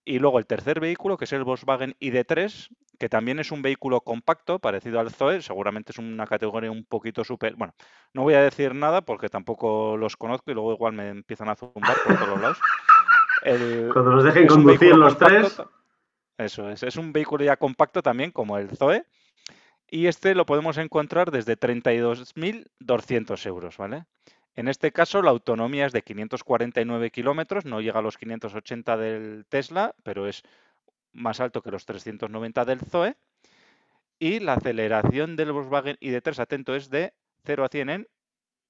Y 0.06 0.20
luego 0.20 0.38
el 0.38 0.46
tercer 0.46 0.80
vehículo, 0.80 1.18
que 1.18 1.26
es 1.26 1.34
el 1.34 1.44
Volkswagen 1.44 1.96
ID3, 2.00 2.70
que 3.00 3.10
también 3.10 3.40
es 3.40 3.52
un 3.52 3.64
vehículo 3.64 4.02
compacto, 4.02 4.60
parecido 4.60 5.00
al 5.00 5.10
Zoe, 5.10 5.42
seguramente 5.42 5.94
es 5.94 5.98
una 5.98 6.28
categoría 6.28 6.70
un 6.70 6.86
poquito 6.86 7.24
super... 7.24 7.56
Bueno, 7.56 7.74
no 8.14 8.22
voy 8.22 8.36
a 8.36 8.44
decir 8.44 8.76
nada 8.76 9.02
porque 9.02 9.30
tampoco 9.30 9.98
los 9.98 10.16
conozco 10.16 10.52
y 10.52 10.54
luego 10.54 10.74
igual 10.74 10.94
me 10.94 11.10
empiezan 11.10 11.50
a 11.50 11.56
zumbar 11.56 11.98
por 12.06 12.20
todos 12.20 12.40
lados. 12.40 12.60
Cuando 13.44 14.12
nos 14.12 14.24
dejen 14.24 14.48
conducir 14.48 14.96
los 14.96 15.18
tres... 15.18 15.62
Eso 16.38 16.70
es, 16.70 16.82
es 16.82 16.96
un 16.96 17.14
vehículo 17.14 17.44
ya 17.44 17.58
compacto 17.58 18.02
también, 18.02 18.32
como 18.32 18.58
el 18.58 18.76
Zoe, 18.76 19.06
y 19.94 20.08
este 20.08 20.34
lo 20.34 20.46
podemos 20.46 20.78
encontrar 20.78 21.30
desde 21.32 21.60
32.200 21.60 23.46
euros, 23.46 23.78
¿vale? 23.78 24.06
En 24.56 24.68
este 24.68 24.92
caso, 24.92 25.22
la 25.22 25.32
autonomía 25.32 25.86
es 25.86 25.94
de 25.94 26.02
549 26.02 27.12
kilómetros, 27.12 27.66
no 27.66 27.82
llega 27.82 28.00
a 28.00 28.02
los 28.02 28.18
580 28.18 28.98
del 28.98 29.46
Tesla, 29.48 29.94
pero 30.04 30.28
es 30.28 30.44
más 31.14 31.40
alto 31.40 31.62
que 31.62 31.72
los 31.72 31.86
390 31.86 32.66
del 32.66 32.80
Zoe. 32.80 33.16
Y 34.18 34.40
la 34.40 34.54
aceleración 34.54 35.36
del 35.36 35.52
Volkswagen 35.52 35.98
ID3, 36.00 36.40
atento, 36.40 36.76
es 36.76 36.90
de 36.90 37.14
0 37.46 37.66
a 37.66 37.68
100 37.70 37.90
en 37.90 38.08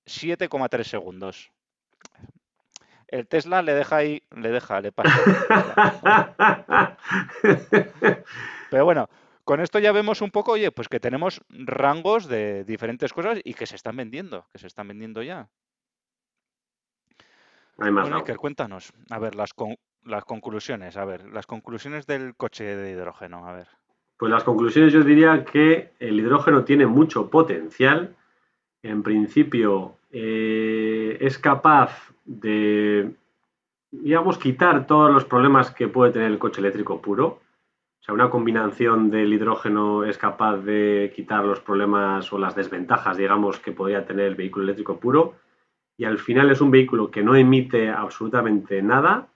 7,3 0.06 0.84
segundos. 0.84 1.52
El 3.12 3.28
Tesla 3.28 3.62
le 3.62 3.74
deja 3.74 3.98
ahí, 3.98 4.24
le 4.36 4.50
deja, 4.50 4.80
le 4.80 4.94
pasa. 4.94 6.98
Pero 8.72 8.86
bueno, 8.86 9.10
con 9.44 9.60
esto 9.60 9.80
ya 9.80 9.92
vemos 9.92 10.22
un 10.22 10.32
poco, 10.32 10.54
oye, 10.54 10.72
pues 10.72 10.88
que 10.88 11.02
tenemos 11.02 11.42
rangos 11.50 12.28
de 12.28 12.64
diferentes 12.64 13.12
cosas 13.12 13.42
y 13.44 13.54
que 13.54 13.66
se 13.66 13.76
están 13.76 13.98
vendiendo, 13.98 14.46
que 14.54 14.60
se 14.60 14.68
están 14.68 14.88
vendiendo 14.88 15.22
ya. 15.22 15.50
Hay 17.80 17.92
más 17.92 18.10
bueno, 18.10 18.24
cuéntanos, 18.38 18.94
a 19.10 19.20
ver, 19.20 19.36
las, 19.36 19.52
las 20.06 20.24
conclusiones, 20.24 20.96
a 20.96 21.04
ver, 21.04 21.26
las 21.26 21.48
conclusiones 21.48 22.08
del 22.08 22.36
coche 22.36 22.64
de 22.64 22.92
hidrógeno, 22.92 23.46
a 23.46 23.54
ver. 23.54 23.68
Pues 24.16 24.32
las 24.32 24.46
conclusiones 24.46 24.94
yo 24.94 25.04
diría 25.04 25.44
que 25.44 25.92
el 26.00 26.20
hidrógeno 26.20 26.64
tiene 26.64 26.86
mucho 26.86 27.30
potencial. 27.30 28.16
En 28.84 29.04
principio 29.04 29.98
eh, 30.12 30.71
es 31.20 31.38
capaz 31.38 32.14
de, 32.26 33.12
digamos, 33.92 34.38
quitar 34.38 34.88
todos 34.88 35.12
los 35.12 35.26
problemas 35.26 35.72
que 35.72 35.88
puede 35.88 36.12
tener 36.12 36.32
el 36.32 36.40
coche 36.40 36.62
eléctrico 36.62 37.02
puro. 37.02 37.40
O 38.00 38.04
sea, 38.04 38.14
una 38.16 38.30
combinación 38.30 39.12
del 39.12 39.34
hidrógeno 39.34 40.04
es 40.06 40.18
capaz 40.18 40.58
de 40.58 41.12
quitar 41.16 41.44
los 41.46 41.60
problemas 41.60 42.32
o 42.34 42.38
las 42.40 42.56
desventajas, 42.56 43.18
digamos, 43.18 43.60
que 43.60 43.72
podría 43.72 44.06
tener 44.06 44.26
el 44.26 44.36
vehículo 44.36 44.64
eléctrico 44.64 45.00
puro 45.00 45.36
y 46.02 46.06
al 46.06 46.18
final 46.18 46.50
es 46.50 46.62
un 46.62 46.72
vehículo 46.72 47.12
que 47.12 47.22
no 47.22 47.36
emite 47.36 47.88
absolutamente 47.90 48.82
nada, 48.82 49.28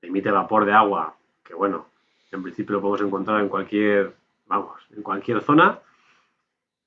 emite 0.00 0.30
vapor 0.30 0.64
de 0.64 0.72
agua, 0.72 1.14
que 1.44 1.52
bueno, 1.52 1.88
en 2.32 2.42
principio 2.42 2.76
lo 2.76 2.80
podemos 2.80 3.06
encontrar 3.06 3.42
en 3.42 3.50
cualquier, 3.50 4.14
vamos, 4.46 4.80
en 4.96 5.02
cualquier 5.02 5.42
zona. 5.42 5.78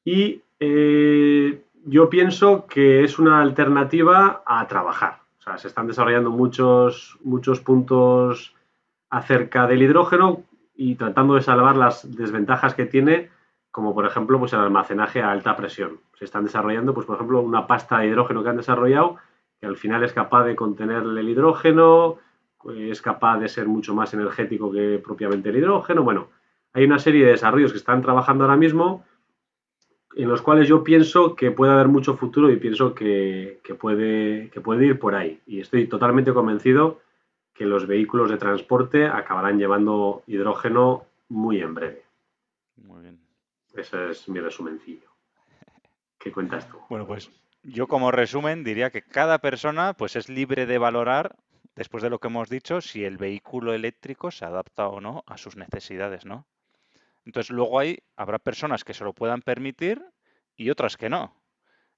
Y 0.04 0.42
eh, 0.60 1.62
yo 1.86 2.10
pienso 2.10 2.68
que 2.68 3.04
es 3.04 3.20
una 3.20 3.42
alternativa 3.42 4.44
a 4.46 4.68
trabajar. 4.68 5.20
O 5.40 5.42
sea, 5.42 5.58
se 5.58 5.68
están 5.68 5.88
desarrollando 5.88 6.32
muchos, 6.32 7.18
muchos 7.24 7.60
puntos 7.60 8.56
acerca 9.10 9.68
del 9.68 9.82
hidrógeno 9.82 10.44
y 10.76 10.96
tratando 10.96 11.36
de 11.36 11.42
salvar 11.42 11.76
las 11.76 12.16
desventajas 12.16 12.74
que 12.74 12.86
tiene 12.86 13.30
como 13.72 13.94
por 13.94 14.06
ejemplo 14.06 14.40
pues 14.40 14.54
el 14.54 14.60
almacenaje 14.60 15.22
a 15.22 15.32
alta 15.32 15.56
presión. 15.56 16.00
Se 16.18 16.26
están 16.26 16.44
desarrollando, 16.44 16.94
pues 16.94 17.06
por 17.06 17.16
ejemplo, 17.16 17.40
una 17.42 17.68
pasta 17.68 18.00
de 18.00 18.08
hidrógeno 18.08 18.44
que 18.44 18.50
han 18.50 18.58
desarrollado 18.58 19.18
que 19.60 19.68
al 19.68 19.76
final 19.76 20.04
es 20.04 20.14
capaz 20.14 20.46
de 20.46 20.56
contener 20.56 21.04
el 21.04 21.30
hidrógeno, 21.30 22.18
es 22.76 23.02
capaz 23.02 23.40
de 23.40 23.50
ser 23.50 23.68
mucho 23.68 23.94
más 23.94 24.14
energético 24.14 24.72
que 24.72 25.02
propiamente 25.04 25.50
el 25.50 25.58
hidrógeno. 25.58 26.04
Bueno, 26.04 26.30
hay 26.74 26.86
una 26.86 27.00
serie 27.00 27.26
de 27.26 27.32
desarrollos 27.32 27.72
que 27.72 27.78
están 27.78 28.02
trabajando 28.02 28.46
ahora 28.46 28.56
mismo 28.56 29.04
en 30.24 30.30
los 30.30 30.42
cuales 30.42 30.68
yo 30.68 30.84
pienso 30.84 31.36
que 31.36 31.52
puede 31.52 31.72
haber 31.72 31.88
mucho 31.88 32.18
futuro 32.18 32.52
y 32.52 32.58
pienso 32.58 32.94
que, 32.94 33.60
puede, 33.80 34.50
que 34.50 34.60
puede 34.60 34.86
ir 34.86 35.00
por 35.00 35.16
ahí. 35.16 35.40
Y 35.48 35.62
estoy 35.62 35.88
totalmente 35.88 36.34
convencido 36.34 37.00
que 37.54 37.66
los 37.66 37.88
vehículos 37.88 38.30
de 38.30 38.38
transporte 38.38 39.06
acabarán 39.06 39.58
llevando 39.58 40.24
hidrógeno 40.28 41.06
muy 41.30 41.62
en 41.62 41.74
breve. 41.74 42.04
Muy 42.76 43.02
bien. 43.02 43.20
Ese 43.74 44.10
es 44.10 44.28
mi 44.28 44.40
resumencillo. 44.42 45.08
¿Qué 46.18 46.32
cuentas 46.32 46.68
tú? 46.68 46.78
Bueno, 46.90 47.08
pues 47.08 47.32
yo 47.64 47.88
como 47.88 48.12
resumen 48.12 48.64
diría 48.64 48.90
que 48.90 49.02
cada 49.02 49.40
persona 49.40 49.94
pues 49.94 50.18
es 50.18 50.28
libre 50.28 50.66
de 50.66 50.78
valorar, 50.78 51.38
después 51.76 52.04
de 52.04 52.10
lo 52.10 52.20
que 52.20 52.28
hemos 52.28 52.50
dicho, 52.50 52.82
si 52.82 53.06
el 53.06 53.18
vehículo 53.18 53.74
eléctrico 53.74 54.32
se 54.32 54.44
adapta 54.44 54.90
o 54.90 55.00
no 55.00 55.24
a 55.28 55.38
sus 55.38 55.56
necesidades, 55.56 56.26
¿no? 56.26 56.46
Entonces 57.30 57.52
luego 57.52 57.78
hay, 57.78 58.00
habrá 58.16 58.40
personas 58.40 58.84
que 58.84 58.96
se 58.96 59.04
lo 59.04 59.14
puedan 59.14 59.44
permitir 59.44 60.04
y 60.56 60.72
otras 60.72 60.98
que 60.98 61.10
no. 61.10 61.40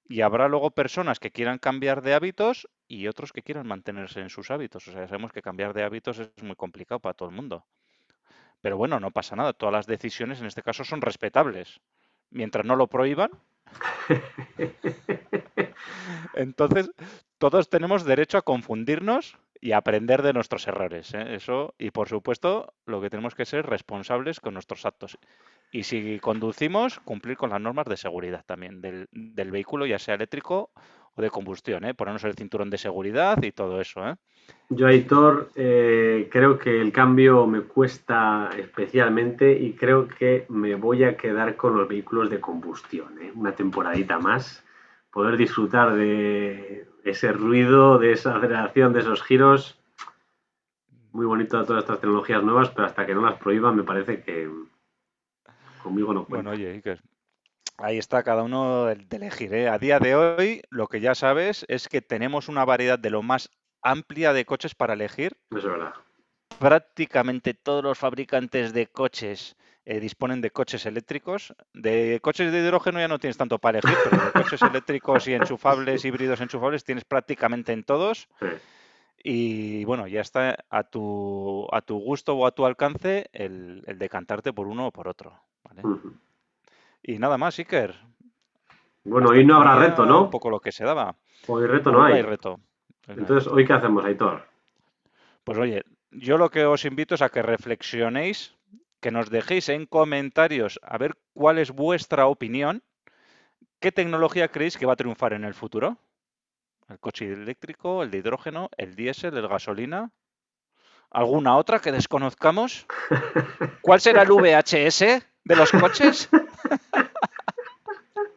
Y 0.09 0.19
habrá 0.19 0.49
luego 0.49 0.71
personas 0.71 1.21
que 1.21 1.31
quieran 1.31 1.57
cambiar 1.57 2.01
de 2.01 2.13
hábitos 2.13 2.67
y 2.89 3.07
otros 3.07 3.31
que 3.31 3.41
quieran 3.41 3.65
mantenerse 3.65 4.19
en 4.19 4.29
sus 4.29 4.51
hábitos. 4.51 4.85
O 4.89 4.91
sea, 4.91 5.07
sabemos 5.07 5.31
que 5.31 5.41
cambiar 5.41 5.73
de 5.73 5.83
hábitos 5.83 6.19
es 6.19 6.43
muy 6.43 6.57
complicado 6.57 6.99
para 6.99 7.13
todo 7.13 7.29
el 7.29 7.35
mundo. 7.35 7.65
Pero 8.59 8.75
bueno, 8.75 8.99
no 8.99 9.11
pasa 9.11 9.37
nada. 9.37 9.53
Todas 9.53 9.71
las 9.71 9.87
decisiones 9.87 10.41
en 10.41 10.47
este 10.47 10.63
caso 10.63 10.83
son 10.83 10.99
respetables. 10.99 11.79
Mientras 12.29 12.65
no 12.65 12.75
lo 12.75 12.87
prohíban. 12.87 13.31
Entonces, 16.33 16.91
todos 17.37 17.69
tenemos 17.69 18.03
derecho 18.03 18.37
a 18.37 18.41
confundirnos 18.41 19.37
y 19.61 19.71
aprender 19.71 20.23
de 20.23 20.33
nuestros 20.33 20.67
errores. 20.67 21.13
¿eh? 21.13 21.35
Eso, 21.35 21.75
y 21.77 21.91
por 21.91 22.09
supuesto, 22.09 22.73
lo 22.85 22.99
que 22.99 23.09
tenemos 23.09 23.35
que 23.35 23.45
ser 23.45 23.67
responsables 23.67 24.39
con 24.39 24.55
nuestros 24.55 24.85
actos. 24.85 25.17
Y 25.71 25.83
si 25.83 26.19
conducimos, 26.19 26.99
cumplir 26.99 27.37
con 27.37 27.51
las 27.51 27.61
normas 27.61 27.85
de 27.85 27.95
seguridad 27.95 28.43
también 28.45 28.81
del, 28.81 29.07
del 29.11 29.51
vehículo, 29.51 29.85
ya 29.85 29.99
sea 29.99 30.15
eléctrico 30.15 30.71
o 31.15 31.21
de 31.21 31.29
combustión, 31.29 31.85
¿eh? 31.85 31.93
ponernos 31.93 32.23
el 32.23 32.35
cinturón 32.35 32.69
de 32.69 32.77
seguridad 32.77 33.41
y 33.41 33.51
todo 33.51 33.79
eso. 33.79 34.05
¿eh? 34.07 34.15
Yo, 34.69 34.87
Aitor, 34.87 35.51
eh, 35.55 36.29
creo 36.31 36.57
que 36.57 36.81
el 36.81 36.91
cambio 36.91 37.45
me 37.45 37.61
cuesta 37.61 38.49
especialmente 38.57 39.51
y 39.51 39.73
creo 39.73 40.07
que 40.07 40.45
me 40.49 40.75
voy 40.75 41.03
a 41.03 41.17
quedar 41.17 41.55
con 41.55 41.77
los 41.77 41.87
vehículos 41.87 42.29
de 42.29 42.39
combustión, 42.39 43.21
¿eh? 43.21 43.31
una 43.35 43.53
temporadita 43.53 44.19
más, 44.19 44.63
poder 45.11 45.37
disfrutar 45.37 45.93
de 45.95 46.85
ese 47.03 47.31
ruido, 47.31 47.97
de 47.97 48.13
esa 48.13 48.37
aceleración, 48.37 48.93
de 48.93 48.99
esos 49.01 49.23
giros. 49.23 49.79
Muy 51.11 51.25
bonito 51.25 51.63
todas 51.65 51.83
estas 51.83 51.99
tecnologías 51.99 52.43
nuevas, 52.43 52.69
pero 52.69 52.85
hasta 52.87 53.05
que 53.05 53.13
no 53.13 53.21
las 53.21 53.37
prohíban 53.37 53.75
me 53.75 53.83
parece 53.83 54.21
que 54.21 54.49
conmigo 55.83 56.13
no 56.13 56.25
cuenta. 56.25 56.49
Bueno, 56.49 56.51
oye, 56.51 56.71
Iker, 56.71 57.01
Ahí 57.81 57.97
está 57.97 58.21
cada 58.21 58.43
uno 58.43 58.85
de 58.85 59.15
elegir. 59.15 59.53
¿eh? 59.55 59.67
A 59.67 59.79
día 59.79 59.99
de 59.99 60.15
hoy, 60.15 60.61
lo 60.69 60.87
que 60.87 61.01
ya 61.01 61.15
sabes 61.15 61.65
es 61.67 61.87
que 61.87 62.01
tenemos 62.01 62.47
una 62.47 62.63
variedad 62.63 62.99
de 62.99 63.09
lo 63.09 63.23
más 63.23 63.49
amplia 63.81 64.33
de 64.33 64.45
coches 64.45 64.75
para 64.75 64.93
elegir. 64.93 65.35
Es 65.49 65.63
verdad. 65.63 65.93
Prácticamente 66.59 67.55
todos 67.55 67.83
los 67.83 67.97
fabricantes 67.97 68.73
de 68.73 68.85
coches 68.85 69.55
eh, 69.85 69.99
disponen 69.99 70.41
de 70.41 70.51
coches 70.51 70.85
eléctricos. 70.85 71.53
De 71.73 72.19
coches 72.21 72.51
de 72.51 72.59
hidrógeno 72.59 72.99
ya 72.99 73.07
no 73.07 73.19
tienes 73.19 73.37
tanto 73.37 73.59
para 73.59 73.79
elegir, 73.79 73.97
pero 74.09 74.23
de 74.23 74.31
coches 74.43 74.61
eléctricos 74.61 75.27
y 75.27 75.33
enchufables, 75.33 76.05
híbridos 76.05 76.41
enchufables, 76.41 76.83
tienes 76.83 77.05
prácticamente 77.05 77.73
en 77.73 77.83
todos. 77.83 78.29
Y 79.23 79.85
bueno, 79.85 80.07
ya 80.07 80.21
está 80.21 80.65
a 80.69 80.83
tu, 80.83 81.67
a 81.71 81.81
tu 81.81 81.99
gusto 81.99 82.35
o 82.35 82.45
a 82.45 82.51
tu 82.51 82.65
alcance 82.65 83.29
el, 83.33 83.83
decantarte 83.97 84.53
por 84.53 84.67
uno 84.67 84.87
o 84.87 84.91
por 84.91 85.07
otro. 85.07 85.33
Y 87.03 87.17
nada 87.17 87.37
más, 87.37 87.57
Iker. 87.57 87.95
Bueno, 89.03 89.29
hoy 89.29 89.45
no 89.45 89.55
habrá 89.55 89.77
reto, 89.77 90.05
¿no? 90.05 90.23
Un 90.23 90.29
poco 90.29 90.49
lo 90.49 90.59
que 90.59 90.71
se 90.71 90.83
daba. 90.83 91.15
Hoy 91.47 91.65
reto 91.65 91.91
no 91.91 92.03
hay. 92.03 92.15
hay 92.15 92.21
reto. 92.21 92.59
Entonces, 93.07 93.51
¿hoy 93.51 93.65
qué 93.65 93.73
hacemos, 93.73 94.05
Aitor? 94.05 94.45
Pues 95.43 95.57
oye, 95.57 95.83
yo 96.11 96.37
lo 96.37 96.49
que 96.49 96.65
os 96.65 96.85
invito 96.85 97.15
es 97.15 97.21
a 97.21 97.29
que 97.29 97.41
reflexionéis, 97.41 98.55
que 99.01 99.11
nos 99.11 99.29
dejéis 99.29 99.69
en 99.69 99.85
comentarios 99.85 100.79
a 100.83 100.97
ver 100.97 101.17
cuál 101.33 101.57
es 101.57 101.71
vuestra 101.71 102.27
opinión. 102.27 102.83
¿Qué 103.79 103.91
tecnología 103.91 104.47
creéis 104.47 104.77
que 104.77 104.85
va 104.85 104.93
a 104.93 104.95
triunfar 104.95 105.33
en 105.33 105.43
el 105.43 105.53
futuro? 105.53 105.97
¿El 106.87 106.99
coche 106.99 107.31
eléctrico, 107.31 108.03
el 108.03 108.11
de 108.11 108.19
hidrógeno, 108.19 108.69
el 108.77 108.95
diésel, 108.95 109.35
el 109.35 109.47
gasolina? 109.47 110.11
¿Alguna 111.09 111.57
otra 111.57 111.79
que 111.79 111.91
desconozcamos? 111.91 112.85
¿Cuál 113.81 113.99
será 113.99 114.21
el 114.21 114.29
VHS? 114.29 115.31
de 115.43 115.55
los 115.55 115.71
coches. 115.71 116.29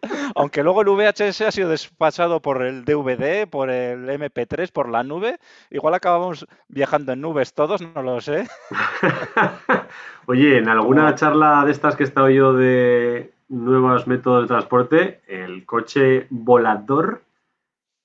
Aunque 0.35 0.63
luego 0.63 0.83
el 0.83 0.89
VHS 0.89 1.41
ha 1.43 1.51
sido 1.53 1.69
despachado 1.69 2.41
por 2.41 2.63
el 2.63 2.85
DVD, 2.85 3.49
por 3.49 3.71
el 3.71 4.09
MP3, 4.09 4.71
por 4.73 4.89
la 4.89 5.03
nube. 5.03 5.39
Igual 5.71 5.95
acabamos 5.95 6.47
viajando 6.69 7.13
en 7.13 7.21
nubes 7.21 7.55
todos, 7.55 7.81
no 7.81 8.03
lo 8.03 8.21
sé. 8.21 8.49
Oye, 10.27 10.59
en 10.59 10.69
alguna 10.69 11.15
charla 11.15 11.65
de 11.65 11.73
estas 11.73 11.97
que 11.97 12.05
he 12.05 12.07
estado 12.07 12.31
yo 12.31 12.53
de 12.53 13.33
nuevos 13.49 14.07
métodos 14.07 14.43
de 14.43 14.49
transporte, 14.49 15.21
el 15.27 15.67
coche 15.67 16.27
volador 16.31 17.23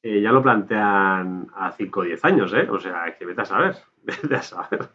eh, 0.01 0.21
ya 0.21 0.31
lo 0.31 0.41
plantean 0.41 1.47
a 1.55 1.71
5 1.71 1.99
o 1.99 2.03
10 2.03 2.25
años, 2.25 2.53
¿eh? 2.53 2.67
O 2.69 2.79
sea, 2.79 3.15
que 3.17 3.25
vete 3.25 3.41
a 3.41 3.45
saber, 3.45 3.75
vete 4.03 4.35
a 4.35 4.41
saber. 4.41 4.89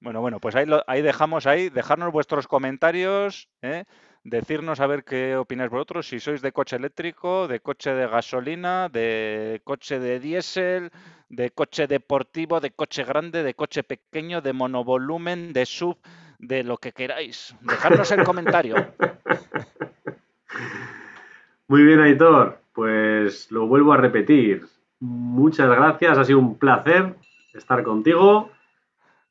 Bueno, 0.00 0.20
bueno, 0.20 0.38
pues 0.38 0.54
ahí, 0.54 0.66
lo, 0.66 0.82
ahí 0.86 1.00
dejamos 1.00 1.46
ahí, 1.46 1.70
dejarnos 1.70 2.12
vuestros 2.12 2.46
comentarios, 2.46 3.48
¿eh? 3.62 3.84
Decirnos 4.26 4.80
a 4.80 4.86
ver 4.86 5.04
qué 5.04 5.36
opináis 5.36 5.70
vosotros, 5.70 6.08
si 6.08 6.18
sois 6.18 6.42
de 6.42 6.50
coche 6.50 6.76
eléctrico, 6.76 7.46
de 7.46 7.60
coche 7.60 7.94
de 7.94 8.08
gasolina, 8.08 8.88
de 8.88 9.60
coche 9.62 10.00
de 10.00 10.18
diésel, 10.18 10.90
de 11.28 11.50
coche 11.50 11.86
deportivo, 11.86 12.60
de 12.60 12.72
coche 12.72 13.04
grande, 13.04 13.44
de 13.44 13.54
coche 13.54 13.84
pequeño, 13.84 14.40
de 14.40 14.52
monovolumen, 14.52 15.52
de 15.52 15.64
sub, 15.64 15.96
de 16.38 16.64
lo 16.64 16.78
que 16.78 16.92
queráis. 16.92 17.54
Dejadnos 17.60 18.10
el 18.10 18.24
comentario. 18.24 18.74
Muy 21.68 21.84
bien, 21.84 22.00
Aitor. 22.00 22.58
Pues 22.72 23.50
lo 23.50 23.68
vuelvo 23.68 23.92
a 23.92 23.96
repetir. 23.96 24.66
Muchas 24.98 25.70
gracias, 25.70 26.18
ha 26.18 26.24
sido 26.24 26.40
un 26.40 26.58
placer 26.58 27.14
estar 27.54 27.82
contigo. 27.84 28.50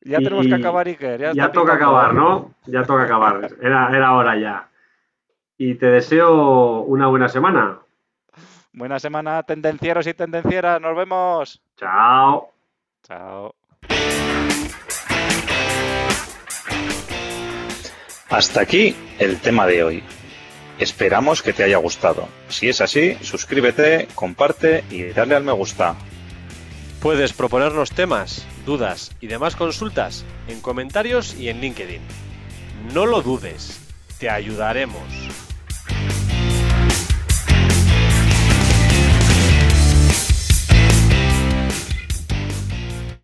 Ya 0.01 0.19
tenemos 0.19 0.47
que 0.47 0.55
acabar, 0.55 0.87
Iker. 0.87 1.19
Ya, 1.19 1.33
ya 1.33 1.51
toca 1.51 1.73
acabar, 1.73 2.13
¿no? 2.13 2.53
Ya 2.65 2.83
toca 2.83 3.03
acabar. 3.03 3.49
Era, 3.61 3.95
era 3.95 4.13
hora 4.13 4.37
ya. 4.37 4.69
Y 5.57 5.75
te 5.75 5.87
deseo 5.87 6.81
una 6.81 7.07
buena 7.07 7.29
semana. 7.29 7.79
Buena 8.73 8.99
semana, 8.99 9.41
tendencieros 9.43 10.05
y 10.07 10.13
tendencieras. 10.13 10.81
Nos 10.81 10.97
vemos. 10.97 11.61
Chao. 11.77 12.51
Chao. 13.03 13.55
Hasta 18.29 18.61
aquí 18.61 18.95
el 19.17 19.39
tema 19.39 19.65
de 19.65 19.83
hoy. 19.83 20.03
Esperamos 20.77 21.41
que 21.41 21.53
te 21.53 21.63
haya 21.63 21.77
gustado. 21.77 22.27
Si 22.49 22.67
es 22.67 22.81
así, 22.81 23.15
suscríbete, 23.21 24.09
comparte 24.13 24.83
y 24.89 25.03
dale 25.03 25.35
al 25.35 25.43
me 25.43 25.53
gusta. 25.53 25.95
Puedes 27.01 27.31
proponernos 27.31 27.91
temas, 27.91 28.45
dudas 28.65 29.15
y 29.21 29.27
demás 29.27 29.55
consultas 29.55 30.25
en 30.49 30.59
comentarios 30.59 31.33
y 31.35 31.47
en 31.47 31.61
LinkedIn. 31.61 32.01
No 32.93 33.05
lo 33.05 33.21
dudes, 33.21 33.79
te 34.19 34.29
ayudaremos. 34.29 35.44